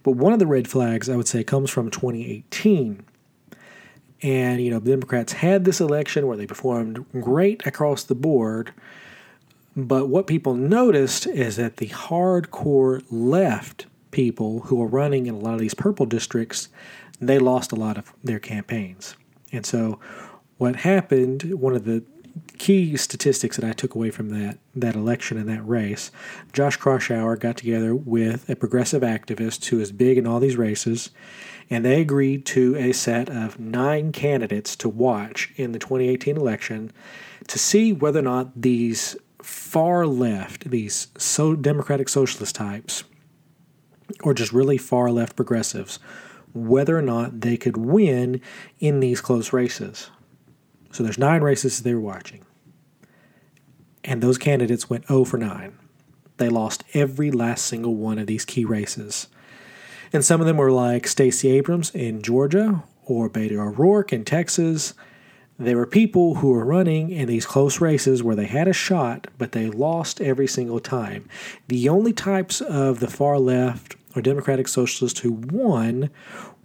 But 0.04 0.12
one 0.12 0.34
of 0.34 0.40
the 0.40 0.48
red 0.48 0.68
flags 0.68 1.10
I 1.10 1.16
would 1.16 1.28
say 1.28 1.44
comes 1.44 1.70
from 1.70 1.90
2018 1.90 3.04
and, 4.22 4.62
you 4.62 4.72
know, 4.72 4.80
the 4.80 4.92
Democrats 4.92 5.34
had 5.34 5.66
this 5.66 5.80
election 5.80 6.26
where 6.26 6.38
they 6.38 6.48
performed 6.48 7.06
great 7.12 7.66
across 7.68 8.04
the 8.04 8.16
board. 8.16 8.74
But 9.76 10.08
what 10.08 10.26
people 10.26 10.56
noticed 10.56 11.28
is 11.28 11.58
that 11.58 11.78
the 11.78 11.90
hardcore 11.90 13.04
left 13.12 13.88
people 14.12 14.62
who 14.62 14.78
were 14.78 14.88
running 14.88 15.28
in 15.28 15.36
a 15.36 15.40
lot 15.40 15.54
of 15.54 15.60
these 15.60 15.74
purple 15.74 16.06
districts, 16.06 16.70
they 17.20 17.38
lost 17.38 17.72
a 17.72 17.76
lot 17.76 17.98
of 17.98 18.14
their 18.24 18.40
campaigns. 18.40 19.16
And 19.52 19.66
so 19.66 20.00
what 20.58 20.78
happened, 20.78 21.54
one 21.54 21.76
of 21.76 21.84
the 21.86 22.04
key 22.56 22.98
statistics 22.98 23.58
that 23.58 23.70
I 23.70 23.74
took 23.74 23.96
away 23.96 24.12
from 24.12 24.30
that 24.30 24.58
that 24.76 24.96
election 24.96 25.38
and 25.38 25.48
that 25.50 25.68
race, 25.68 26.12
Josh 26.54 26.78
Kraushaar 26.78 27.40
got 27.40 27.58
together 27.58 27.96
with 27.96 28.50
a 28.50 28.56
progressive 28.56 29.02
activist 29.02 29.66
who 29.66 29.80
is 29.80 29.92
big 29.92 30.18
in 30.18 30.28
all 30.28 30.40
these 30.40 30.58
races, 30.58 31.12
and 31.70 31.86
they 31.86 32.02
agreed 32.02 32.46
to 32.48 32.76
a 32.76 32.92
set 32.92 33.30
of 33.30 33.60
nine 33.60 34.12
candidates 34.12 34.76
to 34.78 34.90
watch 34.90 35.54
in 35.56 35.72
the 35.72 35.80
2018 35.80 36.38
election 36.38 36.92
to 37.48 37.60
see 37.60 37.94
whether 37.94 38.20
or 38.20 38.24
not 38.24 38.62
these 38.62 39.16
far 39.42 40.06
left, 40.08 40.70
these 40.70 41.08
so 41.18 41.56
democratic 41.56 42.10
socialist 42.10 42.56
types, 42.56 43.04
or 44.24 44.34
just 44.34 44.52
really 44.52 44.78
far 44.78 45.12
left 45.12 45.36
progressives, 45.36 46.00
whether 46.54 46.98
or 46.98 47.02
not 47.02 47.42
they 47.42 47.58
could 47.58 47.78
win 47.78 48.42
in 48.80 49.00
these 49.00 49.22
close 49.22 49.54
races. 49.54 50.10
So 50.92 51.04
there's 51.04 51.18
nine 51.18 51.42
races 51.42 51.82
they 51.82 51.94
were 51.94 52.00
watching. 52.00 52.45
And 54.06 54.22
those 54.22 54.38
candidates 54.38 54.90
went 54.90 55.08
0 55.08 55.26
for 55.26 55.38
9. 55.38 55.78
They 56.38 56.50
lost 56.50 56.84
every 56.94 57.32
last 57.32 57.66
single 57.66 57.96
one 57.96 58.20
of 58.20 58.28
these 58.28 58.46
key 58.46 58.64
races. 58.64 59.28
And 60.14 60.24
some 60.24 60.40
of 60.40 60.48
them 60.48 60.58
were 60.58 60.72
like 60.72 61.08
Stacey 61.08 61.50
Abrams 61.50 61.90
in 61.94 62.22
Georgia 62.22 62.84
or 63.06 63.30
Beto 63.30 63.58
O'Rourke 63.58 64.14
in 64.14 64.24
Texas. 64.24 64.94
There 65.58 65.78
were 65.78 65.88
people 65.88 66.36
who 66.36 66.52
were 66.52 66.66
running 66.66 67.10
in 67.10 67.28
these 67.28 67.46
close 67.46 67.82
races 67.82 68.22
where 68.22 68.36
they 68.36 68.46
had 68.46 68.68
a 68.68 68.74
shot, 68.74 69.28
but 69.38 69.54
they 69.54 69.70
lost 69.70 70.22
every 70.22 70.48
single 70.48 70.80
time. 70.80 71.28
The 71.68 71.90
only 71.90 72.14
types 72.14 72.62
of 72.62 73.00
the 73.00 73.08
far 73.08 73.40
left 73.40 73.96
or 74.16 74.22
Democratic 74.22 74.68
Socialists 74.68 75.22
who 75.22 75.32
won 75.32 76.10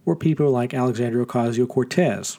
were 0.05 0.17
people 0.17 0.51
like 0.51 0.75
Alexandria 0.75 1.25
Ocasio 1.25 1.69
Cortez. 1.69 2.39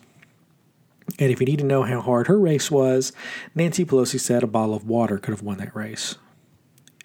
And 1.19 1.31
if 1.31 1.39
you 1.39 1.45
need 1.45 1.59
to 1.59 1.65
know 1.65 1.83
how 1.83 2.01
hard 2.01 2.27
her 2.27 2.39
race 2.39 2.71
was, 2.71 3.11
Nancy 3.55 3.85
Pelosi 3.85 4.19
said 4.19 4.43
a 4.43 4.47
bottle 4.47 4.75
of 4.75 4.85
water 4.85 5.17
could 5.17 5.31
have 5.31 5.43
won 5.43 5.57
that 5.57 5.75
race. 5.75 6.15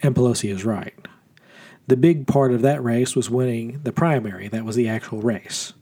And 0.03 0.15
Pelosi 0.15 0.51
is 0.51 0.65
right 0.65 0.95
the 1.87 1.97
big 1.97 2.27
part 2.27 2.53
of 2.53 2.63
that 2.63 2.83
race 2.83 3.15
was 3.15 3.31
winning 3.31 3.81
the 3.83 3.93
primary. 3.93 4.49
That 4.49 4.65
was 4.65 4.77
the 4.77 4.89
actual 4.89 5.21
race. 5.21 5.73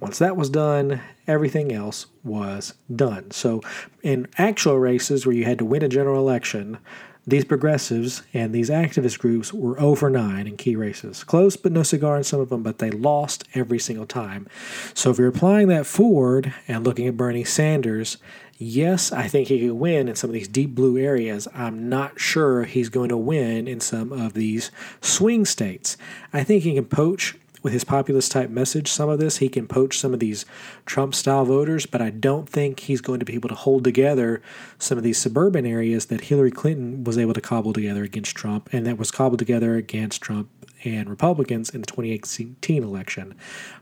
Once 0.00 0.18
that 0.18 0.36
was 0.36 0.50
done, 0.50 1.00
everything 1.26 1.72
else 1.72 2.06
was 2.24 2.74
done. 2.94 3.30
So, 3.30 3.62
in 4.02 4.26
actual 4.36 4.78
races 4.78 5.24
where 5.24 5.34
you 5.34 5.44
had 5.44 5.58
to 5.58 5.64
win 5.64 5.82
a 5.82 5.88
general 5.88 6.18
election, 6.18 6.78
these 7.26 7.44
progressives 7.44 8.22
and 8.34 8.52
these 8.52 8.68
activist 8.68 9.18
groups 9.18 9.52
were 9.52 9.78
over 9.80 10.10
nine 10.10 10.46
in 10.46 10.56
key 10.56 10.74
races. 10.74 11.22
Close, 11.22 11.56
but 11.56 11.70
no 11.70 11.82
cigar 11.82 12.16
in 12.16 12.24
some 12.24 12.40
of 12.40 12.48
them, 12.48 12.62
but 12.62 12.78
they 12.78 12.90
lost 12.90 13.44
every 13.54 13.78
single 13.78 14.06
time. 14.06 14.48
So, 14.92 15.10
if 15.10 15.18
you're 15.18 15.28
applying 15.28 15.68
that 15.68 15.86
forward 15.86 16.52
and 16.66 16.84
looking 16.84 17.06
at 17.06 17.16
Bernie 17.16 17.44
Sanders, 17.44 18.16
yes, 18.58 19.12
I 19.12 19.28
think 19.28 19.48
he 19.48 19.60
could 19.60 19.74
win 19.74 20.08
in 20.08 20.16
some 20.16 20.30
of 20.30 20.34
these 20.34 20.48
deep 20.48 20.74
blue 20.74 20.98
areas. 20.98 21.46
I'm 21.54 21.88
not 21.88 22.18
sure 22.18 22.64
he's 22.64 22.88
going 22.88 23.10
to 23.10 23.16
win 23.16 23.68
in 23.68 23.80
some 23.80 24.12
of 24.12 24.34
these 24.34 24.72
swing 25.00 25.44
states. 25.44 25.96
I 26.32 26.42
think 26.42 26.64
he 26.64 26.74
can 26.74 26.86
poach 26.86 27.36
with 27.62 27.72
his 27.72 27.84
populist 27.84 28.32
type 28.32 28.50
message 28.50 28.90
some 28.90 29.08
of 29.08 29.18
this. 29.18 29.38
He 29.38 29.48
can 29.48 29.66
poach 29.66 29.98
some 29.98 30.12
of 30.12 30.20
these 30.20 30.44
Trump 30.86 31.14
style 31.14 31.44
voters, 31.44 31.86
but 31.86 32.02
I 32.02 32.10
don't 32.10 32.48
think 32.48 32.80
he's 32.80 33.00
going 33.00 33.20
to 33.20 33.24
be 33.24 33.34
able 33.34 33.48
to 33.48 33.54
hold 33.54 33.84
together 33.84 34.42
some 34.78 34.98
of 34.98 35.04
these 35.04 35.18
suburban 35.18 35.66
areas 35.66 36.06
that 36.06 36.22
Hillary 36.22 36.50
Clinton 36.50 37.04
was 37.04 37.18
able 37.18 37.34
to 37.34 37.40
cobble 37.40 37.72
together 37.72 38.02
against 38.02 38.36
Trump 38.36 38.68
and 38.72 38.86
that 38.86 38.98
was 38.98 39.10
cobbled 39.10 39.38
together 39.38 39.76
against 39.76 40.22
Trump 40.22 40.48
and 40.84 41.08
Republicans 41.08 41.70
in 41.70 41.80
the 41.80 41.86
2018 41.86 42.82
election. 42.82 43.34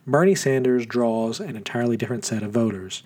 Bernie 0.07 0.35
Sanders 0.35 0.85
draws 0.85 1.41
an 1.41 1.57
entirely 1.57 1.97
different 1.97 2.25
set 2.25 2.43
of 2.43 2.51
voters 2.51 3.03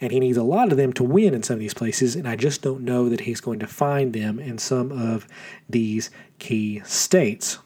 and 0.00 0.12
he 0.12 0.20
needs 0.20 0.36
a 0.36 0.42
lot 0.42 0.70
of 0.70 0.78
them 0.78 0.92
to 0.92 1.02
win 1.02 1.34
in 1.34 1.42
some 1.42 1.54
of 1.54 1.60
these 1.60 1.74
places, 1.74 2.14
and 2.14 2.28
I 2.28 2.36
just 2.36 2.62
don't 2.62 2.82
know 2.82 3.08
that 3.08 3.20
he's 3.20 3.40
going 3.40 3.58
to 3.58 3.66
find 3.66 4.12
them 4.12 4.38
in 4.38 4.58
some 4.58 4.92
of 4.92 5.26
these 5.68 6.10
key 6.38 6.80
states. 6.84 7.58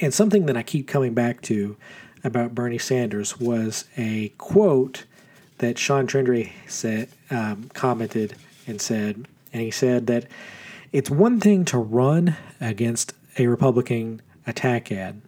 And 0.00 0.14
something 0.14 0.46
that 0.46 0.56
I 0.56 0.62
keep 0.62 0.86
coming 0.86 1.14
back 1.14 1.40
to 1.42 1.76
about 2.24 2.54
Bernie 2.54 2.78
Sanders 2.78 3.40
was 3.40 3.84
a 3.96 4.30
quote 4.38 5.04
that 5.58 5.78
Sean 5.78 6.06
Trende 6.06 6.52
said, 6.66 7.08
um, 7.30 7.70
commented 7.74 8.36
and 8.66 8.80
said, 8.80 9.26
and 9.52 9.62
he 9.62 9.70
said 9.70 10.06
that 10.06 10.26
it's 10.92 11.10
one 11.10 11.40
thing 11.40 11.64
to 11.66 11.78
run 11.78 12.36
against 12.60 13.12
a 13.38 13.46
Republican 13.46 14.22
attack 14.46 14.90
ad. 14.92 15.20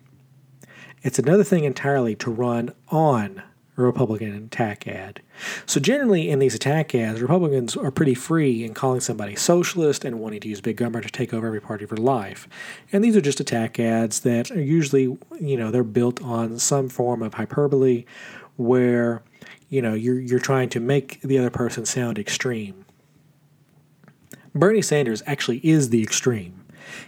It's 1.03 1.19
another 1.19 1.45
thing 1.45 1.65
entirely 1.65 2.15
to 2.17 2.31
run 2.31 2.73
on 2.89 3.43
Republican 3.81 4.35
attack 4.35 4.87
ad. 4.87 5.23
So, 5.67 5.81
generally, 5.81 6.31
in 6.31 6.39
these 6.39 6.55
attack 6.55 6.95
ads, 6.95 7.21
Republicans 7.21 7.77
are 7.77 7.91
pretty 7.91 8.15
free 8.15 8.65
in 8.65 8.75
calling 8.75 9.01
somebody 9.01 9.37
socialist 9.37 10.05
and 10.05 10.21
wanting 10.21 10.41
to 10.41 10.49
use 10.49 10.61
big 10.61 10.77
government 10.77 11.07
to 11.07 11.13
take 11.13 11.33
over 11.33 11.47
every 11.47 11.61
part 11.61 11.83
of 11.83 11.91
your 11.91 11.99
life. 11.99 12.49
And 12.93 13.03
these 13.03 13.17
are 13.17 13.21
just 13.21 13.41
attack 13.41 13.79
ads 13.81 14.21
that 14.21 14.51
are 14.51 14.61
usually, 14.61 15.17
you 15.41 15.57
know, 15.57 15.71
they're 15.71 15.85
built 15.85 16.23
on 16.23 16.59
some 16.59 16.89
form 16.89 17.23
of 17.23 17.35
hyperbole 17.35 18.05
where, 18.57 19.23
you 19.69 19.81
know, 19.81 19.95
you're, 19.95 20.21
you're 20.21 20.39
trying 20.39 20.69
to 20.71 20.81
make 20.81 21.21
the 21.23 21.39
other 21.39 21.51
person 21.51 21.87
sound 21.87 22.19
extreme. 22.19 22.85
Bernie 24.55 24.83
Sanders 24.83 25.23
actually 25.27 25.59
is 25.59 25.91
the 25.91 26.03
extreme. 26.03 26.60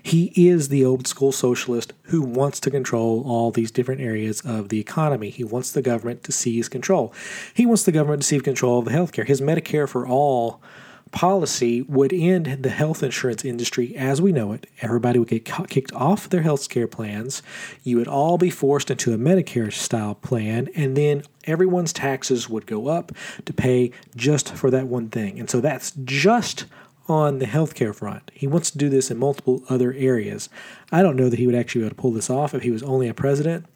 He 0.03 0.33
is 0.35 0.68
the 0.68 0.85
old 0.85 1.07
school 1.07 1.33
socialist 1.33 1.93
who 2.05 2.22
wants 2.22 2.61
to 2.61 2.70
control 2.70 3.22
all 3.26 3.51
these 3.51 3.70
different 3.70 4.01
areas 4.01 4.41
of 4.43 4.68
the 4.68 4.80
economy. 4.80 5.30
He 5.30 5.45
wants 5.45 5.72
the 5.72 5.83
government 5.83 6.22
to 6.24 6.33
seize 6.33 6.68
control. 6.68 7.14
He 7.55 7.66
wants 7.66 7.85
the 7.85 7.93
government 7.93 8.22
to 8.22 8.28
seize 8.28 8.43
control 8.43 8.78
of 8.78 8.85
the 8.85 8.91
healthcare. 8.93 9.26
His 9.26 9.41
Medicare 9.41 9.89
for 9.89 10.07
all 10.07 10.61
policy 11.12 11.83
would 11.83 12.12
end 12.12 12.62
the 12.62 12.70
health 12.70 13.03
insurance 13.03 13.45
industry 13.45 13.95
as 13.95 14.20
we 14.20 14.33
know 14.33 14.53
it. 14.53 14.66
Everybody 14.80 15.18
would 15.18 15.28
get 15.28 15.45
kicked 15.45 15.93
off 15.93 16.28
their 16.28 16.43
health 16.43 16.68
care 16.68 16.89
plans. 16.89 17.43
You 17.85 17.99
would 17.99 18.09
all 18.09 18.39
be 18.39 18.51
forced 18.51 18.91
into 18.91 19.12
a 19.12 19.18
Medicare 19.18 19.72
style 19.72 20.14
plan, 20.14 20.68
and 20.74 20.97
then 20.97 21.22
everyone's 21.45 21.93
taxes 21.93 22.49
would 22.49 22.66
go 22.66 22.89
up 22.89 23.12
to 23.45 23.53
pay 23.53 23.93
just 24.16 24.55
for 24.55 24.70
that 24.70 24.87
one 24.87 25.09
thing. 25.09 25.39
And 25.39 25.49
so 25.49 25.61
that's 25.61 25.93
just 26.05 26.64
on 27.13 27.39
the 27.39 27.47
healthcare 27.47 27.95
front. 27.95 28.31
He 28.35 28.47
wants 28.47 28.71
to 28.71 28.79
do 28.79 28.89
this 28.89 29.11
in 29.11 29.19
multiple 29.19 29.63
other 29.69 29.93
areas. 29.93 30.49
I 30.91 31.03
don't 31.03 31.17
know 31.17 31.29
that 31.29 31.39
he 31.39 31.47
would 31.47 31.55
actually 31.55 31.83
be 31.83 31.87
able 31.87 31.97
to 31.97 32.01
pull 32.01 32.13
this 32.13 32.31
off 32.31 32.55
if 32.55 32.63
he 32.63 32.71
was 32.71 32.83
only 32.83 33.07
a 33.07 33.15
president. 33.15 33.67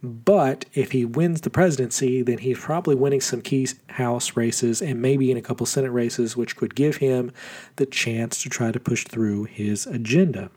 But 0.00 0.64
if 0.74 0.92
he 0.92 1.04
wins 1.04 1.40
the 1.40 1.50
presidency, 1.50 2.22
then 2.22 2.38
he's 2.38 2.58
probably 2.58 2.94
winning 2.94 3.20
some 3.20 3.42
key 3.42 3.66
House 3.88 4.36
races 4.36 4.80
and 4.80 5.02
maybe 5.02 5.32
in 5.32 5.36
a 5.36 5.42
couple 5.42 5.66
Senate 5.66 5.90
races, 5.90 6.36
which 6.36 6.56
could 6.56 6.76
give 6.76 6.96
him 6.96 7.32
the 7.76 7.86
chance 7.86 8.40
to 8.42 8.48
try 8.48 8.70
to 8.70 8.78
push 8.78 9.04
through 9.04 9.44
his 9.44 9.86
agenda. 9.88 10.50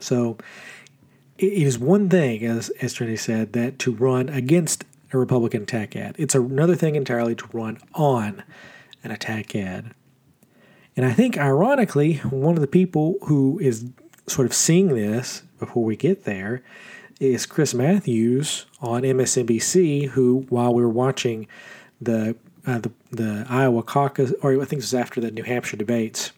So 0.00 0.36
it 1.38 1.52
is 1.52 1.78
one 1.78 2.10
thing, 2.10 2.44
as, 2.44 2.68
as 2.82 2.94
Trende 2.94 3.18
said, 3.18 3.54
that 3.54 3.78
to 3.80 3.94
run 3.94 4.28
against 4.28 4.84
a 5.14 5.18
Republican 5.18 5.62
attack 5.62 5.96
ad. 5.96 6.14
It's 6.18 6.34
another 6.34 6.76
thing 6.76 6.96
entirely 6.96 7.34
to 7.36 7.46
run 7.54 7.78
on 7.94 8.42
an 9.02 9.12
attack 9.12 9.56
ad. 9.56 9.94
And 10.96 11.04
I 11.04 11.12
think, 11.12 11.36
ironically, 11.36 12.16
one 12.18 12.54
of 12.54 12.60
the 12.60 12.66
people 12.66 13.16
who 13.22 13.58
is 13.60 13.86
sort 14.26 14.46
of 14.46 14.54
seeing 14.54 14.88
this 14.88 15.42
before 15.58 15.84
we 15.84 15.96
get 15.96 16.24
there 16.24 16.62
is 17.20 17.46
Chris 17.46 17.74
Matthews 17.74 18.66
on 18.80 19.02
MSNBC, 19.02 20.08
who, 20.10 20.46
while 20.48 20.72
we 20.74 20.82
were 20.82 20.88
watching 20.88 21.46
the 22.00 22.36
uh, 22.66 22.78
the, 22.78 22.90
the 23.10 23.46
Iowa 23.48 23.82
caucus, 23.82 24.32
or 24.42 24.52
I 24.52 24.64
think 24.64 24.72
it 24.72 24.76
was 24.76 24.94
after 24.94 25.20
the 25.20 25.30
New 25.30 25.42
Hampshire 25.42 25.76
debates. 25.76 26.32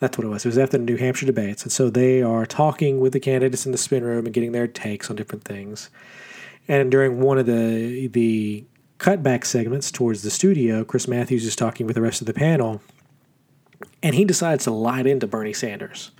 That's 0.00 0.18
what 0.18 0.26
it 0.26 0.28
was. 0.28 0.44
It 0.44 0.48
was 0.48 0.58
after 0.58 0.76
the 0.76 0.84
New 0.84 0.96
Hampshire 0.96 1.26
debates, 1.26 1.62
and 1.62 1.70
so 1.72 1.88
they 1.88 2.20
are 2.20 2.44
talking 2.44 3.00
with 3.00 3.12
the 3.12 3.20
candidates 3.20 3.64
in 3.64 3.72
the 3.72 3.78
spin 3.78 4.04
room 4.04 4.26
and 4.26 4.34
getting 4.34 4.52
their 4.52 4.66
takes 4.66 5.08
on 5.08 5.16
different 5.16 5.44
things. 5.44 5.88
And 6.68 6.90
during 6.90 7.20
one 7.20 7.38
of 7.38 7.46
the 7.46 8.08
the 8.08 8.64
cutback 8.98 9.44
segments 9.44 9.90
towards 9.90 10.22
the 10.22 10.30
studio, 10.30 10.84
Chris 10.84 11.06
Matthews 11.06 11.44
is 11.46 11.54
talking 11.54 11.86
with 11.86 11.94
the 11.94 12.02
rest 12.02 12.20
of 12.20 12.26
the 12.26 12.34
panel, 12.34 12.82
And 14.02 14.14
he 14.14 14.24
decides 14.24 14.64
to 14.64 14.70
light 14.70 15.06
into 15.06 15.26
Bernie 15.26 15.52
Sanders. 15.52 16.10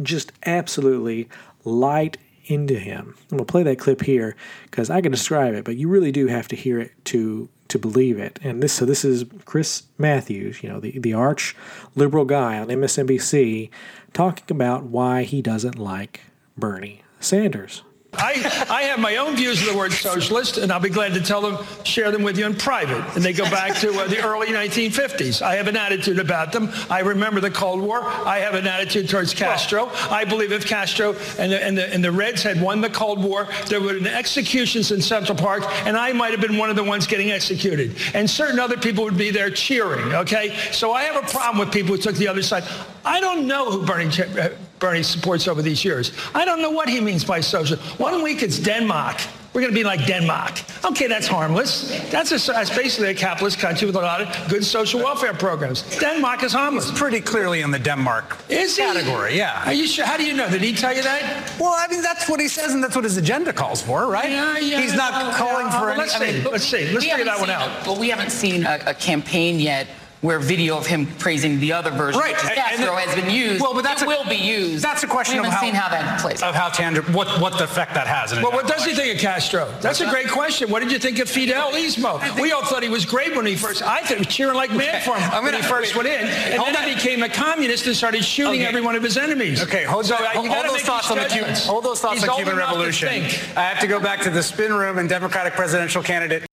Just 0.00 0.32
absolutely 0.44 1.28
light 1.64 2.16
into 2.46 2.78
him. 2.78 3.14
I'm 3.30 3.38
gonna 3.38 3.46
play 3.46 3.62
that 3.62 3.78
clip 3.78 4.02
here 4.02 4.34
because 4.64 4.90
I 4.90 5.00
can 5.00 5.12
describe 5.12 5.54
it, 5.54 5.64
but 5.64 5.76
you 5.76 5.88
really 5.88 6.12
do 6.12 6.26
have 6.26 6.48
to 6.48 6.56
hear 6.56 6.80
it 6.80 6.92
to 7.06 7.48
to 7.68 7.78
believe 7.78 8.18
it. 8.18 8.38
And 8.42 8.62
this 8.62 8.72
so 8.72 8.84
this 8.84 9.04
is 9.04 9.24
Chris 9.44 9.84
Matthews, 9.96 10.62
you 10.62 10.68
know, 10.68 10.80
the, 10.80 10.98
the 10.98 11.14
arch 11.14 11.56
liberal 11.94 12.24
guy 12.24 12.58
on 12.58 12.68
MSNBC 12.68 13.70
talking 14.12 14.44
about 14.50 14.84
why 14.84 15.22
he 15.22 15.40
doesn't 15.40 15.78
like 15.78 16.20
Bernie 16.56 17.02
Sanders. 17.20 17.82
I, 18.14 18.66
I 18.70 18.82
have 18.84 19.00
my 19.00 19.16
own 19.16 19.36
views 19.36 19.60
of 19.62 19.72
the 19.72 19.76
word 19.76 19.92
socialist, 19.92 20.56
and 20.58 20.70
I'll 20.70 20.78
be 20.78 20.90
glad 20.90 21.14
to 21.14 21.20
tell 21.20 21.40
them, 21.40 21.58
share 21.82 22.10
them 22.12 22.22
with 22.22 22.38
you 22.38 22.46
in 22.46 22.54
private. 22.54 23.16
And 23.16 23.24
they 23.24 23.32
go 23.32 23.44
back 23.44 23.76
to 23.80 23.92
uh, 23.92 24.06
the 24.06 24.22
early 24.22 24.48
1950s. 24.48 25.42
I 25.42 25.56
have 25.56 25.66
an 25.66 25.76
attitude 25.76 26.18
about 26.20 26.52
them. 26.52 26.70
I 26.88 27.00
remember 27.00 27.40
the 27.40 27.50
Cold 27.50 27.80
War. 27.80 28.02
I 28.04 28.38
have 28.38 28.54
an 28.54 28.66
attitude 28.66 29.08
towards 29.08 29.34
Castro. 29.34 29.90
I 30.10 30.24
believe 30.24 30.52
if 30.52 30.66
Castro 30.66 31.16
and 31.38 31.50
the, 31.50 31.64
and 31.64 31.76
the, 31.76 31.92
and 31.92 32.04
the 32.04 32.12
Reds 32.12 32.42
had 32.42 32.60
won 32.60 32.80
the 32.80 32.90
Cold 32.90 33.22
War, 33.22 33.48
there 33.66 33.80
would 33.80 33.94
have 33.94 34.04
been 34.04 34.14
executions 34.14 34.92
in 34.92 35.00
Central 35.00 35.36
Park, 35.36 35.64
and 35.84 35.96
I 35.96 36.12
might 36.12 36.30
have 36.30 36.40
been 36.40 36.58
one 36.58 36.70
of 36.70 36.76
the 36.76 36.84
ones 36.84 37.06
getting 37.06 37.32
executed. 37.32 37.96
And 38.14 38.30
certain 38.30 38.60
other 38.60 38.76
people 38.76 39.04
would 39.04 39.18
be 39.18 39.30
there 39.30 39.50
cheering, 39.50 40.14
okay? 40.14 40.56
So 40.70 40.92
I 40.92 41.02
have 41.04 41.16
a 41.16 41.26
problem 41.26 41.58
with 41.58 41.72
people 41.72 41.96
who 41.96 42.00
took 42.00 42.16
the 42.16 42.28
other 42.28 42.42
side. 42.42 42.64
I 43.04 43.20
don't 43.20 43.48
know 43.48 43.70
who 43.70 43.84
Bernie 43.84 44.10
uh, 44.40 44.50
Bernie 44.82 45.04
supports 45.04 45.46
over 45.46 45.62
these 45.62 45.84
years. 45.84 46.10
I 46.34 46.44
don't 46.44 46.60
know 46.60 46.70
what 46.70 46.88
he 46.88 47.00
means 47.00 47.24
by 47.24 47.40
social. 47.40 47.76
One 47.98 48.20
week 48.20 48.42
it's 48.42 48.58
Denmark. 48.58 49.16
We're 49.52 49.60
going 49.60 49.72
to 49.72 49.78
be 49.78 49.84
like 49.84 50.06
Denmark. 50.06 50.60
Okay, 50.84 51.06
that's 51.06 51.28
harmless. 51.28 51.90
That's, 52.10 52.32
a, 52.32 52.52
that's 52.52 52.74
basically 52.74 53.10
a 53.10 53.14
capitalist 53.14 53.60
country 53.60 53.86
with 53.86 53.94
a 53.94 54.00
lot 54.00 54.22
of 54.22 54.48
good 54.48 54.64
social 54.64 54.98
welfare 55.00 55.34
programs. 55.34 55.82
Denmark 56.00 56.42
is 56.42 56.52
harmless. 56.52 56.88
It's 56.88 56.98
pretty 56.98 57.20
clearly 57.20 57.60
in 57.60 57.70
the 57.70 57.78
Denmark 57.78 58.38
is 58.48 58.76
category, 58.76 59.36
yeah. 59.36 59.62
Are 59.66 59.72
you 59.72 59.86
sure? 59.86 60.04
How 60.04 60.16
do 60.16 60.24
you 60.24 60.32
know? 60.32 60.50
Did 60.50 60.62
he 60.62 60.74
tell 60.74 60.96
you 60.96 61.02
that? 61.02 61.54
Well, 61.60 61.74
I 61.76 61.86
mean, 61.86 62.02
that's 62.02 62.28
what 62.28 62.40
he 62.40 62.48
says, 62.48 62.74
and 62.74 62.82
that's 62.82 62.96
what 62.96 63.04
his 63.04 63.18
agenda 63.18 63.52
calls 63.52 63.82
for, 63.82 64.08
right? 64.08 64.30
Yeah, 64.30 64.58
yeah. 64.58 64.80
He's 64.80 64.94
not 64.94 65.12
yeah, 65.12 65.36
calling 65.36 65.66
yeah. 65.66 65.78
for 65.78 65.86
well, 65.86 65.90
any. 65.90 65.98
Let's 65.98 66.14
I 66.16 66.18
see. 66.18 66.32
mean, 66.32 66.50
let's 66.50 66.64
see. 66.64 66.92
Let's 66.92 67.06
figure 67.06 67.24
that 67.26 67.38
one 67.38 67.50
out. 67.50 67.84
But 67.84 67.98
we 67.98 68.08
haven't 68.08 68.30
seen 68.30 68.64
a, 68.64 68.80
a 68.86 68.94
campaign 68.94 69.60
yet 69.60 69.86
where 70.22 70.38
video 70.38 70.78
of 70.78 70.86
him 70.86 71.06
praising 71.18 71.58
the 71.58 71.72
other 71.72 71.90
version 71.90 72.20
right. 72.20 72.34
of 72.34 72.40
Castro 72.40 72.94
has 72.94 73.14
been 73.14 73.28
used. 73.28 73.60
Well, 73.60 73.74
but 73.74 73.82
that's 73.82 74.02
it 74.02 74.06
a, 74.06 74.08
will 74.08 74.24
be 74.24 74.36
used. 74.36 74.82
That's 74.82 75.02
a 75.02 75.08
question 75.08 75.34
we 75.34 75.40
of 75.40 75.52
haven't 75.52 75.58
how, 75.58 75.64
seen 75.66 75.74
how 75.74 75.88
that 75.90 76.20
plays. 76.20 76.42
Of 76.42 76.54
how 76.54 76.68
tangible, 76.68 77.12
what 77.12 77.40
what 77.40 77.58
the 77.58 77.64
effect 77.64 77.94
that 77.94 78.06
has. 78.06 78.32
well, 78.32 78.52
what 78.52 78.68
does 78.68 78.84
he 78.84 78.94
think 78.94 79.14
of 79.14 79.20
Castro? 79.20 79.72
That's 79.80 80.00
a 80.00 80.08
great 80.08 80.28
question. 80.28 80.70
What 80.70 80.80
did 80.80 80.92
you 80.92 80.98
think 80.98 81.18
of 81.18 81.28
Fidel 81.28 81.72
Fidelismo? 81.72 82.40
We 82.40 82.52
all 82.52 82.64
thought 82.64 82.82
he 82.82 82.88
was 82.88 83.04
great 83.04 83.36
when 83.36 83.46
he 83.46 83.56
first. 83.56 83.82
I 83.82 84.00
thought 84.00 84.08
he 84.08 84.18
was 84.18 84.28
cheering 84.28 84.54
like 84.54 84.70
mad 84.70 85.02
for 85.02 85.16
him 85.16 85.30
I'm 85.32 85.42
when 85.44 85.54
he 85.54 85.62
first 85.62 85.96
went 85.96 86.08
in, 86.08 86.24
and 86.24 86.74
then 86.74 86.88
he 86.88 86.94
became 86.94 87.22
a 87.24 87.28
communist 87.28 87.86
and 87.88 87.96
started 87.96 88.24
shooting 88.24 88.60
okay. 88.60 88.66
every 88.66 88.80
one 88.80 88.94
of 88.94 89.02
his 89.02 89.16
enemies. 89.16 89.62
Okay, 89.62 89.82
hold, 89.84 90.06
so, 90.06 90.14
hold, 90.14 90.48
hold 90.48 90.66
those 90.66 90.82
thoughts 90.82 91.10
on 91.10 91.18
the 91.18 91.24
Cuban. 91.24 91.54
Hold 91.56 91.84
those 91.84 92.00
thoughts 92.00 92.20
He's 92.20 92.28
on 92.28 92.36
Cuban 92.36 92.56
Revolution. 92.56 93.08
I 93.08 93.62
have 93.62 93.80
to 93.80 93.88
go 93.88 93.98
back 93.98 94.20
to 94.22 94.30
the 94.30 94.42
spin 94.42 94.72
room 94.72 94.98
and 94.98 95.08
Democratic 95.08 95.54
presidential 95.54 96.02
candidate. 96.02 96.46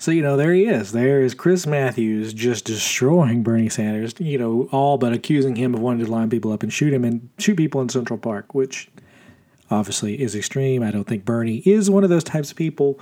So, 0.00 0.12
you 0.12 0.22
know, 0.22 0.38
there 0.38 0.54
he 0.54 0.64
is. 0.64 0.92
There 0.92 1.20
is 1.20 1.34
Chris 1.34 1.66
Matthews 1.66 2.32
just 2.32 2.64
destroying 2.64 3.42
Bernie 3.42 3.68
Sanders, 3.68 4.14
you 4.18 4.38
know, 4.38 4.66
all 4.72 4.96
but 4.96 5.12
accusing 5.12 5.56
him 5.56 5.74
of 5.74 5.80
wanting 5.80 6.06
to 6.06 6.10
line 6.10 6.30
people 6.30 6.52
up 6.52 6.62
and 6.62 6.72
shoot 6.72 6.94
him 6.94 7.04
and 7.04 7.28
shoot 7.36 7.56
people 7.56 7.82
in 7.82 7.90
Central 7.90 8.18
Park, 8.18 8.54
which 8.54 8.88
obviously 9.70 10.18
is 10.18 10.34
extreme. 10.34 10.82
I 10.82 10.90
don't 10.90 11.04
think 11.04 11.26
Bernie 11.26 11.58
is 11.66 11.90
one 11.90 12.02
of 12.02 12.08
those 12.08 12.24
types 12.24 12.50
of 12.50 12.56
people. 12.56 12.98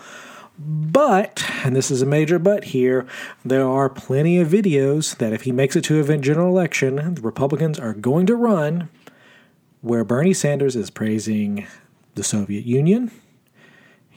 But, 0.59 1.45
and 1.63 1.77
this 1.77 1.93
is 1.93 2.03
a 2.03 2.07
major 2.07 2.41
but 2.41 2.65
here, 2.65 3.07
there 3.45 3.69
are 3.69 3.89
plenty 3.89 4.41
of 4.41 4.49
videos 4.49 5.17
that 5.19 5.33
if 5.33 5.43
he 5.43 5.53
makes 5.53 5.77
it 5.77 5.85
to 5.85 6.01
a 6.01 6.19
general 6.19 6.49
election, 6.49 7.15
the 7.15 7.23
Republicans 7.23 7.79
are 7.79 7.95
going 7.95 8.27
to 8.27 8.35
run 8.35 8.89
where 9.83 10.03
Bernie 10.03 10.35
Sanders 10.35 10.75
is 10.75 10.91
praising 10.91 11.65
the 12.17 12.25
Soviet 12.25 12.67
Union 12.67 13.13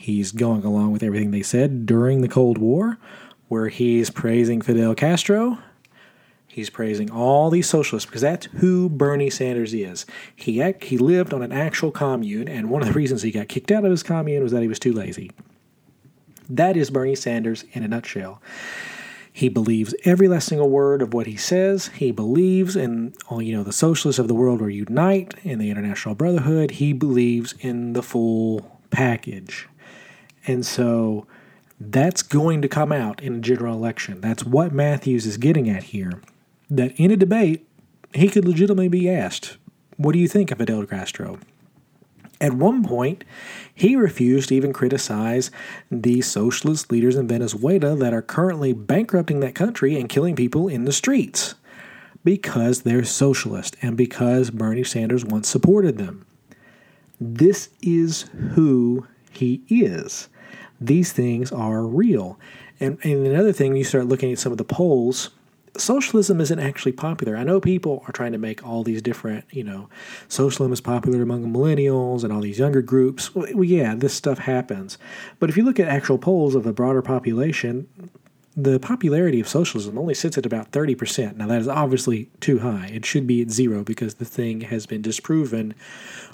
He's 0.02 0.32
going 0.32 0.64
along 0.64 0.94
with 0.94 1.04
everything 1.04 1.30
they 1.30 1.44
said 1.44 1.86
during 1.86 2.22
the 2.22 2.28
Cold 2.28 2.58
War, 2.58 2.98
where 3.50 3.68
he's 3.68 4.10
praising 4.10 4.60
Fidel 4.60 4.96
Castro. 4.96 5.60
He's 6.48 6.72
praising 6.72 7.12
all 7.12 7.52
these 7.52 7.70
socialists 7.70 8.08
because 8.10 8.24
that's 8.24 8.48
who 8.48 8.90
Bernie 8.90 9.30
Sanders 9.30 9.76
is. 9.76 10.08
He 10.36 10.60
he 10.82 10.98
lived 10.98 11.36
on 11.36 11.44
an 11.44 11.52
actual 11.52 11.92
commune, 11.92 12.48
and 12.48 12.72
one 12.72 12.82
of 12.82 12.88
the 12.88 12.96
reasons 12.96 13.22
he 13.22 13.30
got 13.30 13.48
kicked 13.48 13.70
out 13.70 13.86
of 13.86 13.92
his 13.92 14.02
commune 14.02 14.42
was 14.42 14.52
that 14.52 14.64
he 14.64 14.68
was 14.68 14.80
too 14.80 14.92
lazy. 14.92 15.30
That 16.50 16.76
is 16.76 16.90
Bernie 16.90 17.14
Sanders 17.14 17.64
in 17.72 17.84
a 17.84 17.88
nutshell. 17.88 18.42
He 19.32 19.50
believes 19.50 19.94
every 20.04 20.28
last 20.28 20.48
single 20.48 20.70
word 20.72 21.04
of 21.04 21.14
what 21.14 21.28
he 21.28 21.38
says. 21.38 21.90
He 21.90 22.10
believes 22.10 22.76
in, 22.76 23.14
all 23.30 23.40
you 23.40 23.56
know, 23.56 23.64
the 23.64 23.72
socialists 23.72 24.18
of 24.18 24.28
the 24.28 24.34
world 24.34 24.62
will 24.62 24.70
unite 24.72 25.36
in 25.44 25.60
the 25.60 25.70
international 25.70 26.16
brotherhood. 26.16 26.72
He 26.72 26.92
believes 26.92 27.54
in 27.60 27.94
the 27.94 28.02
full 28.02 28.82
package. 28.90 29.68
And 30.48 30.66
so 30.66 31.28
that's 31.80 32.22
going 32.22 32.62
to 32.62 32.68
come 32.68 32.92
out 32.92 33.22
in 33.22 33.36
a 33.36 33.40
general 33.40 33.76
election. 33.76 34.22
That's 34.22 34.44
what 34.44 34.72
Matthews 34.72 35.26
is 35.26 35.38
getting 35.38 35.70
at 35.70 35.84
here. 35.84 36.22
That 36.70 36.94
in 37.00 37.12
a 37.12 37.18
debate, 37.18 37.68
he 38.14 38.30
could 38.30 38.46
legitimately 38.46 38.88
be 38.88 39.10
asked, 39.10 39.58
What 39.98 40.14
do 40.14 40.20
you 40.20 40.28
think 40.28 40.52
of 40.52 40.60
Fidel 40.60 40.86
Castro? 40.86 41.40
At 42.40 42.54
one 42.54 42.84
point, 42.84 43.24
he 43.74 43.96
refused 43.96 44.50
to 44.50 44.56
even 44.56 44.74
criticize 44.74 45.52
the 45.92 46.22
socialist 46.22 46.92
leaders 46.92 47.16
in 47.16 47.28
Venezuela 47.28 47.96
that 47.96 48.14
are 48.14 48.24
currently 48.24 48.74
bankrupting 48.74 49.42
that 49.42 49.54
country 49.54 50.00
and 50.00 50.10
killing 50.10 50.36
people 50.36 50.68
in 50.68 50.86
the 50.86 50.92
streets 50.92 51.54
because 52.24 52.82
they're 52.82 53.04
socialist 53.04 53.76
and 53.82 53.96
because 53.96 54.50
Bernie 54.50 54.84
Sanders 54.84 55.24
once 55.24 55.48
supported 55.48 55.98
them. 55.98 56.26
This 57.20 57.70
is 57.82 58.24
who 58.54 59.06
he 59.32 59.64
is 59.70 60.28
these 60.82 61.14
things 61.14 61.52
are 61.52 61.86
real. 61.86 62.38
And, 62.80 62.98
and 63.04 63.28
another 63.28 63.54
thing, 63.54 63.76
you 63.76 63.84
start 63.84 64.08
looking 64.08 64.32
at 64.32 64.40
some 64.40 64.52
of 64.52 64.58
the 64.58 64.66
polls, 64.66 65.30
socialism 65.78 66.42
isn't 66.42 66.60
actually 66.60 66.92
popular. 66.92 67.38
I 67.38 67.44
know 67.44 67.62
people 67.62 68.04
are 68.08 68.12
trying 68.12 68.32
to 68.32 68.38
make 68.38 68.66
all 68.66 68.84
these 68.84 69.02
different, 69.02 69.46
you 69.52 69.64
know, 69.64 69.88
socialism 70.28 70.74
is 70.74 70.82
popular 70.82 71.22
among 71.22 71.46
millennials 71.54 72.24
and 72.24 72.34
all 72.34 72.42
these 72.42 72.60
younger 72.60 72.82
groups. 72.82 73.34
Well, 73.36 73.64
yeah, 73.64 73.96
this 73.96 74.14
stuff 74.14 74.40
happens. 74.40 74.98
But 75.40 75.50
if 75.50 75.56
you 75.56 75.64
look 75.64 75.80
at 75.80 75.88
actual 75.88 76.18
polls 76.18 76.56
of 76.56 76.64
the 76.64 76.74
broader 76.74 77.04
population, 77.04 77.88
the 78.58 78.80
popularity 78.80 79.40
of 79.40 79.48
socialism 79.48 79.98
only 79.98 80.14
sits 80.14 80.38
at 80.38 80.46
about 80.46 80.72
30%. 80.72 81.38
Now, 81.38 81.48
that 81.48 81.62
is 81.62 81.68
obviously 81.68 82.30
too 82.42 82.60
high. 82.60 82.88
It 82.88 83.06
should 83.06 83.26
be 83.26 83.42
at 83.42 83.50
zero 83.50 83.84
because 83.84 84.16
the 84.16 84.26
thing 84.26 84.62
has 84.62 84.86
been 84.86 85.02
disproven 85.02 85.74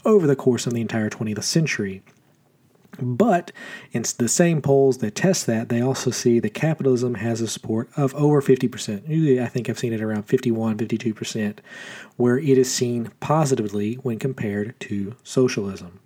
over 0.04 0.26
the 0.26 0.36
course 0.36 0.66
of 0.66 0.74
the 0.74 0.82
entire 0.82 1.10
20th 1.10 1.44
century. 1.44 2.02
But 3.00 3.52
in 3.92 4.04
the 4.18 4.28
same 4.28 4.62
polls 4.62 4.98
that 5.00 5.16
test 5.16 5.46
that, 5.48 5.70
they 5.70 5.82
also 5.82 6.12
see 6.12 6.40
that 6.40 6.54
capitalism 6.54 7.16
has 7.16 7.42
a 7.42 7.48
support 7.48 7.90
of 7.96 8.14
over 8.16 8.42
50%. 8.42 9.08
Usually, 9.08 9.42
I 9.42 9.48
think 9.48 9.70
I've 9.70 9.80
seen 9.80 9.94
it 9.94 10.02
around 10.02 10.24
51, 10.24 10.78
52%, 10.78 11.58
where 12.16 12.38
it 12.38 12.58
is 12.58 12.74
seen 12.74 13.12
positively 13.20 13.96
when 13.96 14.20
compared 14.20 14.80
to 14.82 15.16
socialism. 15.24 16.00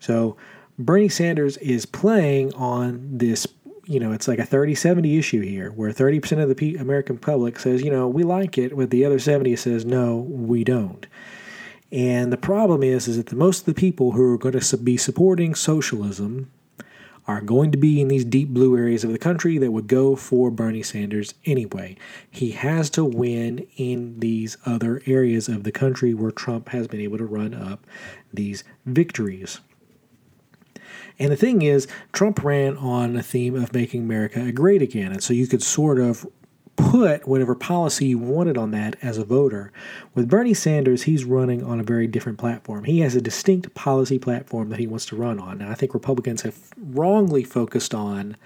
So, 0.00 0.36
Bernie 0.78 1.08
Sanders 1.08 1.56
is 1.56 1.86
playing 1.86 2.54
on 2.54 3.18
this, 3.18 3.48
you 3.86 3.98
know, 3.98 4.12
it's 4.12 4.28
like 4.28 4.38
a 4.38 4.46
30 4.46 4.76
70 4.76 5.18
issue 5.18 5.40
here, 5.40 5.70
where 5.72 5.90
30% 5.90 6.40
of 6.40 6.56
the 6.56 6.76
American 6.76 7.18
public 7.18 7.58
says, 7.58 7.82
you 7.82 7.90
know, 7.90 8.06
we 8.06 8.22
like 8.22 8.56
it, 8.58 8.76
but 8.76 8.90
the 8.90 9.04
other 9.04 9.18
70 9.18 9.56
says, 9.56 9.84
no, 9.84 10.18
we 10.18 10.62
don't. 10.62 11.06
And 11.90 12.32
the 12.32 12.36
problem 12.36 12.82
is, 12.82 13.08
is 13.08 13.16
that 13.16 13.26
the, 13.26 13.36
most 13.36 13.60
of 13.60 13.66
the 13.66 13.74
people 13.74 14.12
who 14.12 14.32
are 14.32 14.38
going 14.38 14.58
to 14.58 14.76
be 14.76 14.96
supporting 14.96 15.54
socialism 15.54 16.50
are 17.26 17.40
going 17.42 17.70
to 17.70 17.78
be 17.78 18.00
in 18.00 18.08
these 18.08 18.24
deep 18.24 18.48
blue 18.48 18.76
areas 18.76 19.04
of 19.04 19.12
the 19.12 19.18
country 19.18 19.58
that 19.58 19.70
would 19.70 19.86
go 19.86 20.16
for 20.16 20.50
Bernie 20.50 20.82
Sanders 20.82 21.34
anyway. 21.44 21.94
He 22.30 22.52
has 22.52 22.88
to 22.90 23.04
win 23.04 23.66
in 23.76 24.20
these 24.20 24.56
other 24.64 25.02
areas 25.06 25.46
of 25.46 25.64
the 25.64 25.72
country 25.72 26.14
where 26.14 26.30
Trump 26.30 26.70
has 26.70 26.88
been 26.88 27.00
able 27.00 27.18
to 27.18 27.26
run 27.26 27.52
up 27.52 27.86
these 28.32 28.64
victories. 28.86 29.60
And 31.18 31.30
the 31.30 31.36
thing 31.36 31.62
is, 31.62 31.86
Trump 32.12 32.42
ran 32.42 32.76
on 32.76 33.16
a 33.16 33.22
theme 33.22 33.54
of 33.56 33.74
making 33.74 34.04
America 34.04 34.50
great 34.52 34.80
again. 34.80 35.12
And 35.12 35.22
so 35.22 35.34
you 35.34 35.46
could 35.46 35.62
sort 35.62 35.98
of 35.98 36.26
put 36.78 37.26
whatever 37.26 37.54
policy 37.54 38.06
you 38.06 38.18
wanted 38.18 38.56
on 38.56 38.70
that 38.70 38.96
as 39.02 39.18
a 39.18 39.24
voter. 39.24 39.72
With 40.14 40.28
Bernie 40.28 40.54
Sanders, 40.54 41.02
he's 41.02 41.24
running 41.24 41.62
on 41.62 41.80
a 41.80 41.84
very 41.84 42.06
different 42.06 42.38
platform. 42.38 42.84
He 42.84 43.00
has 43.00 43.14
a 43.14 43.20
distinct 43.20 43.74
policy 43.74 44.18
platform 44.18 44.70
that 44.70 44.78
he 44.78 44.86
wants 44.86 45.06
to 45.06 45.16
run 45.16 45.38
on. 45.38 45.60
And 45.60 45.70
I 45.70 45.74
think 45.74 45.92
Republicans 45.92 46.42
have 46.42 46.56
wrongly 46.76 47.42
focused 47.42 47.94
on 47.94 48.36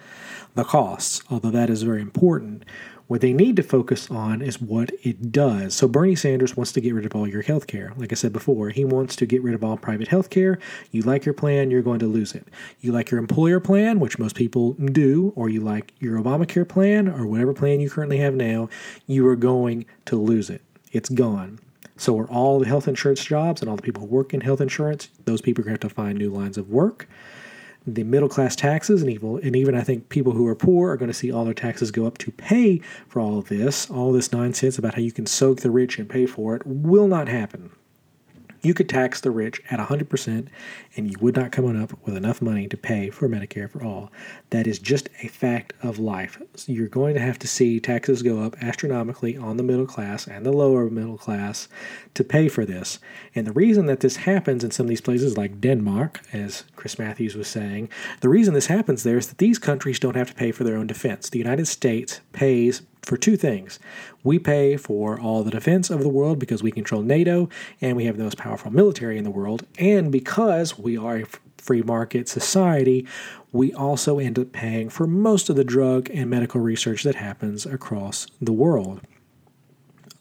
the 0.55 0.65
costs, 0.65 1.23
although 1.31 1.51
that 1.51 1.71
is 1.71 1.83
very 1.83 2.01
important. 2.01 2.65
What 3.13 3.21
they 3.21 3.35
need 3.35 3.57
to 3.57 3.63
focus 3.63 4.11
on 4.11 4.41
is 4.41 4.59
what 4.59 4.91
it 5.03 5.31
does. 5.31 5.75
So 5.75 5.87
Bernie 5.87 6.17
Sanders 6.17 6.57
wants 6.57 6.73
to 6.73 6.81
get 6.81 6.95
rid 6.95 7.05
of 7.05 7.15
all 7.15 7.29
your 7.29 7.43
health 7.43 7.67
care. 7.67 7.93
Like 7.99 8.11
I 8.11 8.15
said 8.15 8.33
before, 8.33 8.71
he 8.71 8.87
wants 8.87 9.17
to 9.17 9.27
get 9.27 9.43
rid 9.43 9.55
of 9.55 9.63
all 9.63 9.77
private 9.77 10.09
health 10.09 10.31
care. 10.31 10.59
You 10.93 11.03
like 11.03 11.27
your 11.27 11.35
plan, 11.35 11.71
you're 11.71 11.83
going 11.83 11.99
to 11.99 12.07
lose 12.07 12.35
it. 12.35 12.49
You 12.81 12.91
like 12.91 13.11
your 13.11 13.21
employer 13.21 13.61
plan, 13.61 14.01
which 14.01 14.19
most 14.19 14.35
people 14.35 14.73
do, 14.73 15.35
or 15.37 15.51
you 15.51 15.61
like 15.61 15.93
your 15.99 16.19
Obamacare 16.19 16.67
plan, 16.67 17.07
or 17.07 17.27
whatever 17.27 17.53
plan 17.53 17.81
you 17.81 17.91
currently 17.91 18.17
have 18.17 18.33
now, 18.33 18.71
you 19.07 19.29
are 19.29 19.37
going 19.37 19.85
to 20.07 20.17
lose 20.17 20.49
it. 20.49 20.63
It's 20.93 21.11
gone. 21.11 21.59
So 21.99 22.19
are 22.19 22.31
all 22.31 22.61
the 22.61 22.67
health 22.67 22.89
insurance 22.89 23.23
jobs 23.23 23.61
and 23.61 23.69
all 23.69 23.77
the 23.77 23.83
people 23.83 24.01
who 24.01 24.09
work 24.09 24.33
in 24.33 24.41
health 24.41 24.63
insurance, 24.63 25.11
those 25.27 25.43
people 25.43 25.61
are 25.61 25.65
going 25.67 25.77
to 25.77 25.85
have 25.85 25.91
to 25.91 25.95
find 25.95 26.17
new 26.17 26.31
lines 26.31 26.57
of 26.57 26.71
work 26.71 27.07
the 27.87 28.05
middle 28.05 28.29
class 28.29 28.57
taxes 28.57 29.03
and 29.03 29.11
evil, 29.11 29.39
and 29.39 29.57
even 29.57 29.75
I 29.75 29.83
think 29.83 30.09
people 30.09 30.33
who 30.33 30.47
are 30.47 30.55
poor 30.55 30.91
are 30.91 30.97
going 30.97 31.11
to 31.11 31.15
see 31.15 31.33
all 31.33 31.45
their 31.45 31.55
taxes 31.55 31.91
go 31.91 32.07
up 32.07 32.19
to 32.19 32.31
pay 32.31 32.79
for 33.09 33.21
all 33.21 33.39
of 33.39 33.49
this. 33.49 33.91
All 33.91 34.13
this 34.13 34.33
nonsense 34.33 34.79
about 34.79 34.95
how 34.95 35.01
you 35.01 35.13
can 35.13 35.27
soak 35.27 35.61
the 35.61 35.71
rich 35.71 35.99
and 35.99 36.09
pay 36.09 36.27
for 36.27 36.55
it 36.57 36.63
will 36.67 37.09
not 37.09 37.29
happen 37.29 37.71
you 38.63 38.75
could 38.75 38.89
tax 38.89 39.21
the 39.21 39.31
rich 39.31 39.61
at 39.71 39.79
100% 39.79 40.49
and 40.97 41.11
you 41.11 41.17
would 41.21 41.37
not 41.37 41.53
come 41.53 41.83
up 41.83 41.93
with 42.05 42.17
enough 42.17 42.41
money 42.41 42.69
to 42.69 42.77
pay 42.77 43.11
for 43.11 43.29
Medicare 43.29 43.71
for 43.71 43.83
all. 43.83 44.11
That 44.51 44.67
is 44.67 44.79
just 44.79 45.09
a 45.23 45.29
fact 45.29 45.73
of 45.83 45.99
life. 45.99 46.41
So 46.55 46.73
you're 46.73 46.89
going 46.89 47.15
to 47.15 47.21
have 47.21 47.39
to 47.41 47.49
see 47.49 47.81
taxes 47.81 48.23
go 48.23 48.43
up 48.43 48.63
astronomically 48.63 49.37
on 49.37 49.57
the 49.57 49.63
middle 49.63 49.87
class 49.87 50.27
and 50.27 50.47
the 50.47 50.53
lower 50.53 50.89
middle 50.89 51.19
class 51.19 51.69
to 52.15 52.25
pay 52.25 52.49
for 52.49 52.65
this. 52.65 52.99
And 53.35 53.47
the 53.47 53.53
reason 53.53 53.87
that 53.87 54.01
this 54.01 54.17
happens 54.17 54.63
in 54.63 54.71
some 54.71 54.87
of 54.87 54.91
these 54.91 55.01
places 55.01 55.37
like 55.37 55.61
Denmark, 55.61 56.21
as 56.33 56.65
Chris 56.77 56.99
Matthews 56.99 57.35
was 57.35 57.49
saying, 57.49 57.89
the 58.21 58.29
reason 58.29 58.55
this 58.55 58.67
happens 58.67 59.03
there 59.03 59.19
is 59.19 59.29
that 59.29 59.39
these 59.39 59.59
countries 59.59 59.99
don't 59.99 60.17
have 60.17 60.29
to 60.29 60.35
pay 60.35 60.53
for 60.53 60.65
their 60.65 60.77
own 60.77 60.87
defense. 60.87 61.29
The 61.29 61.39
United 61.39 61.67
States 61.67 62.21
pays 62.33 62.83
for 63.03 63.17
two 63.17 63.37
things. 63.37 63.79
We 64.23 64.39
pay 64.39 64.77
for 64.77 65.21
all 65.21 65.43
the 65.43 65.51
defense 65.51 65.91
of 65.91 66.01
the 66.01 66.09
world 66.09 66.39
because 66.39 66.63
we 66.63 66.71
control 66.71 67.03
NATO 67.03 67.49
and 67.81 67.97
we 67.97 68.05
have 68.05 68.17
the 68.17 68.25
most 68.25 68.39
powerful 68.39 68.71
military 68.71 69.19
in 69.19 69.25
the 69.25 69.31
world. 69.31 69.67
And 69.79 70.13
because 70.13 70.79
we 70.79 70.97
are 70.97 71.19
a 71.19 71.27
free 71.59 71.83
market 71.83 72.29
society, 72.29 73.07
we 73.53 73.73
also 73.75 74.19
end 74.19 74.39
up 74.39 74.53
paying 74.53 74.89
for 74.89 75.07
most 75.07 75.51
of 75.51 75.57
the 75.57 75.65
drug 75.65 76.11
and 76.11 76.31
medical 76.31 76.61
research 76.61 77.03
that 77.03 77.17
happens 77.17 77.67
across 77.67 78.27
the 78.41 78.53
world. 78.53 79.01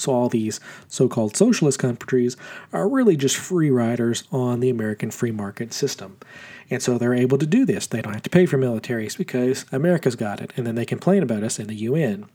So, 0.02 0.14
all 0.14 0.30
these 0.30 0.60
so 0.88 1.08
called 1.08 1.38
socialist 1.38 1.80
countries 1.80 2.38
are 2.74 2.90
really 2.90 3.16
just 3.16 3.38
free 3.38 3.70
riders 3.70 4.24
on 4.32 4.60
the 4.60 4.70
American 4.70 5.12
free 5.12 5.32
market 5.32 5.74
system. 5.74 6.18
And 6.72 6.82
so 6.82 6.98
they're 6.98 7.14
able 7.14 7.38
to 7.38 7.46
do 7.46 7.66
this. 7.66 7.86
They 7.86 8.02
don't 8.02 8.14
have 8.14 8.24
to 8.24 8.30
pay 8.30 8.46
for 8.46 8.58
militaries 8.58 9.18
because 9.18 9.66
America's 9.74 10.16
got 10.16 10.40
it. 10.40 10.54
And 10.56 10.66
then 10.66 10.76
they 10.76 10.86
complain 10.86 11.22
about 11.22 11.44
us 11.44 11.60
in 11.60 11.68
the 11.68 11.76
UN. 11.76 12.28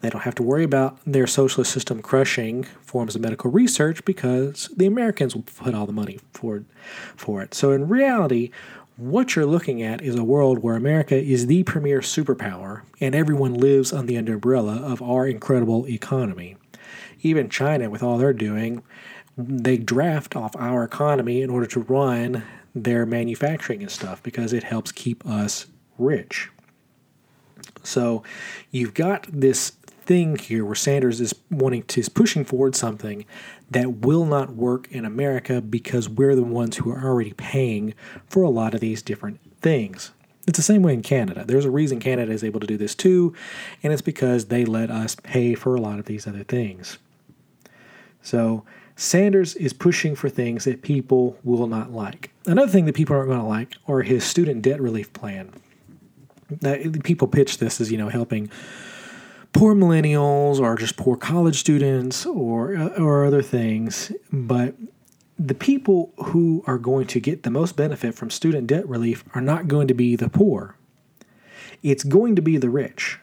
They 0.00 0.08
don't 0.08 0.22
have 0.22 0.36
to 0.36 0.44
worry 0.44 0.62
about 0.62 0.98
their 1.04 1.26
socialist 1.26 1.72
system 1.72 2.00
crushing 2.00 2.64
forms 2.82 3.16
of 3.16 3.20
medical 3.20 3.50
research 3.50 4.04
because 4.04 4.70
the 4.76 4.86
Americans 4.86 5.34
will 5.34 5.42
put 5.42 5.74
all 5.74 5.86
the 5.86 5.92
money 5.92 6.20
for, 6.32 6.62
for 7.16 7.42
it. 7.42 7.52
So 7.52 7.72
in 7.72 7.88
reality, 7.88 8.52
what 8.96 9.34
you're 9.34 9.44
looking 9.44 9.82
at 9.82 10.00
is 10.02 10.14
a 10.14 10.24
world 10.24 10.60
where 10.60 10.76
America 10.76 11.16
is 11.16 11.48
the 11.48 11.64
premier 11.64 12.00
superpower 12.00 12.82
and 13.00 13.14
everyone 13.14 13.54
lives 13.54 13.92
under 13.92 14.06
the 14.06 14.16
umbrella 14.16 14.76
of 14.76 15.02
our 15.02 15.26
incredible 15.26 15.88
economy. 15.88 16.56
Even 17.22 17.48
China, 17.48 17.90
with 17.90 18.02
all 18.02 18.18
they're 18.18 18.32
doing, 18.32 18.82
they 19.36 19.76
draft 19.76 20.36
off 20.36 20.54
our 20.56 20.84
economy 20.84 21.42
in 21.42 21.50
order 21.50 21.66
to 21.66 21.80
run 21.80 22.42
their 22.74 23.04
manufacturing 23.06 23.82
and 23.82 23.90
stuff 23.90 24.22
because 24.22 24.52
it 24.52 24.62
helps 24.62 24.92
keep 24.92 25.26
us 25.26 25.66
rich. 25.98 26.50
So 27.82 28.22
you've 28.70 28.94
got 28.94 29.26
this 29.30 29.70
thing 30.10 30.36
here 30.36 30.64
where 30.64 30.74
Sanders 30.74 31.20
is 31.20 31.34
wanting 31.50 31.84
to 31.84 32.00
is 32.00 32.08
pushing 32.08 32.44
forward 32.44 32.74
something 32.74 33.24
that 33.70 33.98
will 33.98 34.24
not 34.24 34.54
work 34.54 34.90
in 34.90 35.04
America 35.04 35.60
because 35.60 36.08
we're 36.08 36.34
the 36.34 36.42
ones 36.42 36.78
who 36.78 36.90
are 36.90 37.04
already 37.04 37.32
paying 37.34 37.94
for 38.28 38.42
a 38.42 38.50
lot 38.50 38.74
of 38.74 38.80
these 38.80 39.02
different 39.02 39.38
things. 39.60 40.10
It's 40.46 40.56
the 40.56 40.62
same 40.62 40.82
way 40.82 40.94
in 40.94 41.02
Canada. 41.02 41.44
There's 41.46 41.64
a 41.64 41.70
reason 41.70 42.00
Canada 42.00 42.32
is 42.32 42.42
able 42.42 42.60
to 42.60 42.66
do 42.66 42.76
this 42.76 42.94
too, 42.94 43.34
and 43.82 43.92
it's 43.92 44.02
because 44.02 44.46
they 44.46 44.64
let 44.64 44.90
us 44.90 45.14
pay 45.14 45.54
for 45.54 45.76
a 45.76 45.80
lot 45.80 45.98
of 45.98 46.06
these 46.06 46.26
other 46.26 46.42
things. 46.42 46.98
So 48.22 48.64
Sanders 49.00 49.54
is 49.54 49.72
pushing 49.72 50.14
for 50.14 50.28
things 50.28 50.64
that 50.64 50.82
people 50.82 51.38
will 51.42 51.66
not 51.66 51.90
like. 51.90 52.32
Another 52.44 52.70
thing 52.70 52.84
that 52.84 52.94
people 52.94 53.16
aren't 53.16 53.28
going 53.28 53.40
to 53.40 53.46
like 53.46 53.76
are 53.88 54.02
his 54.02 54.24
student 54.24 54.60
debt 54.60 54.78
relief 54.78 55.10
plan. 55.14 55.50
Now, 56.60 56.76
people 57.02 57.26
pitch 57.26 57.56
this 57.56 57.80
as 57.80 57.90
you 57.90 57.96
know 57.96 58.10
helping 58.10 58.50
poor 59.54 59.74
millennials 59.74 60.60
or 60.60 60.76
just 60.76 60.98
poor 60.98 61.16
college 61.16 61.58
students 61.58 62.26
or 62.26 62.76
uh, 62.76 62.88
or 62.98 63.24
other 63.24 63.40
things, 63.40 64.12
but 64.30 64.74
the 65.38 65.54
people 65.54 66.12
who 66.26 66.62
are 66.66 66.76
going 66.76 67.06
to 67.06 67.20
get 67.20 67.42
the 67.42 67.50
most 67.50 67.76
benefit 67.76 68.14
from 68.14 68.28
student 68.28 68.66
debt 68.66 68.86
relief 68.86 69.24
are 69.34 69.40
not 69.40 69.66
going 69.66 69.88
to 69.88 69.94
be 69.94 70.14
the 70.14 70.28
poor. 70.28 70.76
It's 71.82 72.04
going 72.04 72.36
to 72.36 72.42
be 72.42 72.58
the 72.58 72.68
rich. 72.68 73.18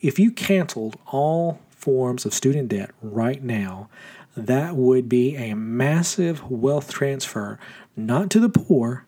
If 0.00 0.18
you 0.18 0.30
canceled 0.30 0.96
all 1.08 1.60
forms 1.68 2.24
of 2.24 2.32
student 2.32 2.70
debt 2.70 2.90
right 3.02 3.42
now, 3.42 3.90
that 4.36 4.76
would 4.76 5.08
be 5.08 5.36
a 5.36 5.54
massive 5.54 6.50
wealth 6.50 6.92
transfer, 6.92 7.58
not 7.96 8.30
to 8.30 8.40
the 8.40 8.48
poor, 8.48 9.06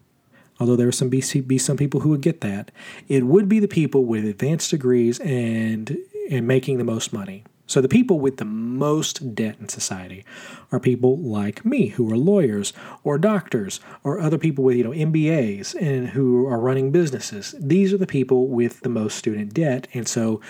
although 0.58 0.76
there 0.76 0.86
would 0.86 0.94
some 0.94 1.08
be, 1.08 1.20
some 1.20 1.76
people 1.76 2.00
who 2.00 2.10
would 2.10 2.20
get 2.20 2.40
that. 2.40 2.70
It 3.08 3.24
would 3.24 3.48
be 3.48 3.60
the 3.60 3.68
people 3.68 4.04
with 4.04 4.24
advanced 4.24 4.70
degrees 4.70 5.20
and 5.20 5.96
and 6.30 6.46
making 6.46 6.78
the 6.78 6.84
most 6.84 7.12
money. 7.12 7.44
So 7.66 7.80
the 7.80 7.88
people 7.88 8.20
with 8.20 8.36
the 8.36 8.44
most 8.44 9.34
debt 9.34 9.56
in 9.58 9.68
society 9.68 10.24
are 10.72 10.78
people 10.78 11.16
like 11.18 11.64
me 11.64 11.86
who 11.86 12.12
are 12.12 12.16
lawyers 12.16 12.72
or 13.02 13.16
doctors 13.16 13.80
or 14.04 14.20
other 14.20 14.36
people 14.36 14.62
with 14.62 14.76
you 14.76 14.84
know 14.84 14.90
MBAs 14.90 15.74
and 15.80 16.08
who 16.08 16.46
are 16.46 16.60
running 16.60 16.90
businesses. 16.90 17.54
These 17.58 17.92
are 17.92 17.98
the 17.98 18.06
people 18.06 18.48
with 18.48 18.80
the 18.80 18.88
most 18.88 19.16
student 19.16 19.54
debt 19.54 19.88
and 19.94 20.06
so 20.06 20.40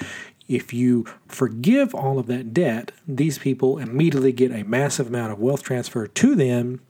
if 0.54 0.72
you 0.72 1.06
forgive 1.26 1.94
all 1.94 2.18
of 2.18 2.26
that 2.26 2.52
debt, 2.52 2.92
these 3.08 3.38
people 3.38 3.78
immediately 3.78 4.32
get 4.32 4.52
a 4.52 4.64
massive 4.64 5.06
amount 5.06 5.32
of 5.32 5.38
wealth 5.38 5.62
transfer 5.62 6.06
to 6.06 6.34
them 6.34 6.80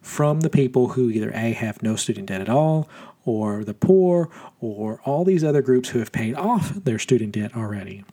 from 0.00 0.40
the 0.40 0.50
people 0.50 0.90
who 0.90 1.10
either 1.10 1.30
A, 1.34 1.52
have 1.52 1.82
no 1.82 1.96
student 1.96 2.28
debt 2.28 2.40
at 2.40 2.48
all, 2.48 2.88
or 3.24 3.64
the 3.64 3.74
poor, 3.74 4.30
or 4.60 5.00
all 5.04 5.24
these 5.24 5.42
other 5.42 5.60
groups 5.60 5.90
who 5.90 5.98
have 5.98 6.12
paid 6.12 6.34
off 6.36 6.72
their 6.84 6.98
student 6.98 7.32
debt 7.32 7.56
already. 7.56 8.04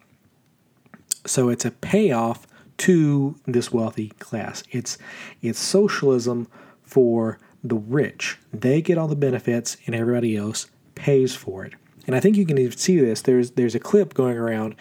So 1.26 1.50
it's 1.50 1.66
a 1.66 1.72
payoff 1.72 2.48
to 2.78 3.36
this 3.46 3.72
wealthy 3.72 4.10
class. 4.20 4.64
It's 4.72 4.98
it's 5.42 5.60
socialism 5.60 6.48
for 6.84 7.40
the 7.64 7.76
rich. 7.76 8.38
They 8.54 8.82
get 8.82 8.98
all 8.98 9.08
the 9.08 9.16
benefits 9.16 9.78
and 9.86 9.96
everybody 9.96 10.36
else 10.36 10.68
pays 10.96 11.36
for 11.36 11.66
it. 11.66 11.74
And 12.08 12.16
I 12.16 12.20
think 12.20 12.38
you 12.38 12.46
can 12.46 12.72
see 12.72 13.00
this. 13.00 13.22
There's 13.22 13.52
there's 13.52 13.76
a 13.76 13.80
clip 13.80 14.14
going 14.14 14.38
around 14.38 14.76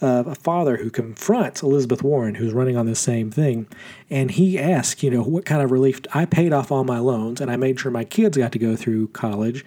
of 0.00 0.26
a 0.26 0.34
father 0.34 0.76
who 0.76 0.90
confronts 0.90 1.62
Elizabeth 1.62 2.02
Warren, 2.02 2.34
who's 2.34 2.52
running 2.52 2.76
on 2.76 2.86
the 2.86 2.94
same 2.94 3.30
thing, 3.30 3.66
and 4.10 4.32
he 4.32 4.58
asks, 4.58 5.02
you 5.02 5.10
know, 5.10 5.22
what 5.22 5.44
kind 5.44 5.62
of 5.62 5.70
relief? 5.70 6.00
I 6.12 6.24
paid 6.24 6.52
off 6.52 6.72
all 6.72 6.84
my 6.84 6.98
loans, 6.98 7.40
and 7.40 7.50
I 7.50 7.56
made 7.56 7.80
sure 7.80 7.90
my 7.90 8.04
kids 8.04 8.36
got 8.36 8.52
to 8.52 8.58
go 8.58 8.76
through 8.76 9.08
college. 9.08 9.64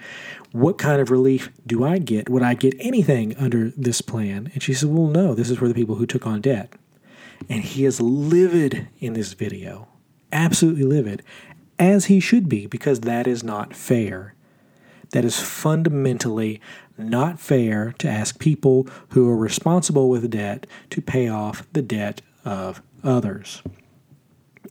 What 0.51 0.77
kind 0.77 1.01
of 1.01 1.09
relief 1.09 1.49
do 1.65 1.83
I 1.83 1.97
get? 1.97 2.29
Would 2.29 2.43
I 2.43 2.53
get 2.53 2.75
anything 2.79 3.35
under 3.37 3.69
this 3.71 4.01
plan? 4.01 4.51
And 4.53 4.61
she 4.61 4.73
said, 4.73 4.89
Well, 4.89 5.07
no. 5.07 5.33
This 5.33 5.49
is 5.49 5.57
for 5.57 5.67
the 5.67 5.73
people 5.73 5.95
who 5.95 6.05
took 6.05 6.27
on 6.27 6.41
debt. 6.41 6.73
And 7.49 7.63
he 7.63 7.85
is 7.85 8.01
livid 8.01 8.87
in 8.99 9.13
this 9.13 9.33
video, 9.33 9.87
absolutely 10.31 10.83
livid, 10.83 11.21
as 11.79 12.05
he 12.05 12.19
should 12.19 12.49
be, 12.49 12.65
because 12.65 13.01
that 13.01 13.27
is 13.27 13.43
not 13.43 13.75
fair. 13.75 14.33
That 15.11 15.23
is 15.23 15.39
fundamentally 15.39 16.59
not 16.97 17.39
fair 17.39 17.93
to 17.99 18.07
ask 18.07 18.39
people 18.39 18.87
who 19.09 19.29
are 19.29 19.37
responsible 19.37 20.09
with 20.09 20.29
debt 20.31 20.67
to 20.89 21.01
pay 21.01 21.27
off 21.27 21.67
the 21.73 21.81
debt 21.81 22.21
of 22.45 22.81
others. 23.03 23.61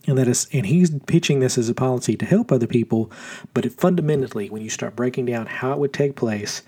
And 0.05 0.17
that 0.17 0.27
is 0.27 0.47
and 0.53 0.65
he's 0.65 0.91
pitching 1.05 1.39
this 1.39 1.57
as 1.57 1.67
a 1.67 1.73
policy 1.73 2.15
to 2.15 2.25
help 2.25 2.51
other 2.51 2.67
people, 2.67 3.11
but 3.53 3.65
it 3.65 3.73
fundamentally 3.73 4.49
when 4.49 4.61
you 4.61 4.69
start 4.69 4.95
breaking 4.95 5.25
down 5.25 5.47
how 5.47 5.73
it 5.73 5.79
would 5.79 5.93
take 5.93 6.15
place 6.15 6.61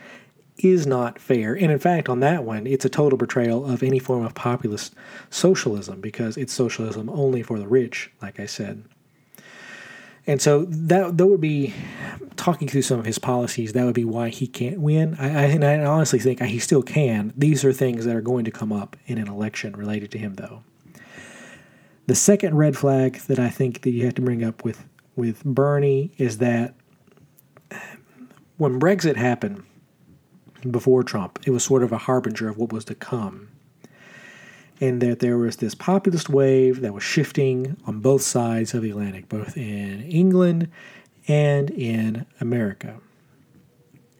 is 0.58 0.86
not 0.86 1.20
fair. 1.20 1.54
And 1.54 1.72
in 1.72 1.80
fact, 1.80 2.10
on 2.10 2.20
that 2.20 2.44
one, 2.44 2.68
it's 2.68 2.84
a 2.86 2.90
total 2.90 3.18
betrayal 3.18 3.66
of 3.70 3.82
any 3.82 4.00
form 4.00 4.26
of 4.26 4.36
populist 4.36 4.94
socialism 5.30 6.02
because 6.02 6.36
it's 6.36 6.54
socialism 6.54 7.10
only 7.10 7.42
for 7.42 7.58
the 7.58 7.68
rich, 7.68 8.12
like 8.22 8.40
I 8.40 8.46
said. 8.46 8.84
And 10.30 10.40
so 10.40 10.66
that 10.66 11.18
that 11.18 11.26
would 11.26 11.42
be 11.42 11.74
talking 12.36 12.68
through 12.68 12.84
some 12.84 13.00
of 13.00 13.06
his 13.06 13.18
policies. 13.18 13.74
That 13.74 13.84
would 13.86 13.96
be 13.96 14.06
why 14.06 14.30
he 14.30 14.46
can't 14.46 14.80
win. 14.80 15.16
I, 15.20 15.26
I, 15.26 15.44
and 15.46 15.66
I 15.66 15.84
honestly 15.84 16.20
think 16.20 16.40
he 16.42 16.60
still 16.60 16.84
can. 16.84 17.34
These 17.36 17.66
are 17.66 17.74
things 17.74 18.06
that 18.06 18.16
are 18.16 18.22
going 18.22 18.46
to 18.46 18.52
come 18.52 18.72
up 18.72 18.96
in 19.08 19.18
an 19.18 19.28
election 19.28 19.76
related 19.76 20.12
to 20.12 20.20
him, 20.20 20.36
though. 20.36 20.64
The 22.06 22.14
second 22.14 22.56
red 22.56 22.78
flag 22.78 23.18
that 23.22 23.40
I 23.40 23.50
think 23.50 23.82
that 23.82 23.90
you 23.90 24.06
have 24.06 24.14
to 24.16 24.22
bring 24.22 24.44
up 24.44 24.64
with 24.64 24.86
with 25.16 25.44
Bernie 25.44 26.12
is 26.18 26.38
that 26.38 26.76
when 28.58 28.80
Brexit 28.80 29.16
happened 29.16 29.64
before 30.70 31.04
Trump, 31.04 31.40
it 31.46 31.50
was 31.50 31.64
sort 31.64 31.82
of 31.82 31.92
a 31.92 31.98
harbinger 31.98 32.50
of 32.50 32.58
what 32.58 32.72
was 32.72 32.86
to 32.86 32.96
come. 32.96 33.50
And 34.82 35.02
that 35.02 35.20
there 35.20 35.38
was 35.38 35.58
this 35.58 35.76
populist 35.76 36.30
wave 36.30 36.82
that 36.82 36.94
was 36.94 37.04
shifting 37.04 37.78
on 37.86 38.00
both 38.00 38.22
sides 38.22 38.74
of 38.74 38.82
the 38.82 38.92
Atlantic, 38.92 39.28
both 39.28 39.58
in 39.58 40.04
England 40.04 40.70
and 41.28 41.70
in 41.72 42.26
America. 42.40 43.00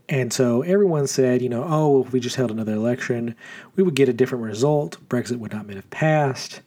And 0.10 0.34
so 0.34 0.64
everyone 0.64 1.06
said, 1.06 1.42
you 1.42 1.50
know, 1.50 1.64
oh, 1.68 2.04
if 2.04 2.12
we 2.12 2.20
just 2.20 2.36
held 2.36 2.50
another 2.50 2.74
election, 2.74 3.36
we 3.76 3.84
would 3.84 3.96
get 3.96 4.10
a 4.10 4.14
different 4.14 4.44
result. 4.44 4.98
Brexit 5.08 5.38
would 5.38 5.54
not 5.54 5.70
have 5.70 5.90
passed. 5.92 6.62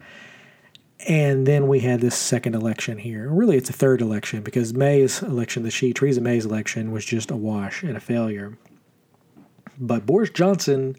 And 1.08 1.46
then 1.46 1.66
we 1.66 1.80
had 1.80 2.00
this 2.00 2.14
second 2.14 2.54
election 2.54 2.98
here. 2.98 3.28
Really, 3.28 3.56
it's 3.56 3.68
a 3.68 3.72
third 3.72 4.00
election 4.00 4.42
because 4.42 4.72
May's 4.72 5.20
election, 5.22 5.64
the 5.64 5.70
she, 5.72 5.92
Theresa 5.92 6.20
May's 6.20 6.46
election, 6.46 6.92
was 6.92 7.04
just 7.04 7.32
a 7.32 7.36
wash 7.36 7.82
and 7.82 7.96
a 7.96 8.00
failure. 8.00 8.56
But 9.76 10.06
Boris 10.06 10.30
Johnson 10.30 10.94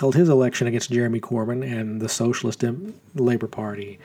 held 0.00 0.14
his 0.14 0.30
election 0.30 0.66
against 0.66 0.90
Jeremy 0.90 1.20
Corbyn 1.20 1.62
and 1.62 2.00
the 2.00 2.08
Socialist 2.08 2.64
Labour 3.14 3.46
Party, 3.46 3.98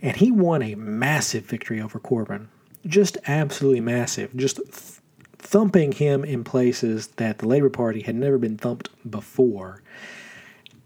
and 0.00 0.16
he 0.16 0.30
won 0.30 0.62
a 0.62 0.76
massive 0.76 1.44
victory 1.44 1.80
over 1.80 1.98
Corbyn. 1.98 2.46
Just 2.86 3.18
absolutely 3.26 3.80
massive. 3.80 4.34
Just 4.36 4.56
th- 4.56 5.00
thumping 5.38 5.90
him 5.90 6.24
in 6.24 6.44
places 6.44 7.08
that 7.16 7.38
the 7.38 7.48
Labour 7.48 7.70
Party 7.70 8.02
had 8.02 8.14
never 8.14 8.38
been 8.38 8.56
thumped 8.56 8.88
before. 9.10 9.82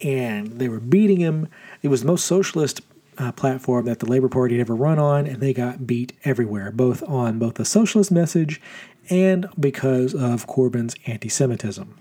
And 0.00 0.58
they 0.58 0.70
were 0.70 0.80
beating 0.80 1.20
him. 1.20 1.48
It 1.82 1.88
was 1.88 2.00
the 2.00 2.06
most 2.06 2.24
socialist 2.24 2.80
uh, 3.18 3.32
platform 3.32 3.84
that 3.84 3.98
the 3.98 4.06
Labour 4.06 4.30
Party 4.30 4.56
had 4.56 4.62
ever 4.62 4.74
run 4.74 4.98
on, 4.98 5.26
and 5.26 5.42
they 5.42 5.52
got 5.52 5.86
beat 5.86 6.14
everywhere, 6.24 6.72
both 6.72 7.02
on 7.02 7.38
both 7.38 7.54
the 7.54 7.66
socialist 7.66 8.10
message 8.10 8.62
and 9.10 9.50
because 9.60 10.14
of 10.14 10.46
Corbyn's 10.46 10.94
anti 11.04 11.28
Semitism. 11.28 11.94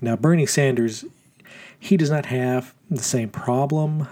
Now, 0.00 0.16
Bernie 0.16 0.46
Sanders, 0.46 1.04
he 1.84 1.98
does 1.98 2.10
not 2.10 2.24
have 2.24 2.72
the 2.90 3.02
same 3.02 3.28
problem 3.28 4.08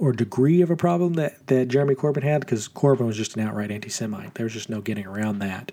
or 0.00 0.10
degree 0.10 0.62
of 0.62 0.70
a 0.70 0.76
problem 0.76 1.12
that, 1.14 1.46
that 1.48 1.68
Jeremy 1.68 1.94
Corbyn 1.94 2.22
had 2.22 2.40
because 2.40 2.66
Corbyn 2.66 3.06
was 3.06 3.18
just 3.18 3.36
an 3.36 3.46
outright 3.46 3.70
anti 3.70 3.90
Semite. 3.90 4.36
There 4.36 4.44
was 4.44 4.54
just 4.54 4.70
no 4.70 4.80
getting 4.80 5.04
around 5.04 5.38
that. 5.40 5.70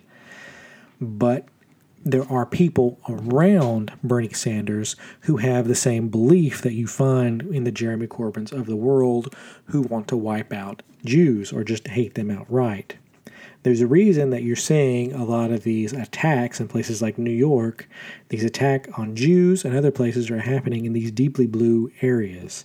But 1.00 1.48
there 2.04 2.30
are 2.30 2.46
people 2.46 3.00
around 3.08 3.94
Bernie 4.04 4.34
Sanders 4.34 4.98
who 5.22 5.38
have 5.38 5.70
the 5.70 5.76
same 5.76 6.10
belief 6.10 6.62
that 6.64 6.74
you 6.74 6.86
find 6.86 7.44
in 7.44 7.64
the 7.64 7.72
Jeremy 7.72 8.08
Corbyns 8.08 8.52
of 8.52 8.66
the 8.66 8.76
world 8.76 9.34
who 9.68 9.84
want 9.84 10.10
to 10.10 10.18
wipe 10.18 10.52
out 10.52 10.84
Jews 11.06 11.54
or 11.54 11.64
just 11.64 11.88
hate 11.88 12.16
them 12.16 12.30
outright. 12.30 12.98
There's 13.68 13.82
a 13.82 13.86
reason 13.86 14.30
that 14.30 14.44
you're 14.44 14.56
seeing 14.56 15.12
a 15.12 15.26
lot 15.26 15.52
of 15.52 15.64
these 15.64 15.92
attacks 15.92 16.62
in 16.62 16.70
places 16.70 17.02
like 17.02 17.18
New 17.18 17.30
York. 17.30 17.90
These 18.30 18.46
attacks 18.46 18.88
on 18.98 19.14
Jews 19.14 19.66
and 19.66 19.76
other 19.76 19.92
places 19.92 20.32
are 20.32 20.40
happening 20.40 20.86
in 20.86 20.94
these 20.94 21.12
deeply 21.12 21.48
blue 21.48 21.92
areas. 22.02 22.64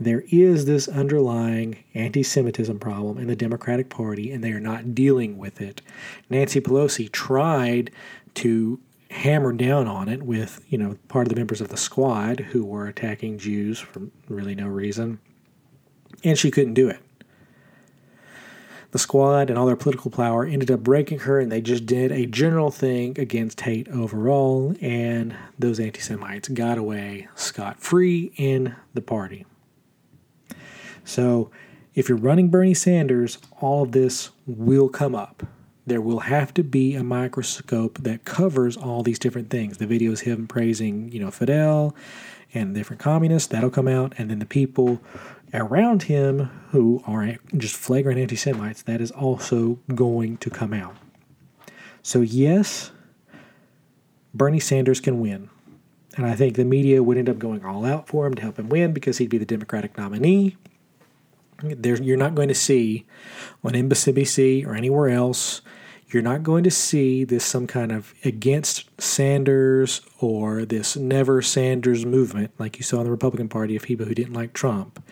There 0.00 0.24
is 0.32 0.64
this 0.64 0.88
underlying 0.88 1.84
anti 1.94 2.24
Semitism 2.24 2.80
problem 2.80 3.18
in 3.18 3.28
the 3.28 3.36
Democratic 3.36 3.90
Party, 3.90 4.32
and 4.32 4.42
they 4.42 4.50
are 4.50 4.58
not 4.58 4.92
dealing 4.92 5.38
with 5.38 5.60
it. 5.60 5.82
Nancy 6.28 6.60
Pelosi 6.60 7.08
tried 7.12 7.92
to 8.34 8.80
hammer 9.12 9.52
down 9.52 9.86
on 9.86 10.08
it 10.08 10.24
with, 10.24 10.64
you 10.68 10.78
know, 10.78 10.98
part 11.06 11.28
of 11.28 11.32
the 11.32 11.38
members 11.38 11.60
of 11.60 11.68
the 11.68 11.76
squad 11.76 12.40
who 12.40 12.64
were 12.64 12.88
attacking 12.88 13.38
Jews 13.38 13.78
for 13.78 14.02
really 14.28 14.56
no 14.56 14.66
reason. 14.66 15.20
And 16.24 16.36
she 16.36 16.50
couldn't 16.50 16.74
do 16.74 16.88
it. 16.88 17.03
The 18.94 19.00
squad 19.00 19.50
and 19.50 19.58
all 19.58 19.66
their 19.66 19.74
political 19.74 20.12
power 20.12 20.46
ended 20.46 20.70
up 20.70 20.84
breaking 20.84 21.18
her, 21.18 21.40
and 21.40 21.50
they 21.50 21.60
just 21.60 21.84
did 21.84 22.12
a 22.12 22.26
general 22.26 22.70
thing 22.70 23.18
against 23.18 23.62
hate 23.62 23.88
overall, 23.88 24.76
and 24.80 25.34
those 25.58 25.80
anti 25.80 25.98
Semites 26.00 26.46
got 26.46 26.78
away 26.78 27.26
scot 27.34 27.80
free 27.80 28.32
in 28.36 28.76
the 28.94 29.00
party. 29.00 29.46
So, 31.02 31.50
if 31.96 32.08
you're 32.08 32.16
running 32.16 32.50
Bernie 32.50 32.72
Sanders, 32.72 33.38
all 33.60 33.82
of 33.82 33.90
this 33.90 34.30
will 34.46 34.88
come 34.88 35.16
up 35.16 35.42
there 35.86 36.00
will 36.00 36.20
have 36.20 36.54
to 36.54 36.62
be 36.62 36.94
a 36.94 37.04
microscope 37.04 37.98
that 37.98 38.24
covers 38.24 38.76
all 38.76 39.02
these 39.02 39.18
different 39.18 39.50
things. 39.50 39.78
The 39.78 39.86
videos 39.86 40.20
him 40.20 40.46
praising, 40.46 41.12
you 41.12 41.20
know, 41.20 41.30
Fidel 41.30 41.94
and 42.54 42.74
different 42.74 43.02
communists, 43.02 43.48
that'll 43.48 43.70
come 43.70 43.88
out, 43.88 44.14
and 44.16 44.30
then 44.30 44.38
the 44.38 44.46
people 44.46 45.00
around 45.54 46.04
him 46.04 46.50
who 46.70 47.02
are 47.06 47.36
just 47.56 47.76
flagrant 47.76 48.18
anti 48.18 48.36
Semites, 48.36 48.82
that 48.82 49.00
is 49.00 49.10
also 49.10 49.78
going 49.94 50.36
to 50.38 50.50
come 50.50 50.72
out. 50.72 50.96
So, 52.02 52.20
yes, 52.20 52.90
Bernie 54.34 54.60
Sanders 54.60 55.00
can 55.00 55.20
win. 55.20 55.48
And 56.16 56.26
I 56.26 56.34
think 56.34 56.54
the 56.54 56.64
media 56.64 57.02
would 57.02 57.16
end 57.16 57.28
up 57.28 57.38
going 57.38 57.64
all 57.64 57.84
out 57.84 58.08
for 58.08 58.26
him 58.26 58.34
to 58.34 58.42
help 58.42 58.58
him 58.58 58.68
win 58.68 58.92
because 58.92 59.18
he'd 59.18 59.30
be 59.30 59.38
the 59.38 59.46
Democratic 59.46 59.96
nominee. 59.96 60.56
There, 61.62 62.00
you're 62.00 62.16
not 62.16 62.34
going 62.34 62.48
to 62.48 62.54
see 62.54 63.06
on 63.62 63.72
MSNBC 63.72 64.66
or 64.66 64.74
anywhere 64.74 65.08
else 65.08 65.62
you're 66.14 66.22
not 66.22 66.44
going 66.44 66.62
to 66.62 66.70
see 66.70 67.24
this 67.24 67.44
some 67.44 67.66
kind 67.66 67.90
of 67.90 68.14
against 68.24 68.88
Sanders 69.00 70.00
or 70.20 70.64
this 70.64 70.96
never 70.96 71.42
Sanders 71.42 72.06
movement 72.06 72.52
like 72.58 72.78
you 72.78 72.84
saw 72.84 72.98
in 72.98 73.04
the 73.04 73.10
Republican 73.10 73.48
Party 73.48 73.74
of 73.74 73.82
people 73.82 74.06
who 74.06 74.14
didn't 74.14 74.32
like 74.32 74.52
Trump. 74.52 75.04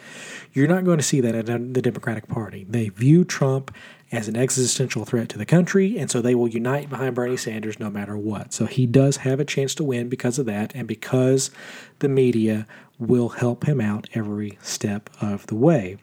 You're 0.52 0.68
not 0.68 0.84
going 0.84 0.98
to 0.98 1.04
see 1.04 1.20
that 1.20 1.34
in 1.34 1.72
the 1.72 1.82
Democratic 1.82 2.28
Party. 2.28 2.64
They 2.68 2.88
view 2.88 3.24
Trump 3.24 3.74
as 4.12 4.28
an 4.28 4.36
existential 4.36 5.04
threat 5.04 5.28
to 5.30 5.38
the 5.38 5.46
country, 5.46 5.98
and 5.98 6.10
so 6.10 6.20
they 6.20 6.34
will 6.34 6.48
unite 6.48 6.88
behind 6.88 7.14
Bernie 7.14 7.36
Sanders 7.36 7.80
no 7.80 7.90
matter 7.90 8.16
what. 8.16 8.52
So 8.52 8.66
he 8.66 8.86
does 8.86 9.18
have 9.18 9.40
a 9.40 9.44
chance 9.44 9.74
to 9.76 9.84
win 9.84 10.08
because 10.08 10.38
of 10.38 10.46
that, 10.46 10.72
and 10.74 10.86
because 10.86 11.50
the 11.98 12.08
media 12.08 12.66
will 12.98 13.30
help 13.30 13.64
him 13.64 13.80
out 13.80 14.08
every 14.14 14.58
step 14.62 15.10
of 15.20 15.46
the 15.46 15.56
way 15.56 15.96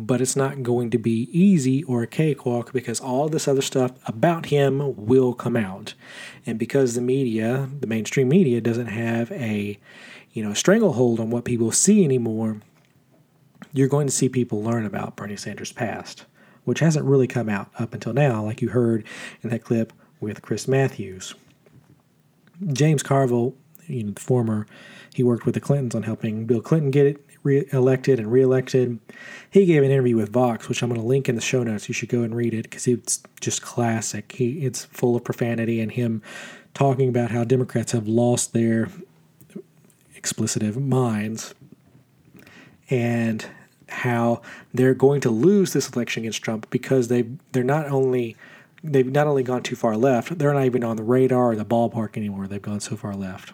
but 0.00 0.20
it's 0.20 0.36
not 0.36 0.62
going 0.62 0.90
to 0.90 0.98
be 0.98 1.28
easy 1.32 1.82
or 1.84 2.02
a 2.02 2.06
cakewalk 2.06 2.72
because 2.72 3.00
all 3.00 3.28
this 3.28 3.46
other 3.46 3.62
stuff 3.62 3.92
about 4.06 4.46
him 4.46 4.94
will 4.96 5.34
come 5.34 5.56
out. 5.56 5.94
And 6.46 6.58
because 6.58 6.94
the 6.94 7.00
media, 7.00 7.68
the 7.80 7.86
mainstream 7.86 8.28
media, 8.28 8.60
doesn't 8.60 8.88
have 8.88 9.30
a 9.32 9.78
you 10.32 10.42
know 10.42 10.54
stranglehold 10.54 11.20
on 11.20 11.30
what 11.30 11.44
people 11.44 11.72
see 11.72 12.04
anymore, 12.04 12.60
you're 13.72 13.88
going 13.88 14.06
to 14.06 14.12
see 14.12 14.28
people 14.28 14.62
learn 14.62 14.84
about 14.84 15.16
Bernie 15.16 15.36
Sanders' 15.36 15.72
past, 15.72 16.24
which 16.64 16.80
hasn't 16.80 17.06
really 17.06 17.26
come 17.26 17.48
out 17.48 17.70
up 17.78 17.94
until 17.94 18.12
now, 18.12 18.44
like 18.44 18.60
you 18.60 18.70
heard 18.70 19.04
in 19.42 19.50
that 19.50 19.64
clip 19.64 19.92
with 20.20 20.42
Chris 20.42 20.68
Matthews. 20.68 21.34
James 22.72 23.02
Carville, 23.02 23.54
you 23.86 24.04
know, 24.04 24.12
the 24.12 24.20
former, 24.20 24.66
he 25.14 25.22
worked 25.22 25.44
with 25.44 25.54
the 25.54 25.60
Clintons 25.60 25.94
on 25.94 26.04
helping 26.04 26.46
Bill 26.46 26.60
Clinton 26.60 26.90
get 26.90 27.06
it 27.06 27.24
re-elected 27.42 28.18
and 28.18 28.30
reelected. 28.30 28.98
He 29.50 29.66
gave 29.66 29.82
an 29.82 29.90
interview 29.90 30.16
with 30.16 30.30
Vox, 30.30 30.68
which 30.68 30.82
I'm 30.82 30.88
going 30.88 31.00
to 31.00 31.06
link 31.06 31.28
in 31.28 31.34
the 31.34 31.40
show 31.40 31.62
notes. 31.62 31.88
You 31.88 31.94
should 31.94 32.08
go 32.08 32.22
and 32.22 32.34
read 32.34 32.54
it 32.54 32.62
because 32.64 32.86
it's 32.86 33.22
just 33.40 33.62
classic. 33.62 34.32
He 34.32 34.64
it's 34.64 34.84
full 34.86 35.16
of 35.16 35.24
profanity 35.24 35.80
and 35.80 35.92
him 35.92 36.22
talking 36.74 37.08
about 37.08 37.30
how 37.30 37.44
Democrats 37.44 37.92
have 37.92 38.06
lost 38.06 38.52
their 38.52 38.88
explicitive 40.14 40.76
minds 40.76 41.54
and 42.88 43.46
how 43.88 44.40
they're 44.72 44.94
going 44.94 45.20
to 45.20 45.30
lose 45.30 45.72
this 45.72 45.90
election 45.90 46.22
against 46.22 46.42
Trump 46.42 46.68
because 46.70 47.08
they 47.08 47.26
they're 47.52 47.64
not 47.64 47.86
only 47.88 48.36
they've 48.82 49.10
not 49.10 49.26
only 49.26 49.42
gone 49.42 49.62
too 49.62 49.76
far 49.76 49.96
left, 49.96 50.38
they're 50.38 50.54
not 50.54 50.64
even 50.64 50.84
on 50.84 50.96
the 50.96 51.02
radar 51.02 51.50
or 51.50 51.56
the 51.56 51.64
ballpark 51.64 52.16
anymore. 52.16 52.46
They've 52.46 52.62
gone 52.62 52.80
so 52.80 52.96
far 52.96 53.14
left. 53.14 53.52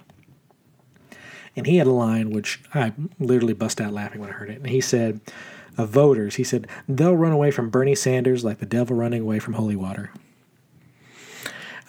And 1.58 1.66
he 1.66 1.78
had 1.78 1.88
a 1.88 1.92
line 1.92 2.30
which 2.30 2.60
I 2.72 2.92
literally 3.18 3.52
bust 3.52 3.80
out 3.80 3.92
laughing 3.92 4.20
when 4.20 4.30
I 4.30 4.34
heard 4.34 4.48
it. 4.48 4.58
And 4.58 4.68
he 4.68 4.80
said, 4.80 5.20
of 5.76 5.88
voters, 5.88 6.36
he 6.36 6.44
said, 6.44 6.68
they'll 6.88 7.16
run 7.16 7.32
away 7.32 7.50
from 7.50 7.68
Bernie 7.68 7.96
Sanders 7.96 8.44
like 8.44 8.58
the 8.58 8.66
devil 8.66 8.96
running 8.96 9.22
away 9.22 9.40
from 9.40 9.54
holy 9.54 9.74
water. 9.74 10.12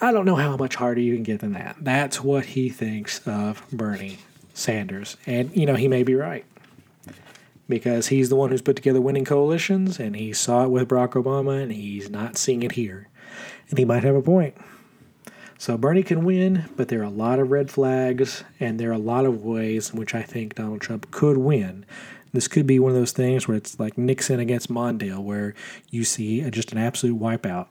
I 0.00 0.10
don't 0.10 0.24
know 0.24 0.34
how 0.34 0.56
much 0.56 0.74
harder 0.74 1.00
you 1.00 1.14
can 1.14 1.22
get 1.22 1.38
than 1.38 1.52
that. 1.52 1.76
That's 1.80 2.20
what 2.20 2.46
he 2.46 2.68
thinks 2.68 3.20
of 3.26 3.64
Bernie 3.72 4.18
Sanders. 4.54 5.16
And, 5.24 5.54
you 5.56 5.66
know, 5.66 5.76
he 5.76 5.86
may 5.86 6.02
be 6.02 6.16
right 6.16 6.44
because 7.68 8.08
he's 8.08 8.28
the 8.28 8.36
one 8.36 8.50
who's 8.50 8.62
put 8.62 8.74
together 8.74 9.00
winning 9.00 9.24
coalitions 9.24 10.00
and 10.00 10.16
he 10.16 10.32
saw 10.32 10.64
it 10.64 10.70
with 10.70 10.88
Barack 10.88 11.10
Obama 11.10 11.62
and 11.62 11.70
he's 11.70 12.10
not 12.10 12.36
seeing 12.36 12.64
it 12.64 12.72
here. 12.72 13.08
And 13.68 13.78
he 13.78 13.84
might 13.84 14.02
have 14.02 14.16
a 14.16 14.22
point. 14.22 14.56
So 15.60 15.76
Bernie 15.76 16.02
can 16.02 16.24
win, 16.24 16.70
but 16.74 16.88
there 16.88 17.00
are 17.00 17.04
a 17.04 17.10
lot 17.10 17.38
of 17.38 17.50
red 17.50 17.70
flags, 17.70 18.44
and 18.58 18.80
there 18.80 18.88
are 18.88 18.94
a 18.94 18.98
lot 18.98 19.26
of 19.26 19.44
ways 19.44 19.90
in 19.90 19.98
which 19.98 20.14
I 20.14 20.22
think 20.22 20.54
Donald 20.54 20.80
Trump 20.80 21.10
could 21.10 21.36
win. 21.36 21.84
This 22.32 22.48
could 22.48 22.66
be 22.66 22.78
one 22.78 22.92
of 22.92 22.96
those 22.96 23.12
things 23.12 23.46
where 23.46 23.58
it's 23.58 23.78
like 23.78 23.98
Nixon 23.98 24.40
against 24.40 24.72
Mondale, 24.72 25.22
where 25.22 25.52
you 25.90 26.02
see 26.02 26.50
just 26.50 26.72
an 26.72 26.78
absolute 26.78 27.20
wipeout. 27.20 27.66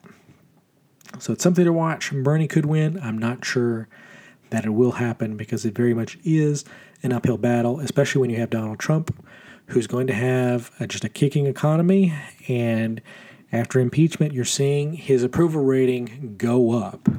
So 1.17 1.33
it's 1.33 1.41
something 1.41 1.65
to 1.65 1.73
watch. 1.73 2.11
Bernie 2.11 2.47
could 2.47 2.67
win. 2.67 2.99
I'm 3.01 3.17
not 3.17 3.43
sure 3.43 3.87
that 4.51 4.65
it 4.65 4.69
will 4.69 4.91
happen 4.91 5.35
because 5.35 5.65
it 5.65 5.73
very 5.73 5.95
much 5.95 6.19
is 6.23 6.65
an 7.01 7.11
uphill 7.11 7.39
battle, 7.39 7.79
especially 7.79 8.21
when 8.21 8.29
you 8.29 8.37
have 8.37 8.51
Donald 8.51 8.77
Trump, 8.77 9.25
who's 9.69 9.87
going 9.87 10.05
to 10.05 10.13
have 10.13 10.69
a, 10.79 10.85
just 10.85 11.05
a 11.05 11.09
kicking 11.09 11.47
economy. 11.47 12.13
And 12.47 13.01
after 13.51 13.79
impeachment, 13.79 14.35
you're 14.35 14.45
seeing 14.45 14.93
his 14.93 15.23
approval 15.23 15.63
rating 15.63 16.35
go 16.37 16.73
up 16.73 17.09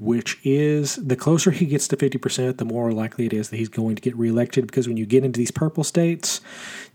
which 0.00 0.38
is 0.44 0.96
the 0.96 1.14
closer 1.14 1.50
he 1.50 1.66
gets 1.66 1.86
to 1.86 1.96
50%, 1.96 2.56
the 2.56 2.64
more 2.64 2.90
likely 2.90 3.26
it 3.26 3.34
is 3.34 3.50
that 3.50 3.58
he's 3.58 3.68
going 3.68 3.94
to 3.94 4.00
get 4.00 4.16
reelected. 4.16 4.66
Because 4.66 4.88
when 4.88 4.96
you 4.96 5.04
get 5.04 5.26
into 5.26 5.36
these 5.36 5.50
purple 5.50 5.84
states, 5.84 6.40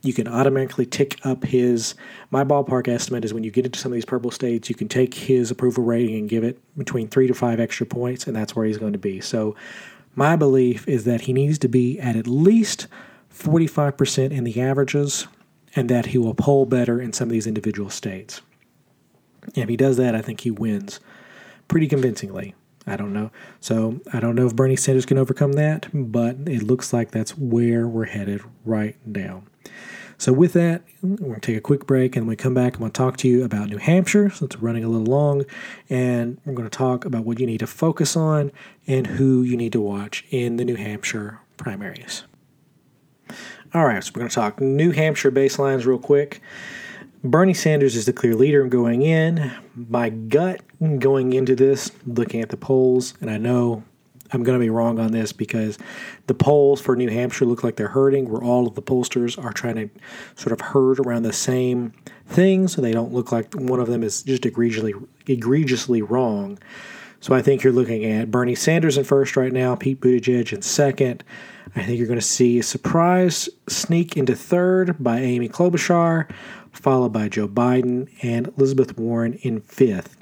you 0.01 0.12
can 0.12 0.28
automatically 0.28 0.88
tick 0.88 1.20
up 1.24 1.43
his. 1.43 1.93
My 2.32 2.43
ballpark 2.43 2.88
estimate 2.88 3.24
is 3.24 3.32
when 3.32 3.43
you 3.43 3.51
get 3.51 3.64
into 3.64 3.78
some 3.78 3.91
of 3.91 3.93
these 3.93 4.06
purple 4.06 4.32
states, 4.32 4.70
you 4.70 4.76
can 4.76 4.88
take 4.88 5.14
his 5.14 5.51
approval 5.51 5.84
rating 5.84 6.16
and 6.16 6.28
give 6.28 6.43
it 6.43 6.60
between 6.76 7.08
three 7.08 7.28
to 7.28 7.36
five 7.36 7.60
extra 7.60 7.86
points, 7.86 8.26
and 8.26 8.36
that's 8.36 8.56
where 8.56 8.66
he's 8.66 8.80
going 8.80 8.93
to 8.93 8.99
be. 8.99 9.22
So, 9.22 9.56
my 10.16 10.36
belief 10.36 10.88
is 10.88 11.03
that 11.03 11.22
he 11.22 11.34
needs 11.34 11.60
to 11.60 11.68
be 11.68 11.99
at 11.99 12.16
at 12.16 12.26
least 12.26 12.88
45% 13.32 14.32
in 14.32 14.45
the 14.45 14.60
averages, 14.60 15.28
and 15.76 15.89
that 15.89 16.08
he 16.08 16.18
will 16.18 16.34
poll 16.34 16.66
better 16.66 16.99
in 16.99 17.14
some 17.14 17.28
of 17.28 17.34
these 17.34 17.45
individual 17.45 17.89
states. 17.89 18.41
And 19.43 19.58
if 19.58 19.70
he 19.70 19.78
does 19.78 19.97
that, 19.97 20.16
I 20.16 20.22
think 20.22 20.41
he 20.41 20.49
wins 20.49 20.99
pretty 21.68 21.88
convincingly. 21.88 22.56
I 22.88 22.96
don't 22.96 23.14
know. 23.14 23.32
So 23.60 24.00
I 24.14 24.20
don't 24.20 24.36
know 24.36 24.46
if 24.46 24.56
Bernie 24.56 24.76
Sanders 24.76 25.06
can 25.06 25.18
overcome 25.18 25.54
that, 25.54 25.88
but 25.94 26.36
it 26.46 26.64
looks 26.64 26.94
like 26.94 27.12
that's 27.12 27.38
where 27.38 27.88
we're 27.88 28.06
headed 28.06 28.42
right 28.64 28.96
now. 29.06 29.44
So 30.18 30.32
with 30.32 30.54
that, 30.54 30.84
we're 31.02 31.18
going 31.18 31.34
to 31.36 31.42
take 31.42 31.58
a 31.58 31.62
quick 31.62 31.86
break, 31.86 32.16
and 32.16 32.26
when 32.26 32.30
we 32.30 32.36
come 32.38 32.54
back, 32.54 32.76
I'm 32.76 32.80
going 32.80 32.92
to 32.92 32.98
talk 32.98 33.18
to 33.18 33.28
you 33.28 33.44
about 33.44 33.68
New 33.68 33.78
Hampshire, 33.78 34.30
since 34.30 34.54
it's 34.54 34.62
running 34.62 34.86
a 34.86 34.88
little 34.88 35.06
long, 35.06 35.44
and 35.90 36.40
we're 36.46 36.54
going 36.54 36.70
to 36.70 36.78
talk 36.78 37.04
about 37.04 37.26
what 37.26 37.38
you 37.40 37.46
need 37.46 37.60
to 37.60 37.68
focus 37.68 38.16
on 38.16 38.54
and 38.88 39.08
who 39.08 39.42
you 39.42 39.58
need 39.58 39.74
to 39.74 39.82
watch 39.82 40.24
in 40.30 40.56
the 40.56 40.64
New 40.64 40.76
Hampshire 40.76 41.42
primaries. 41.58 42.24
All 43.74 43.86
right, 43.86 44.02
so 44.02 44.12
we're 44.16 44.20
going 44.20 44.30
to 44.30 44.36
talk 44.36 44.62
New 44.62 44.92
Hampshire 44.92 45.32
baselines 45.32 45.86
real 45.86 46.00
quick. 46.00 46.42
Bernie 47.26 47.55
Sanders 47.55 47.95
is 47.95 48.05
the 48.05 48.13
clear 48.13 48.36
leader 48.36 48.63
going 48.67 49.01
in. 49.01 49.51
My 49.76 50.09
gut 50.09 50.61
going 50.99 51.34
into 51.34 51.55
this, 51.55 51.91
looking 52.05 52.41
at 52.41 52.49
the 52.49 52.57
polls, 52.57 53.15
and 53.19 53.32
I 53.32 53.38
know 53.38 53.84
I'm 54.32 54.43
going 54.43 54.59
to 54.59 54.63
be 54.63 54.69
wrong 54.69 54.99
on 54.99 55.11
this 55.11 55.32
because 55.32 55.80
the 56.28 56.36
polls 56.36 56.80
for 56.80 56.95
New 56.95 57.09
Hampshire 57.09 57.45
look 57.45 57.63
like 57.63 57.78
they're 57.78 57.88
hurting, 57.88 58.30
where 58.30 58.43
all 58.43 58.67
of 58.67 58.76
the 58.76 58.82
pollsters 58.82 59.43
are 59.43 59.51
trying 59.51 59.76
to 59.76 59.89
sort 60.36 60.51
of 60.53 60.61
herd 60.61 60.99
around 60.99 61.23
the 61.23 61.34
same 61.34 61.93
thing, 62.28 62.67
so 62.67 62.80
they 62.80 62.91
don't 62.91 63.11
look 63.11 63.32
like 63.32 63.51
one 63.55 63.80
of 63.80 63.88
them 63.88 64.03
is 64.03 64.21
just 64.21 64.45
egregiously 64.45 64.93
egregiously 65.26 66.03
wrong. 66.03 66.59
So 67.21 67.34
I 67.34 67.41
think 67.41 67.63
you're 67.63 67.73
looking 67.73 68.05
at 68.05 68.30
Bernie 68.30 68.53
Sanders 68.53 68.99
in 68.99 69.03
first 69.03 69.36
right 69.36 69.51
now, 69.51 69.76
Pete 69.76 69.99
Buttigieg 69.99 70.53
in 70.53 70.61
second. 70.61 71.23
I 71.76 71.84
think 71.84 71.97
you're 71.97 72.07
going 72.07 72.19
to 72.19 72.26
see 72.26 72.59
a 72.59 72.63
surprise 72.63 73.49
sneak 73.67 74.15
into 74.15 74.36
third 74.36 74.95
by 75.03 75.19
Amy 75.19 75.49
Klobuchar, 75.49 76.30
followed 76.76 77.13
by 77.13 77.30
Joe 77.30 77.47
Biden 77.47 78.09
and 78.21 78.47
Elizabeth 78.57 78.97
Warren 78.97 79.34
in 79.36 79.61
fifth. 79.61 80.17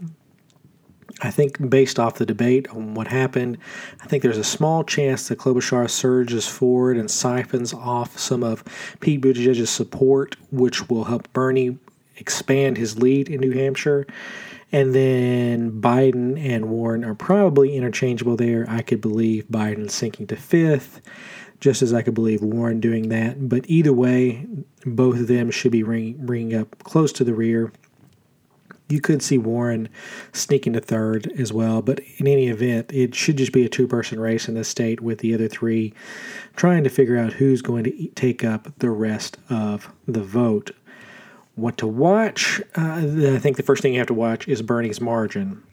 I 1.22 1.32
think 1.32 1.70
based 1.70 2.00
off 2.00 2.16
the 2.16 2.26
debate 2.26 2.68
on 2.70 2.96
what 2.96 3.08
happened, 3.08 3.58
I 4.02 4.08
think 4.08 4.24
there's 4.24 4.38
a 4.38 4.44
small 4.44 4.84
chance 4.84 5.28
that 5.28 5.38
Klobuchar 5.38 5.90
surges 5.90 6.48
forward 6.48 6.98
and 6.98 7.10
siphons 7.10 7.74
off 7.74 8.18
some 8.18 8.44
of 8.44 8.64
Pete 9.00 9.22
Buttigieg's 9.22 9.70
support, 9.70 10.36
which 10.52 10.90
will 10.90 11.06
help 11.06 11.32
Bernie 11.34 11.78
expand 12.18 12.78
his 12.78 12.98
lead 12.98 13.30
in 13.30 13.40
New 13.40 13.52
Hampshire. 13.52 14.06
And 14.72 14.94
then 14.96 15.80
Biden 15.80 16.44
and 16.44 16.70
Warren 16.70 17.06
are 17.06 17.16
probably 17.16 17.76
interchangeable 17.76 18.36
there. 18.36 18.66
I 18.68 18.82
could 18.82 19.02
believe 19.02 19.48
Biden 19.48 19.90
sinking 19.90 20.28
to 20.28 20.36
fifth 20.36 21.00
just 21.64 21.82
as 21.82 21.94
I 21.94 22.02
could 22.02 22.14
believe 22.14 22.42
Warren 22.42 22.82
doing 22.82 23.08
that. 23.08 23.48
But 23.48 23.64
either 23.70 23.94
way, 23.94 24.46
both 24.86 25.18
of 25.18 25.28
them 25.28 25.50
should 25.50 25.72
be 25.72 25.82
bringing 25.82 26.54
up 26.54 26.84
close 26.84 27.14
to 27.14 27.24
the 27.24 27.34
rear. 27.34 27.72
You 28.90 29.00
could 29.00 29.22
see 29.22 29.38
Warren 29.38 29.88
sneaking 30.34 30.74
to 30.74 30.82
third 30.82 31.32
as 31.40 31.54
well, 31.54 31.82
but 31.82 32.02
in 32.18 32.28
any 32.28 32.50
event, 32.50 32.92
it 32.94 33.16
should 33.16 33.38
just 33.38 33.54
be 33.54 33.64
a 33.64 33.70
two 33.70 33.88
person 33.88 34.20
race 34.20 34.50
in 34.50 34.56
this 34.56 34.68
state 34.68 35.00
with 35.00 35.20
the 35.20 35.34
other 35.34 35.48
three 35.48 35.94
trying 36.58 36.84
to 36.84 36.90
figure 36.90 37.18
out 37.18 37.32
who's 37.32 37.62
going 37.62 37.86
to 37.86 38.08
take 38.10 38.44
up 38.44 38.68
the 38.80 38.90
rest 38.90 39.38
of 39.50 39.90
the 40.06 40.22
vote. 40.22 40.72
What 41.56 41.78
to 41.78 41.88
watch? 41.88 42.62
Uh, 42.76 43.36
I 43.36 43.40
think 43.40 43.56
the 43.56 43.64
first 43.64 43.82
thing 43.82 43.94
you 43.94 44.00
have 44.00 44.08
to 44.08 44.14
watch 44.14 44.50
is 44.50 44.62
Bernie's 44.62 45.00
margin. 45.00 45.64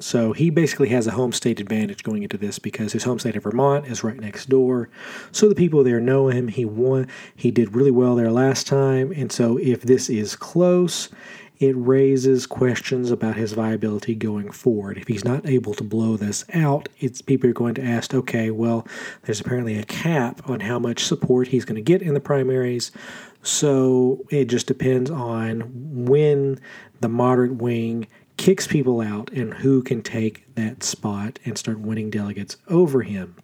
So 0.00 0.32
he 0.32 0.50
basically 0.50 0.88
has 0.88 1.06
a 1.06 1.12
home 1.12 1.32
state 1.32 1.60
advantage 1.60 2.02
going 2.02 2.24
into 2.24 2.36
this 2.36 2.58
because 2.58 2.92
his 2.92 3.04
home 3.04 3.18
state 3.18 3.36
of 3.36 3.44
Vermont 3.44 3.86
is 3.86 4.02
right 4.02 4.18
next 4.18 4.48
door. 4.48 4.88
So 5.30 5.48
the 5.48 5.54
people 5.54 5.84
there 5.84 6.00
know 6.00 6.28
him. 6.28 6.48
He 6.48 6.64
won. 6.64 7.06
He 7.36 7.50
did 7.50 7.74
really 7.74 7.92
well 7.92 8.16
there 8.16 8.32
last 8.32 8.66
time, 8.66 9.12
and 9.12 9.30
so 9.30 9.56
if 9.58 9.82
this 9.82 10.10
is 10.10 10.34
close, 10.34 11.10
it 11.60 11.74
raises 11.76 12.46
questions 12.46 13.12
about 13.12 13.36
his 13.36 13.52
viability 13.52 14.14
going 14.16 14.50
forward. 14.50 14.98
If 14.98 15.06
he's 15.06 15.24
not 15.24 15.46
able 15.46 15.74
to 15.74 15.84
blow 15.84 16.16
this 16.16 16.44
out, 16.52 16.88
it's 16.98 17.22
people 17.22 17.48
are 17.48 17.54
going 17.54 17.74
to 17.76 17.84
ask, 17.84 18.12
okay, 18.12 18.50
well, 18.50 18.86
there's 19.22 19.40
apparently 19.40 19.78
a 19.78 19.84
cap 19.84 20.48
on 20.50 20.60
how 20.60 20.80
much 20.80 21.04
support 21.04 21.48
he's 21.48 21.64
going 21.64 21.76
to 21.76 21.82
get 21.82 22.02
in 22.02 22.14
the 22.14 22.20
primaries. 22.20 22.90
So 23.42 24.24
it 24.30 24.46
just 24.46 24.66
depends 24.66 25.10
on 25.10 25.60
when 26.06 26.58
the 27.00 27.08
moderate 27.08 27.56
wing 27.56 28.08
kicks 28.36 28.66
people 28.66 29.00
out 29.00 29.30
and 29.32 29.54
who 29.54 29.82
can 29.82 30.02
take 30.02 30.54
that 30.54 30.82
spot 30.82 31.38
and 31.44 31.56
start 31.56 31.78
winning 31.78 32.10
delegates 32.10 32.56
over 32.68 33.02
him. 33.02 33.36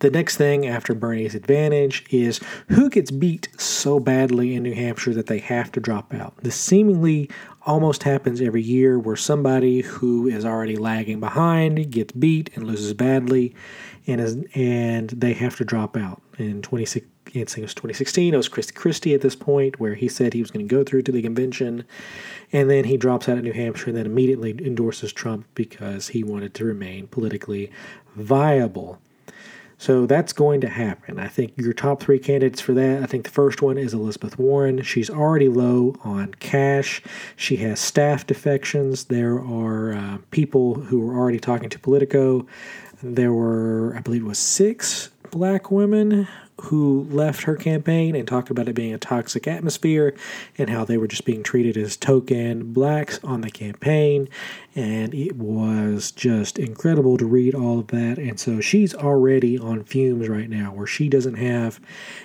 The 0.00 0.10
next 0.10 0.36
thing 0.36 0.66
after 0.66 0.94
Bernie's 0.94 1.36
advantage 1.36 2.04
is 2.10 2.40
who 2.68 2.90
gets 2.90 3.12
beat 3.12 3.48
so 3.56 4.00
badly 4.00 4.56
in 4.56 4.64
New 4.64 4.74
Hampshire 4.74 5.14
that 5.14 5.28
they 5.28 5.38
have 5.38 5.70
to 5.72 5.80
drop 5.80 6.12
out. 6.12 6.36
The 6.38 6.50
seemingly 6.50 7.30
almost 7.64 8.02
happens 8.02 8.40
every 8.40 8.62
year 8.62 8.98
where 8.98 9.16
somebody 9.16 9.82
who 9.82 10.26
is 10.26 10.44
already 10.44 10.76
lagging 10.76 11.20
behind 11.20 11.90
gets 11.90 12.12
beat 12.12 12.50
and 12.54 12.66
loses 12.66 12.92
badly 12.94 13.54
and 14.06 14.20
is 14.20 14.36
and 14.54 15.10
they 15.10 15.32
have 15.32 15.56
to 15.56 15.64
drop 15.64 15.96
out. 15.96 16.20
In 16.38 16.62
26 16.62 17.06
I 17.34 17.38
it 17.38 17.48
was 17.62 17.74
2016. 17.74 18.34
It 18.34 18.36
was 18.36 18.48
Chris 18.48 18.70
Christie 18.70 19.14
at 19.14 19.22
this 19.22 19.36
point 19.36 19.80
where 19.80 19.94
he 19.94 20.06
said 20.08 20.34
he 20.34 20.42
was 20.42 20.50
going 20.50 20.66
to 20.66 20.74
go 20.74 20.84
through 20.84 21.02
to 21.02 21.12
the 21.12 21.22
convention, 21.22 21.84
and 22.52 22.68
then 22.68 22.84
he 22.84 22.98
drops 22.98 23.28
out 23.28 23.38
of 23.38 23.44
New 23.44 23.52
Hampshire 23.52 23.88
and 23.88 23.96
then 23.96 24.06
immediately 24.06 24.50
endorses 24.50 25.12
Trump 25.12 25.46
because 25.54 26.08
he 26.08 26.22
wanted 26.22 26.52
to 26.54 26.64
remain 26.64 27.06
politically 27.06 27.70
viable. 28.16 28.98
So 29.82 30.06
that's 30.06 30.32
going 30.32 30.60
to 30.60 30.68
happen. 30.68 31.18
I 31.18 31.26
think 31.26 31.54
your 31.56 31.72
top 31.72 32.00
three 32.00 32.20
candidates 32.20 32.60
for 32.60 32.72
that, 32.72 33.02
I 33.02 33.06
think 33.06 33.24
the 33.24 33.32
first 33.32 33.62
one 33.62 33.76
is 33.76 33.92
Elizabeth 33.92 34.38
Warren. 34.38 34.80
She's 34.82 35.10
already 35.10 35.48
low 35.48 35.96
on 36.04 36.34
cash. 36.34 37.02
She 37.34 37.56
has 37.56 37.80
staff 37.80 38.24
defections. 38.24 39.06
There 39.06 39.40
are 39.40 39.92
uh, 39.92 40.18
people 40.30 40.74
who 40.74 41.10
are 41.10 41.16
already 41.16 41.40
talking 41.40 41.68
to 41.68 41.80
Politico. 41.80 42.46
There 43.02 43.32
were, 43.32 43.96
I 43.96 44.00
believe 44.02 44.22
it 44.22 44.28
was 44.28 44.38
six 44.38 45.10
black 45.32 45.72
women 45.72 46.28
who 46.64 47.06
left 47.10 47.42
her 47.42 47.56
campaign 47.56 48.14
and 48.14 48.26
talked 48.26 48.50
about 48.50 48.68
it 48.68 48.74
being 48.74 48.94
a 48.94 48.98
toxic 48.98 49.48
atmosphere 49.48 50.14
and 50.56 50.70
how 50.70 50.84
they 50.84 50.96
were 50.96 51.08
just 51.08 51.24
being 51.24 51.42
treated 51.42 51.76
as 51.76 51.96
token 51.96 52.72
blacks 52.72 53.18
on 53.24 53.40
the 53.40 53.50
campaign. 53.50 54.28
And 54.74 55.12
it 55.12 55.36
was 55.36 56.12
just 56.12 56.58
incredible 56.58 57.16
to 57.18 57.26
read 57.26 57.54
all 57.54 57.80
of 57.80 57.88
that. 57.88 58.18
And 58.18 58.38
so 58.38 58.60
she's 58.60 58.94
already 58.94 59.58
on 59.58 59.84
fumes 59.84 60.28
right 60.28 60.48
now, 60.48 60.72
where 60.72 60.86
she 60.86 61.08
doesn't 61.08 61.34
have 61.34 61.80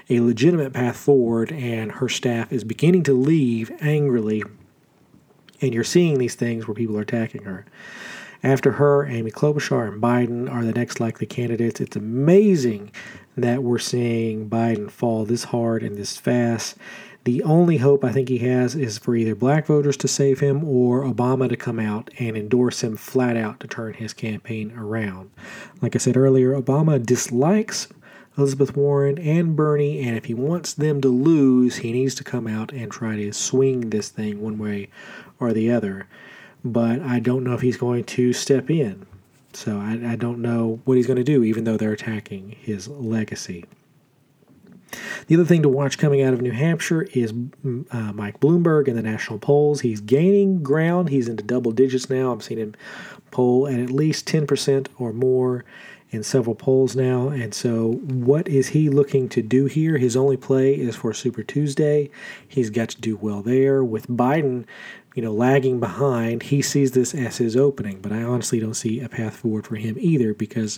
a 0.10 0.20
legitimate 0.20 0.74
path 0.74 0.98
forward, 0.98 1.52
and 1.52 1.94
her 1.94 2.08
staff 2.08 2.54
is 2.54 2.64
beginning 2.64 3.04
to 3.04 3.14
leave 3.14 3.72
angrily. 3.82 4.44
And 5.62 5.74
you're 5.74 5.84
seeing 5.84 6.20
these 6.20 6.36
things 6.36 6.68
where 6.68 6.76
people 6.76 6.98
are 6.98 7.02
attacking 7.02 7.44
her. 7.44 7.66
After 8.44 8.74
her, 8.74 9.08
Amy 9.08 9.32
Klobuchar 9.32 9.88
and 9.88 10.02
Biden 10.02 10.52
are 10.52 10.64
the 10.64 10.72
next 10.72 11.00
likely 11.00 11.26
candidates. 11.26 11.82
It's 11.82 11.96
amazing 11.96 12.92
that 13.38 13.64
we're 13.64 13.80
seeing 13.80 14.50
Biden 14.50 14.92
fall 14.92 15.24
this 15.24 15.46
hard 15.46 15.84
and 15.84 15.96
this 15.96 16.18
fast. 16.18 16.76
The 17.24 17.44
only 17.44 17.78
hope 17.78 18.04
I 18.04 18.12
think 18.12 18.30
he 18.30 18.40
has 18.40 18.76
is 18.76 18.98
for 18.98 19.16
either 19.16 19.36
black 19.36 19.66
voters 19.66 19.98
to 19.98 20.08
save 20.08 20.40
him 20.40 20.64
or 20.64 21.04
Obama 21.04 21.48
to 21.50 21.56
come 21.56 21.80
out 21.80 22.10
and 22.20 22.36
endorse 22.36 22.84
him 22.84 22.98
flat 22.98 23.38
out 23.38 23.60
to 23.60 23.68
turn 23.68 23.94
his 23.94 24.14
campaign 24.14 24.74
around. 24.78 25.30
Like 25.82 25.96
I 25.96 26.00
said 26.00 26.18
earlier, 26.18 26.60
Obama 26.60 27.06
dislikes 27.06 27.88
Elizabeth 28.38 28.76
Warren 28.76 29.18
and 29.18 29.56
Bernie, 29.56 30.02
and 30.02 30.16
if 30.16 30.26
he 30.26 30.34
wants 30.34 30.74
them 30.74 31.02
to 31.02 31.10
lose, 31.10 31.78
he 31.78 31.92
needs 31.92 32.16
to 32.16 32.24
come 32.24 32.48
out 32.48 32.72
and 32.72 32.92
try 32.92 33.16
to 33.16 33.34
swing 33.34 33.90
this 33.90 34.10
thing 34.10 34.42
one 34.42 34.58
way 34.58 34.90
or 35.40 35.54
the 35.54 35.72
other 35.72 36.08
but 36.64 37.02
I 37.02 37.20
don't 37.20 37.44
know 37.44 37.54
if 37.54 37.62
he's 37.62 37.78
going 37.78 38.04
to 38.06 38.34
step 38.34 38.70
in. 38.70 39.06
So 39.58 39.80
I, 39.80 40.12
I 40.12 40.16
don't 40.16 40.40
know 40.40 40.82
what 40.86 40.98
he's 40.98 41.08
going 41.08 41.18
to 41.18 41.24
do, 41.24 41.44
even 41.44 41.64
though 41.64 41.78
they're 41.78 41.92
attacking 41.92 42.56
his 42.62 42.88
legacy. 42.88 43.66
The 45.26 45.36
other 45.36 45.46
thing 45.46 45.64
to 45.64 45.70
watch 45.70 45.98
coming 45.98 46.22
out 46.22 46.36
of 46.36 46.42
New 46.44 46.52
Hampshire 46.52 47.02
is 47.14 47.34
mm, 47.34 47.86
uh, 47.92 48.14
Mike 48.14 48.40
Bloomberg 48.40 48.88
in 48.88 48.96
the 48.96 49.02
national 49.02 49.40
polls. 49.40 49.82
He's 49.82 50.00
gaining 50.00 50.62
ground. 50.62 51.10
He's 51.10 51.28
into 51.28 51.44
double 51.44 51.72
digits 51.72 52.08
now. 52.08 52.32
I'm 52.32 52.40
seeing 52.40 52.60
him 52.60 52.76
poll 53.32 53.68
at 53.68 53.80
at 53.80 53.90
least 53.90 54.28
10% 54.28 54.90
or 55.00 55.12
more. 55.12 55.66
in 56.12 56.24
several 56.24 56.56
polls 56.56 56.96
now. 56.96 57.30
And 57.30 57.54
so, 57.54 57.94
what 57.94 58.48
is 58.48 58.70
he 58.70 58.90
looking 58.90 59.28
to 59.30 59.42
do 59.42 59.66
here? 59.66 59.98
His 59.98 60.16
only 60.16 60.38
play 60.38 60.74
is 60.74 60.96
for 60.96 61.14
Super 61.14 61.44
Tuesday. 61.44 62.10
He's 62.48 62.70
got 62.70 62.90
to 62.90 63.02
do 63.02 63.18
well 63.18 63.42
there. 63.42 63.84
With 63.84 64.08
Biden, 64.08 64.66
you 65.18 65.24
know, 65.24 65.34
lagging 65.34 65.80
behind, 65.80 66.44
he 66.44 66.62
sees 66.62 66.92
this 66.92 67.16
as 67.16 67.38
his 67.38 67.58
opening. 67.58 68.00
But 68.02 68.12
I 68.12 68.22
honestly 68.22 68.60
don't 68.60 68.76
see 68.76 69.00
a 69.00 69.10
path 69.10 69.38
forward 69.38 69.66
for 69.66 69.76
him 69.76 69.98
either 70.00 70.36
because 70.36 70.78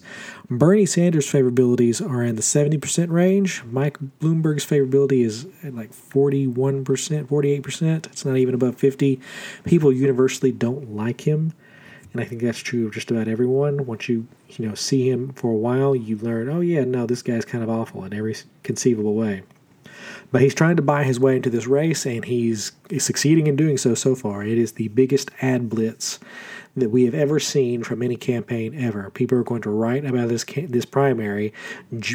Bernie 0.50 0.86
Sanders' 0.86 1.30
favorabilities 1.30 2.02
are 2.02 2.24
in 2.24 2.38
the 2.38 2.42
70% 2.42 3.12
range. 3.12 3.62
Mike 3.66 3.98
Bloomberg's 4.22 4.66
favorability 4.66 5.26
is 5.26 5.46
at 5.62 5.76
like 5.76 5.92
41%, 5.92 6.86
48%. 6.86 8.06
It's 8.06 8.24
not 8.24 8.38
even 8.38 8.56
above 8.56 8.78
50. 8.78 9.20
People 9.66 9.92
universally 9.92 10.54
don't 10.54 10.96
like 10.96 11.28
him 11.28 11.52
and 12.14 12.22
I 12.22 12.26
think 12.26 12.42
that's 12.42 12.60
true 12.60 12.88
of 12.88 12.94
just 12.94 13.12
about 13.12 13.28
everyone. 13.28 13.86
Once 13.86 14.10
you 14.10 14.26
you 14.48 14.68
know 14.68 14.74
see 14.74 15.10
him 15.10 15.34
for 15.34 15.52
a 15.52 15.56
while, 15.56 15.96
you 15.96 16.18
learn, 16.18 16.50
oh 16.50 16.62
yeah, 16.62 16.84
no, 16.84 17.06
this 17.06 17.22
guy's 17.22 17.46
kind 17.46 17.64
of 17.64 17.70
awful 17.70 18.04
in 18.06 18.14
every 18.14 18.36
conceivable 18.64 19.14
way. 19.14 19.44
But 20.32 20.42
he's 20.42 20.54
trying 20.54 20.76
to 20.76 20.82
buy 20.82 21.04
his 21.04 21.20
way 21.20 21.36
into 21.36 21.50
this 21.50 21.68
race, 21.68 22.06
and 22.06 22.26
he's, 22.26 22.72
succeeding 22.98 23.48
in 23.48 23.56
doing 23.56 23.78
so 23.78 23.96
so 23.96 24.16
far. 24.16 24.44
It 24.44 24.58
is 24.58 24.74
the 24.74 24.88
biggest 24.90 25.32
ad 25.42 25.70
blitz 25.70 26.20
that 26.76 26.90
we 26.90 27.06
have 27.06 27.16
ever 27.16 27.40
seen 27.40 27.84
from 27.84 28.02
any 28.02 28.16
campaign 28.16 28.74
ever. 28.80 29.10
People 29.10 29.38
are 29.38 29.44
going 29.44 29.62
to 29.64 29.70
write 29.70 30.06
about 30.06 30.30
this 30.30 30.46
this 30.68 30.86
primary 30.86 31.54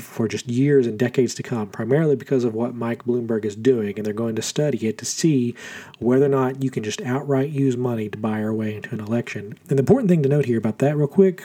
for 0.03 0.29
just 0.29 0.49
years 0.49 0.87
and 0.87 0.99
decades 0.99 1.35
to 1.35 1.43
come, 1.43 1.69
primarily 1.69 2.17
because 2.17 2.45
of 2.45 2.55
what 2.55 2.75
Mike 2.75 3.05
Bloomberg 3.05 3.45
is 3.45 3.57
doing, 3.57 3.97
and 3.97 4.07
they're 4.07 4.13
going 4.15 4.37
to 4.37 4.43
study 4.43 4.87
it 4.87 4.99
to 4.99 5.05
see 5.05 5.55
whether 5.99 6.27
or 6.27 6.31
not 6.31 6.63
you 6.63 6.71
can 6.71 6.83
just 6.83 7.03
outright 7.03 7.51
use 7.51 7.77
money 7.77 8.09
to 8.09 8.19
buy 8.19 8.41
your 8.41 8.55
way 8.55 8.75
into 8.75 8.95
an 8.95 9.01
election. 9.01 9.59
And 9.69 9.79
the 9.79 9.83
important 9.83 10.09
thing 10.09 10.23
to 10.23 10.29
note 10.29 10.47
here 10.47 10.59
about 10.59 10.79
that, 10.79 10.97
real 10.97 11.09
quick. 11.09 11.45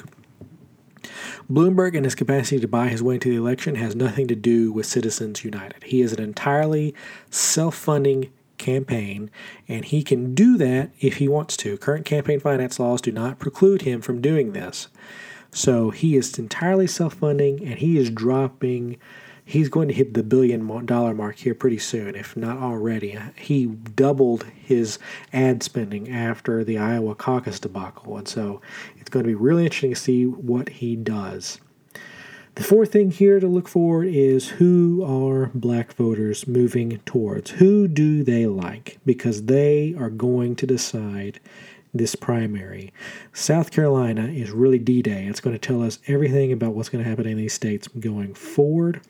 Bloomberg 1.52 1.96
and 1.96 2.06
his 2.06 2.16
capacity 2.16 2.60
to 2.60 2.68
buy 2.68 2.90
his 2.90 3.04
way 3.04 3.16
into 3.16 3.30
the 3.30 3.36
election 3.36 3.76
has 3.76 3.96
nothing 3.96 4.28
to 4.28 4.36
do 4.36 4.72
with 4.72 4.86
Citizens 4.86 5.44
United. 5.44 5.84
He 5.84 6.02
is 6.02 6.14
an 6.14 6.22
entirely 6.22 6.94
self 7.30 7.76
funding 7.76 8.32
campaign, 8.58 9.32
and 9.68 9.86
he 9.86 10.04
can 10.04 10.36
do 10.36 10.58
that 10.58 10.92
if 11.00 11.18
he 11.18 11.28
wants 11.28 11.58
to. 11.58 11.78
Current 11.78 12.06
campaign 12.06 12.40
finance 12.40 12.80
laws 12.80 13.02
do 13.02 13.12
not 13.12 13.40
preclude 13.40 13.84
him 13.84 14.02
from 14.02 14.22
doing 14.22 14.54
this. 14.54 14.88
So 15.52 15.90
he 15.90 16.16
is 16.16 16.38
entirely 16.38 16.88
self 16.88 17.16
funding, 17.16 17.66
and 17.66 17.80
he 17.80 17.98
is 17.98 18.10
dropping. 18.10 18.98
He's 19.50 19.68
going 19.68 19.88
to 19.88 19.96
hit 19.96 20.14
the 20.14 20.22
billion 20.22 20.86
dollar 20.86 21.16
mark 21.16 21.38
here 21.38 21.56
pretty 21.56 21.80
soon, 21.80 22.14
if 22.14 22.38
not 22.38 22.60
already. 22.60 23.18
He 23.36 23.66
doubled 23.66 24.44
his 24.44 25.00
ad 25.34 25.64
spending 25.64 26.08
after 26.08 26.64
the 26.64 26.78
Iowa 26.78 27.16
caucus 27.16 27.60
debacle, 27.60 28.16
and 28.16 28.28
so 28.28 28.62
it's 29.00 29.10
going 29.10 29.24
to 29.24 29.28
be 29.28 29.34
really 29.34 29.64
interesting 29.64 29.90
to 29.90 30.00
see 30.00 30.28
what 30.28 30.70
he 30.70 30.96
does. 30.96 31.60
The 32.54 32.64
fourth 32.64 32.92
thing 32.92 33.10
here 33.10 33.40
to 33.40 33.48
look 33.48 33.68
for 33.68 34.04
is 34.04 34.50
who 34.50 35.04
are 35.04 35.50
black 35.56 35.94
voters 35.94 36.48
moving 36.48 37.00
towards? 37.08 37.50
Who 37.50 37.88
do 37.88 38.24
they 38.24 38.46
like? 38.46 39.00
Because 39.04 39.46
they 39.46 39.96
are 39.98 40.12
going 40.12 40.58
to 40.58 40.68
decide 40.68 41.40
this 41.94 42.16
primary. 42.16 42.94
South 43.34 43.72
Carolina 43.72 44.28
is 44.28 44.52
really 44.52 44.80
D 44.80 45.02
Day. 45.02 45.26
It's 45.26 45.42
going 45.42 45.56
to 45.56 45.68
tell 45.68 45.82
us 45.82 46.00
everything 46.08 46.52
about 46.52 46.74
what's 46.74 46.90
going 46.90 47.04
to 47.04 47.10
happen 47.10 47.28
in 47.28 47.38
these 47.38 47.54
states 47.54 47.88
going 47.88 48.34
forward. 48.34 49.02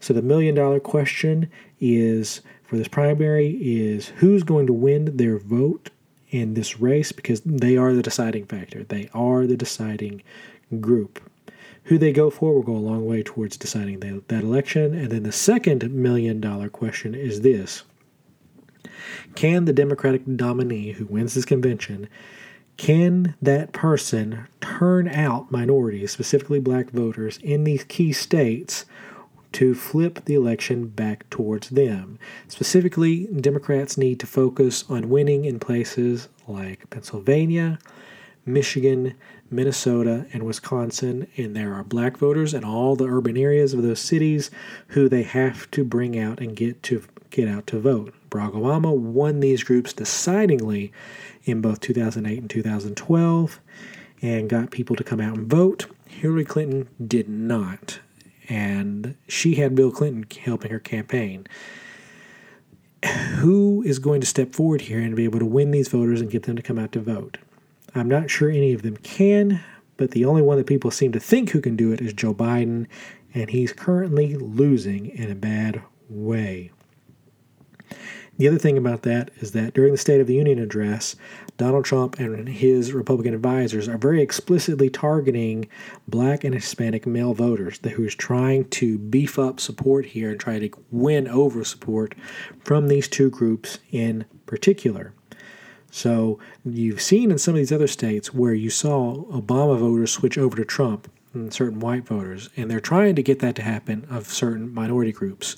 So 0.00 0.12
the 0.12 0.22
million 0.22 0.54
dollar 0.54 0.80
question 0.80 1.50
is 1.80 2.40
for 2.64 2.76
this 2.76 2.88
primary 2.88 3.50
is 3.60 4.08
who's 4.16 4.42
going 4.42 4.66
to 4.66 4.72
win 4.72 5.16
their 5.16 5.38
vote 5.38 5.90
in 6.30 6.54
this 6.54 6.80
race 6.80 7.12
because 7.12 7.40
they 7.42 7.76
are 7.76 7.92
the 7.92 8.02
deciding 8.02 8.46
factor. 8.46 8.82
They 8.82 9.08
are 9.14 9.46
the 9.46 9.56
deciding 9.56 10.22
group 10.80 11.20
who 11.84 11.98
they 11.98 12.12
go 12.12 12.30
for 12.30 12.54
will 12.54 12.62
go 12.62 12.74
a 12.74 12.78
long 12.78 13.06
way 13.06 13.22
towards 13.22 13.56
deciding 13.56 14.00
the, 14.00 14.22
that 14.28 14.42
election. 14.42 14.94
And 14.94 15.10
then 15.10 15.22
the 15.22 15.32
second 15.32 15.90
million 15.92 16.40
dollar 16.40 16.68
question 16.68 17.14
is 17.14 17.42
this 17.42 17.84
Can 19.34 19.64
the 19.64 19.72
Democratic 19.72 20.26
nominee 20.26 20.92
who 20.92 21.06
wins 21.06 21.34
this 21.34 21.44
convention 21.44 22.08
can 22.76 23.34
that 23.40 23.72
person 23.72 24.48
turn 24.60 25.08
out 25.08 25.52
minorities, 25.52 26.10
specifically 26.10 26.58
black 26.58 26.90
voters, 26.90 27.38
in 27.42 27.64
these 27.64 27.84
key 27.84 28.12
states 28.12 28.84
to 29.52 29.74
flip 29.74 30.24
the 30.24 30.34
election 30.34 30.86
back 30.86 31.28
towards 31.30 31.70
them? 31.70 32.18
Specifically, 32.48 33.26
Democrats 33.26 33.96
need 33.96 34.18
to 34.20 34.26
focus 34.26 34.84
on 34.88 35.08
winning 35.08 35.44
in 35.44 35.60
places 35.60 36.28
like 36.48 36.90
Pennsylvania, 36.90 37.78
Michigan, 38.44 39.14
Minnesota, 39.50 40.26
and 40.32 40.42
Wisconsin, 40.42 41.28
and 41.36 41.54
there 41.54 41.74
are 41.74 41.84
black 41.84 42.16
voters 42.16 42.52
in 42.52 42.64
all 42.64 42.96
the 42.96 43.06
urban 43.06 43.36
areas 43.36 43.72
of 43.72 43.82
those 43.82 44.00
cities 44.00 44.50
who 44.88 45.08
they 45.08 45.22
have 45.22 45.70
to 45.70 45.84
bring 45.84 46.18
out 46.18 46.40
and 46.40 46.56
get 46.56 46.82
to 46.82 47.04
get 47.30 47.48
out 47.48 47.66
to 47.68 47.78
vote. 47.78 48.12
Barack 48.34 48.52
Obama 48.52 48.96
won 48.96 49.38
these 49.38 49.62
groups 49.62 49.92
decidingly 49.92 50.90
in 51.44 51.60
both 51.60 51.78
2008 51.80 52.40
and 52.40 52.50
2012 52.50 53.60
and 54.22 54.50
got 54.50 54.72
people 54.72 54.96
to 54.96 55.04
come 55.04 55.20
out 55.20 55.36
and 55.36 55.48
vote. 55.48 55.86
Hillary 56.08 56.44
Clinton 56.44 56.88
did 57.06 57.28
not, 57.28 58.00
and 58.48 59.16
she 59.28 59.54
had 59.54 59.76
Bill 59.76 59.92
Clinton 59.92 60.26
helping 60.42 60.72
her 60.72 60.80
campaign. 60.80 61.46
Who 63.36 63.82
is 63.86 64.00
going 64.00 64.20
to 64.20 64.26
step 64.26 64.52
forward 64.52 64.80
here 64.80 64.98
and 64.98 65.14
be 65.14 65.24
able 65.24 65.38
to 65.38 65.46
win 65.46 65.70
these 65.70 65.88
voters 65.88 66.20
and 66.20 66.30
get 66.30 66.44
them 66.44 66.56
to 66.56 66.62
come 66.62 66.78
out 66.78 66.90
to 66.92 67.00
vote? 67.00 67.38
I'm 67.94 68.08
not 68.08 68.30
sure 68.30 68.50
any 68.50 68.72
of 68.72 68.82
them 68.82 68.96
can, 68.96 69.62
but 69.96 70.10
the 70.10 70.24
only 70.24 70.42
one 70.42 70.58
that 70.58 70.66
people 70.66 70.90
seem 70.90 71.12
to 71.12 71.20
think 71.20 71.50
who 71.50 71.60
can 71.60 71.76
do 71.76 71.92
it 71.92 72.00
is 72.00 72.12
Joe 72.12 72.34
Biden, 72.34 72.86
and 73.32 73.50
he's 73.50 73.72
currently 73.72 74.34
losing 74.34 75.06
in 75.06 75.30
a 75.30 75.36
bad 75.36 75.82
way. 76.08 76.72
The 78.36 78.48
other 78.48 78.58
thing 78.58 78.76
about 78.76 79.02
that 79.02 79.30
is 79.36 79.52
that 79.52 79.74
during 79.74 79.92
the 79.92 79.98
State 79.98 80.20
of 80.20 80.26
the 80.26 80.34
Union 80.34 80.58
address, 80.58 81.14
Donald 81.56 81.84
Trump 81.84 82.18
and 82.18 82.48
his 82.48 82.92
Republican 82.92 83.32
advisors 83.32 83.88
are 83.88 83.96
very 83.96 84.20
explicitly 84.20 84.90
targeting 84.90 85.68
black 86.08 86.42
and 86.42 86.52
Hispanic 86.52 87.06
male 87.06 87.32
voters 87.32 87.78
who 87.94 88.04
is 88.04 88.14
trying 88.14 88.68
to 88.70 88.98
beef 88.98 89.38
up 89.38 89.60
support 89.60 90.06
here 90.06 90.30
and 90.32 90.40
try 90.40 90.58
to 90.58 90.70
win 90.90 91.28
over 91.28 91.62
support 91.62 92.16
from 92.64 92.88
these 92.88 93.06
two 93.06 93.30
groups 93.30 93.78
in 93.92 94.24
particular. 94.46 95.12
So 95.92 96.40
you've 96.64 97.00
seen 97.00 97.30
in 97.30 97.38
some 97.38 97.54
of 97.54 97.58
these 97.58 97.70
other 97.70 97.86
states 97.86 98.34
where 98.34 98.54
you 98.54 98.68
saw 98.68 99.14
Obama 99.26 99.78
voters 99.78 100.10
switch 100.10 100.36
over 100.36 100.56
to 100.56 100.64
Trump 100.64 101.08
and 101.32 101.54
certain 101.54 101.78
white 101.78 102.04
voters, 102.04 102.48
and 102.56 102.68
they're 102.68 102.80
trying 102.80 103.14
to 103.14 103.22
get 103.22 103.38
that 103.38 103.54
to 103.56 103.62
happen 103.62 104.04
of 104.10 104.26
certain 104.26 104.74
minority 104.74 105.12
groups. 105.12 105.54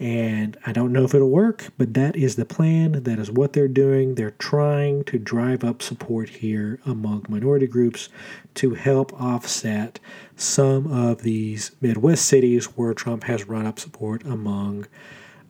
And 0.00 0.56
I 0.64 0.72
don't 0.72 0.92
know 0.92 1.02
if 1.02 1.14
it'll 1.14 1.28
work, 1.28 1.72
but 1.76 1.94
that 1.94 2.14
is 2.14 2.36
the 2.36 2.44
plan. 2.44 3.02
That 3.02 3.18
is 3.18 3.32
what 3.32 3.52
they're 3.52 3.66
doing. 3.66 4.14
They're 4.14 4.30
trying 4.30 5.02
to 5.04 5.18
drive 5.18 5.64
up 5.64 5.82
support 5.82 6.28
here 6.28 6.78
among 6.86 7.26
minority 7.28 7.66
groups 7.66 8.08
to 8.54 8.74
help 8.74 9.12
offset 9.20 9.98
some 10.36 10.86
of 10.86 11.22
these 11.22 11.72
Midwest 11.80 12.26
cities 12.26 12.66
where 12.76 12.94
Trump 12.94 13.24
has 13.24 13.48
run 13.48 13.66
up 13.66 13.80
support 13.80 14.24
among 14.24 14.86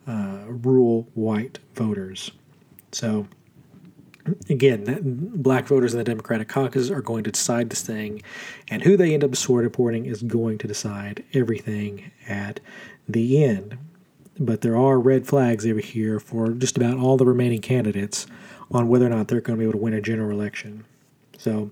uh, 0.07 0.45
rural 0.47 1.07
white 1.13 1.59
voters. 1.75 2.31
So 2.91 3.27
again, 4.49 5.31
black 5.35 5.67
voters 5.67 5.93
in 5.93 5.99
the 5.99 6.03
Democratic 6.03 6.47
caucus 6.47 6.89
are 6.89 7.01
going 7.01 7.23
to 7.23 7.31
decide 7.31 7.69
this 7.69 7.83
thing, 7.83 8.23
and 8.67 8.81
who 8.81 8.97
they 8.97 9.13
end 9.13 9.23
up 9.23 9.35
supporting 9.35 10.05
is 10.05 10.23
going 10.23 10.57
to 10.57 10.67
decide 10.67 11.23
everything 11.33 12.11
at 12.27 12.59
the 13.07 13.43
end. 13.43 13.77
But 14.39 14.61
there 14.61 14.77
are 14.77 14.99
red 14.99 15.27
flags 15.27 15.65
over 15.65 15.79
here 15.79 16.19
for 16.19 16.51
just 16.51 16.77
about 16.77 16.97
all 16.97 17.17
the 17.17 17.25
remaining 17.25 17.61
candidates 17.61 18.25
on 18.71 18.87
whether 18.87 19.05
or 19.05 19.09
not 19.09 19.27
they're 19.27 19.41
going 19.41 19.57
to 19.57 19.59
be 19.59 19.65
able 19.67 19.79
to 19.79 19.83
win 19.83 19.93
a 19.93 20.01
general 20.01 20.31
election. 20.31 20.85
So, 21.37 21.71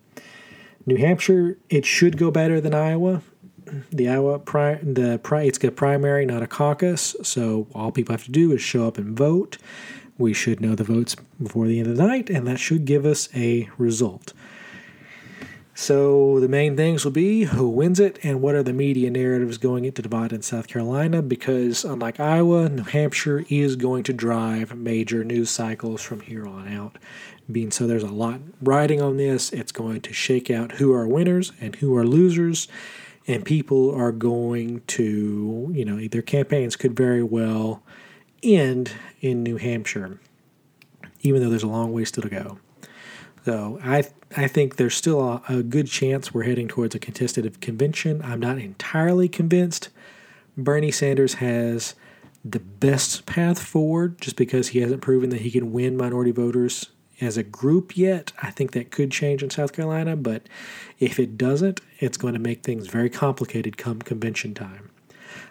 New 0.86 0.98
Hampshire, 0.98 1.58
it 1.70 1.86
should 1.86 2.18
go 2.18 2.32
better 2.32 2.60
than 2.62 2.74
Iowa. 2.74 3.22
The 3.92 4.08
Iowa 4.08 4.40
pri- 4.40 4.80
the 4.82 5.20
pri- 5.22 5.44
it's 5.44 5.62
a 5.64 5.72
primary, 5.72 6.26
not 6.26 6.42
a 6.42 6.48
caucus. 6.48 7.16
So 7.24 7.68
all 7.76 7.92
people 7.92 8.14
have 8.14 8.24
to 8.24 8.32
do 8.32 8.54
is 8.54 8.62
show 8.62 8.88
up 8.88 8.98
and 8.98 9.16
vote. 9.18 9.58
We 10.18 10.34
should 10.34 10.62
know 10.62 10.74
the 10.76 10.86
votes 10.86 11.16
before 11.42 11.68
the 11.68 11.80
end 11.80 11.90
of 11.90 11.98
the 11.98 12.08
night, 12.08 12.30
and 12.30 12.48
that 12.48 12.60
should 12.60 12.86
give 12.86 13.06
us 13.06 13.28
a 13.36 13.70
result. 13.78 14.34
So 15.80 16.40
the 16.40 16.48
main 16.48 16.76
things 16.76 17.06
will 17.06 17.12
be 17.12 17.44
who 17.44 17.70
wins 17.70 18.00
it 18.00 18.18
and 18.24 18.42
what 18.42 18.56
are 18.56 18.64
the 18.64 18.74
media 18.74 19.12
narratives 19.12 19.60
going 19.60 19.86
into 19.86 20.02
Nevada 20.02 20.34
and 20.34 20.44
South 20.44 20.68
Carolina 20.68 21.22
because 21.22 21.86
unlike 21.86 22.20
Iowa, 22.20 22.68
New 22.68 22.82
Hampshire 22.82 23.46
is 23.48 23.76
going 23.76 24.02
to 24.06 24.12
drive 24.12 24.76
major 24.76 25.24
news 25.24 25.52
cycles 25.52 26.02
from 26.02 26.22
here 26.22 26.48
on 26.48 26.68
out. 26.68 26.98
Being 27.50 27.70
so 27.70 27.86
there's 27.86 28.02
a 28.02 28.08
lot 28.08 28.40
riding 28.60 29.04
on 29.04 29.18
this, 29.18 29.54
it's 29.54 29.72
going 29.72 30.02
to 30.02 30.14
shake 30.14 30.50
out 30.50 30.74
who 30.74 30.92
are 30.94 31.08
winners 31.08 31.52
and 31.62 31.76
who 31.76 31.96
are 31.96 32.08
losers 32.08 32.68
and 33.28 33.46
people 33.46 33.94
are 33.94 34.12
going 34.12 34.82
to, 34.88 35.72
you 35.76 35.86
know, 35.86 36.08
their 36.08 36.24
campaigns 36.24 36.76
could 36.76 36.96
very 36.96 37.22
well 37.22 37.84
end 38.42 38.94
in 39.22 39.44
New 39.44 39.58
Hampshire, 39.58 40.20
even 41.22 41.40
though 41.40 41.52
there's 41.52 41.62
a 41.62 41.68
long 41.68 41.94
way 41.94 42.04
still 42.04 42.24
to 42.24 42.30
go. 42.30 42.58
So 43.48 43.80
I 43.82 44.04
I 44.36 44.50
think 44.50 44.76
there's 44.76 44.94
still 44.94 45.22
a, 45.22 45.42
a 45.48 45.64
good 45.64 45.88
chance 45.88 46.34
we're 46.34 46.44
heading 46.44 46.68
towards 46.68 46.96
a 46.96 47.00
contested 47.00 47.62
convention. 47.62 48.22
I'm 48.22 48.42
not 48.42 48.58
entirely 48.58 49.30
convinced. 49.30 49.88
Bernie 50.58 50.92
Sanders 50.92 51.36
has 51.36 51.96
the 52.44 52.60
best 52.60 53.26
path 53.26 53.58
forward 53.58 54.20
just 54.20 54.36
because 54.36 54.70
he 54.70 54.80
hasn't 54.80 55.02
proven 55.02 55.30
that 55.30 55.42
he 55.42 55.52
can 55.52 55.72
win 55.72 55.96
minority 55.96 56.32
voters 56.32 56.88
as 57.22 57.38
a 57.38 57.44
group 57.44 57.96
yet. 57.96 58.34
I 58.44 58.52
think 58.52 58.74
that 58.74 58.92
could 58.92 59.12
change 59.12 59.42
in 59.42 59.50
South 59.50 59.72
Carolina, 59.72 60.18
but 60.18 60.44
if 61.00 61.18
it 61.18 61.38
doesn't, 61.38 61.80
it's 62.00 62.18
going 62.18 62.34
to 62.34 62.42
make 62.42 62.64
things 62.64 62.88
very 62.88 63.10
complicated 63.10 63.78
come 63.78 64.02
convention 64.02 64.56
time. 64.56 64.90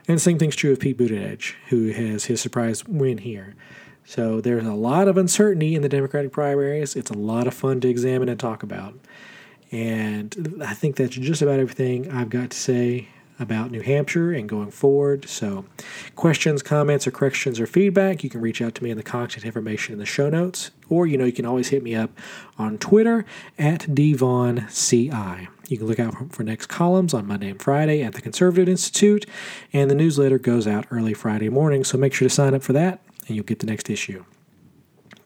And 0.07 0.18
the 0.18 0.20
same 0.20 0.38
thing's 0.38 0.55
true 0.55 0.72
of 0.72 0.80
Pete 0.80 0.99
Buttigieg, 0.99 1.55
who 1.68 1.92
has 1.92 2.26
his 2.26 2.42
surprise 2.42 2.86
win 2.86 3.16
here. 3.16 3.55
So 4.07 4.40
there's 4.40 4.64
a 4.64 4.72
lot 4.72 5.09
of 5.09 5.18
uncertainty 5.18 5.74
in 5.74 5.82
the 5.82 5.88
Democratic 5.88 6.32
primaries. 6.32 6.94
It's 6.94 7.11
a 7.11 7.18
lot 7.18 7.46
of 7.46 7.54
fun 7.54 7.80
to 7.80 7.88
examine 7.88 8.28
and 8.28 8.38
talk 8.38 8.62
about. 8.62 8.94
And 9.72 10.62
I 10.64 10.74
think 10.74 10.96
that's 10.96 11.16
just 11.16 11.42
about 11.42 11.59
everything 11.59 12.11
I've 12.11 12.30
got 12.30 12.50
to 12.50 12.57
say 12.57 13.09
about 13.38 13.70
New 13.70 13.82
Hampshire 13.82 14.32
and 14.32 14.48
going 14.48 14.70
forward. 14.70 15.28
So, 15.28 15.66
questions, 16.14 16.62
comments, 16.62 17.07
or 17.07 17.11
corrections 17.11 17.61
or 17.61 17.66
feedback, 17.66 18.24
you 18.24 18.30
can 18.30 18.40
reach 18.40 18.62
out 18.62 18.74
to 18.76 18.84
me 18.84 18.90
in 18.90 18.96
the 18.96 19.02
contact 19.02 19.44
information 19.44 19.92
in 19.92 19.98
the 19.98 20.07
show 20.07 20.30
notes. 20.30 20.70
Or, 20.88 21.07
you 21.07 21.18
know, 21.18 21.24
you 21.24 21.32
can 21.32 21.44
always 21.44 21.68
hit 21.68 21.82
me 21.82 21.94
up 21.94 22.11
on 22.59 22.78
Twitter 22.78 23.24
at 23.59 23.80
dvaughanCI. 23.80 25.48
You 25.68 25.78
can 25.78 25.86
look 25.86 25.98
out 25.98 26.32
for 26.32 26.44
next 26.44 26.66
columns 26.66 27.12
on 27.12 27.26
Monday 27.26 27.50
and 27.50 27.61
Friday 27.61 28.02
at 28.02 28.14
the 28.14 28.22
Conservative 28.22 28.68
Institute, 28.68 29.26
and 29.72 29.90
the 29.90 29.96
newsletter 29.96 30.38
goes 30.38 30.66
out 30.66 30.86
early 30.90 31.12
Friday 31.12 31.48
morning, 31.48 31.82
so 31.82 31.98
make 31.98 32.14
sure 32.14 32.28
to 32.28 32.34
sign 32.34 32.54
up 32.54 32.62
for 32.62 32.72
that, 32.72 33.00
and 33.27 33.37
you'll 33.37 33.45
get 33.45 33.61
the 33.61 33.66
next 33.66 33.91
issue. 33.91 34.24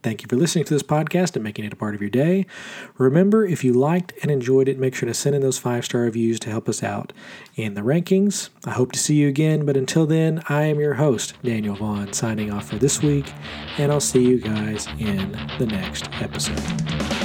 Thank 0.03 0.23
you 0.23 0.29
for 0.29 0.37
listening 0.37 0.65
to 0.65 0.73
this 0.73 0.83
podcast 0.83 1.35
and 1.35 1.45
making 1.45 1.67
it 1.67 1.75
a 1.75 1.77
part 1.77 1.95
of 1.95 2.01
your 2.01 2.09
day. 2.09 2.47
Remember, 2.97 3.45
if 3.45 3.63
you 3.63 3.75
liked 3.75 4.15
and 4.23 4.31
enjoyed 4.31 4.67
it, 4.67 4.79
make 4.79 4.95
sure 4.95 5.07
to 5.07 5.13
send 5.13 5.37
in 5.37 5.43
those 5.43 5.59
five 5.59 5.85
star 5.85 6.03
reviews 6.03 6.41
to 6.41 6.51
help 6.51 6.71
us 6.71 6.83
out 6.83 7.13
in 7.55 7.75
the 7.75 7.83
rankings. 7.83 8.49
I 8.65 8.71
hope 8.71 8.93
to 8.93 8.99
see 8.99 9.17
you 9.17 9.29
again, 9.29 9.67
but 9.67 9.77
until 9.77 10.07
then, 10.07 10.43
I 10.49 10.63
am 10.63 10.81
your 10.81 10.95
host, 10.95 11.35
Daniel 11.43 11.77
Vaughan, 11.77 12.15
signing 12.15 12.51
off 12.51 12.69
for 12.71 12.77
this 12.77 13.03
week, 13.03 13.31
and 13.77 13.93
I'll 13.93 14.01
see 14.01 14.27
you 14.27 14.39
guys 14.39 14.87
in 14.99 15.33
the 15.59 15.67
next 15.67 16.09
episode. 16.23 17.20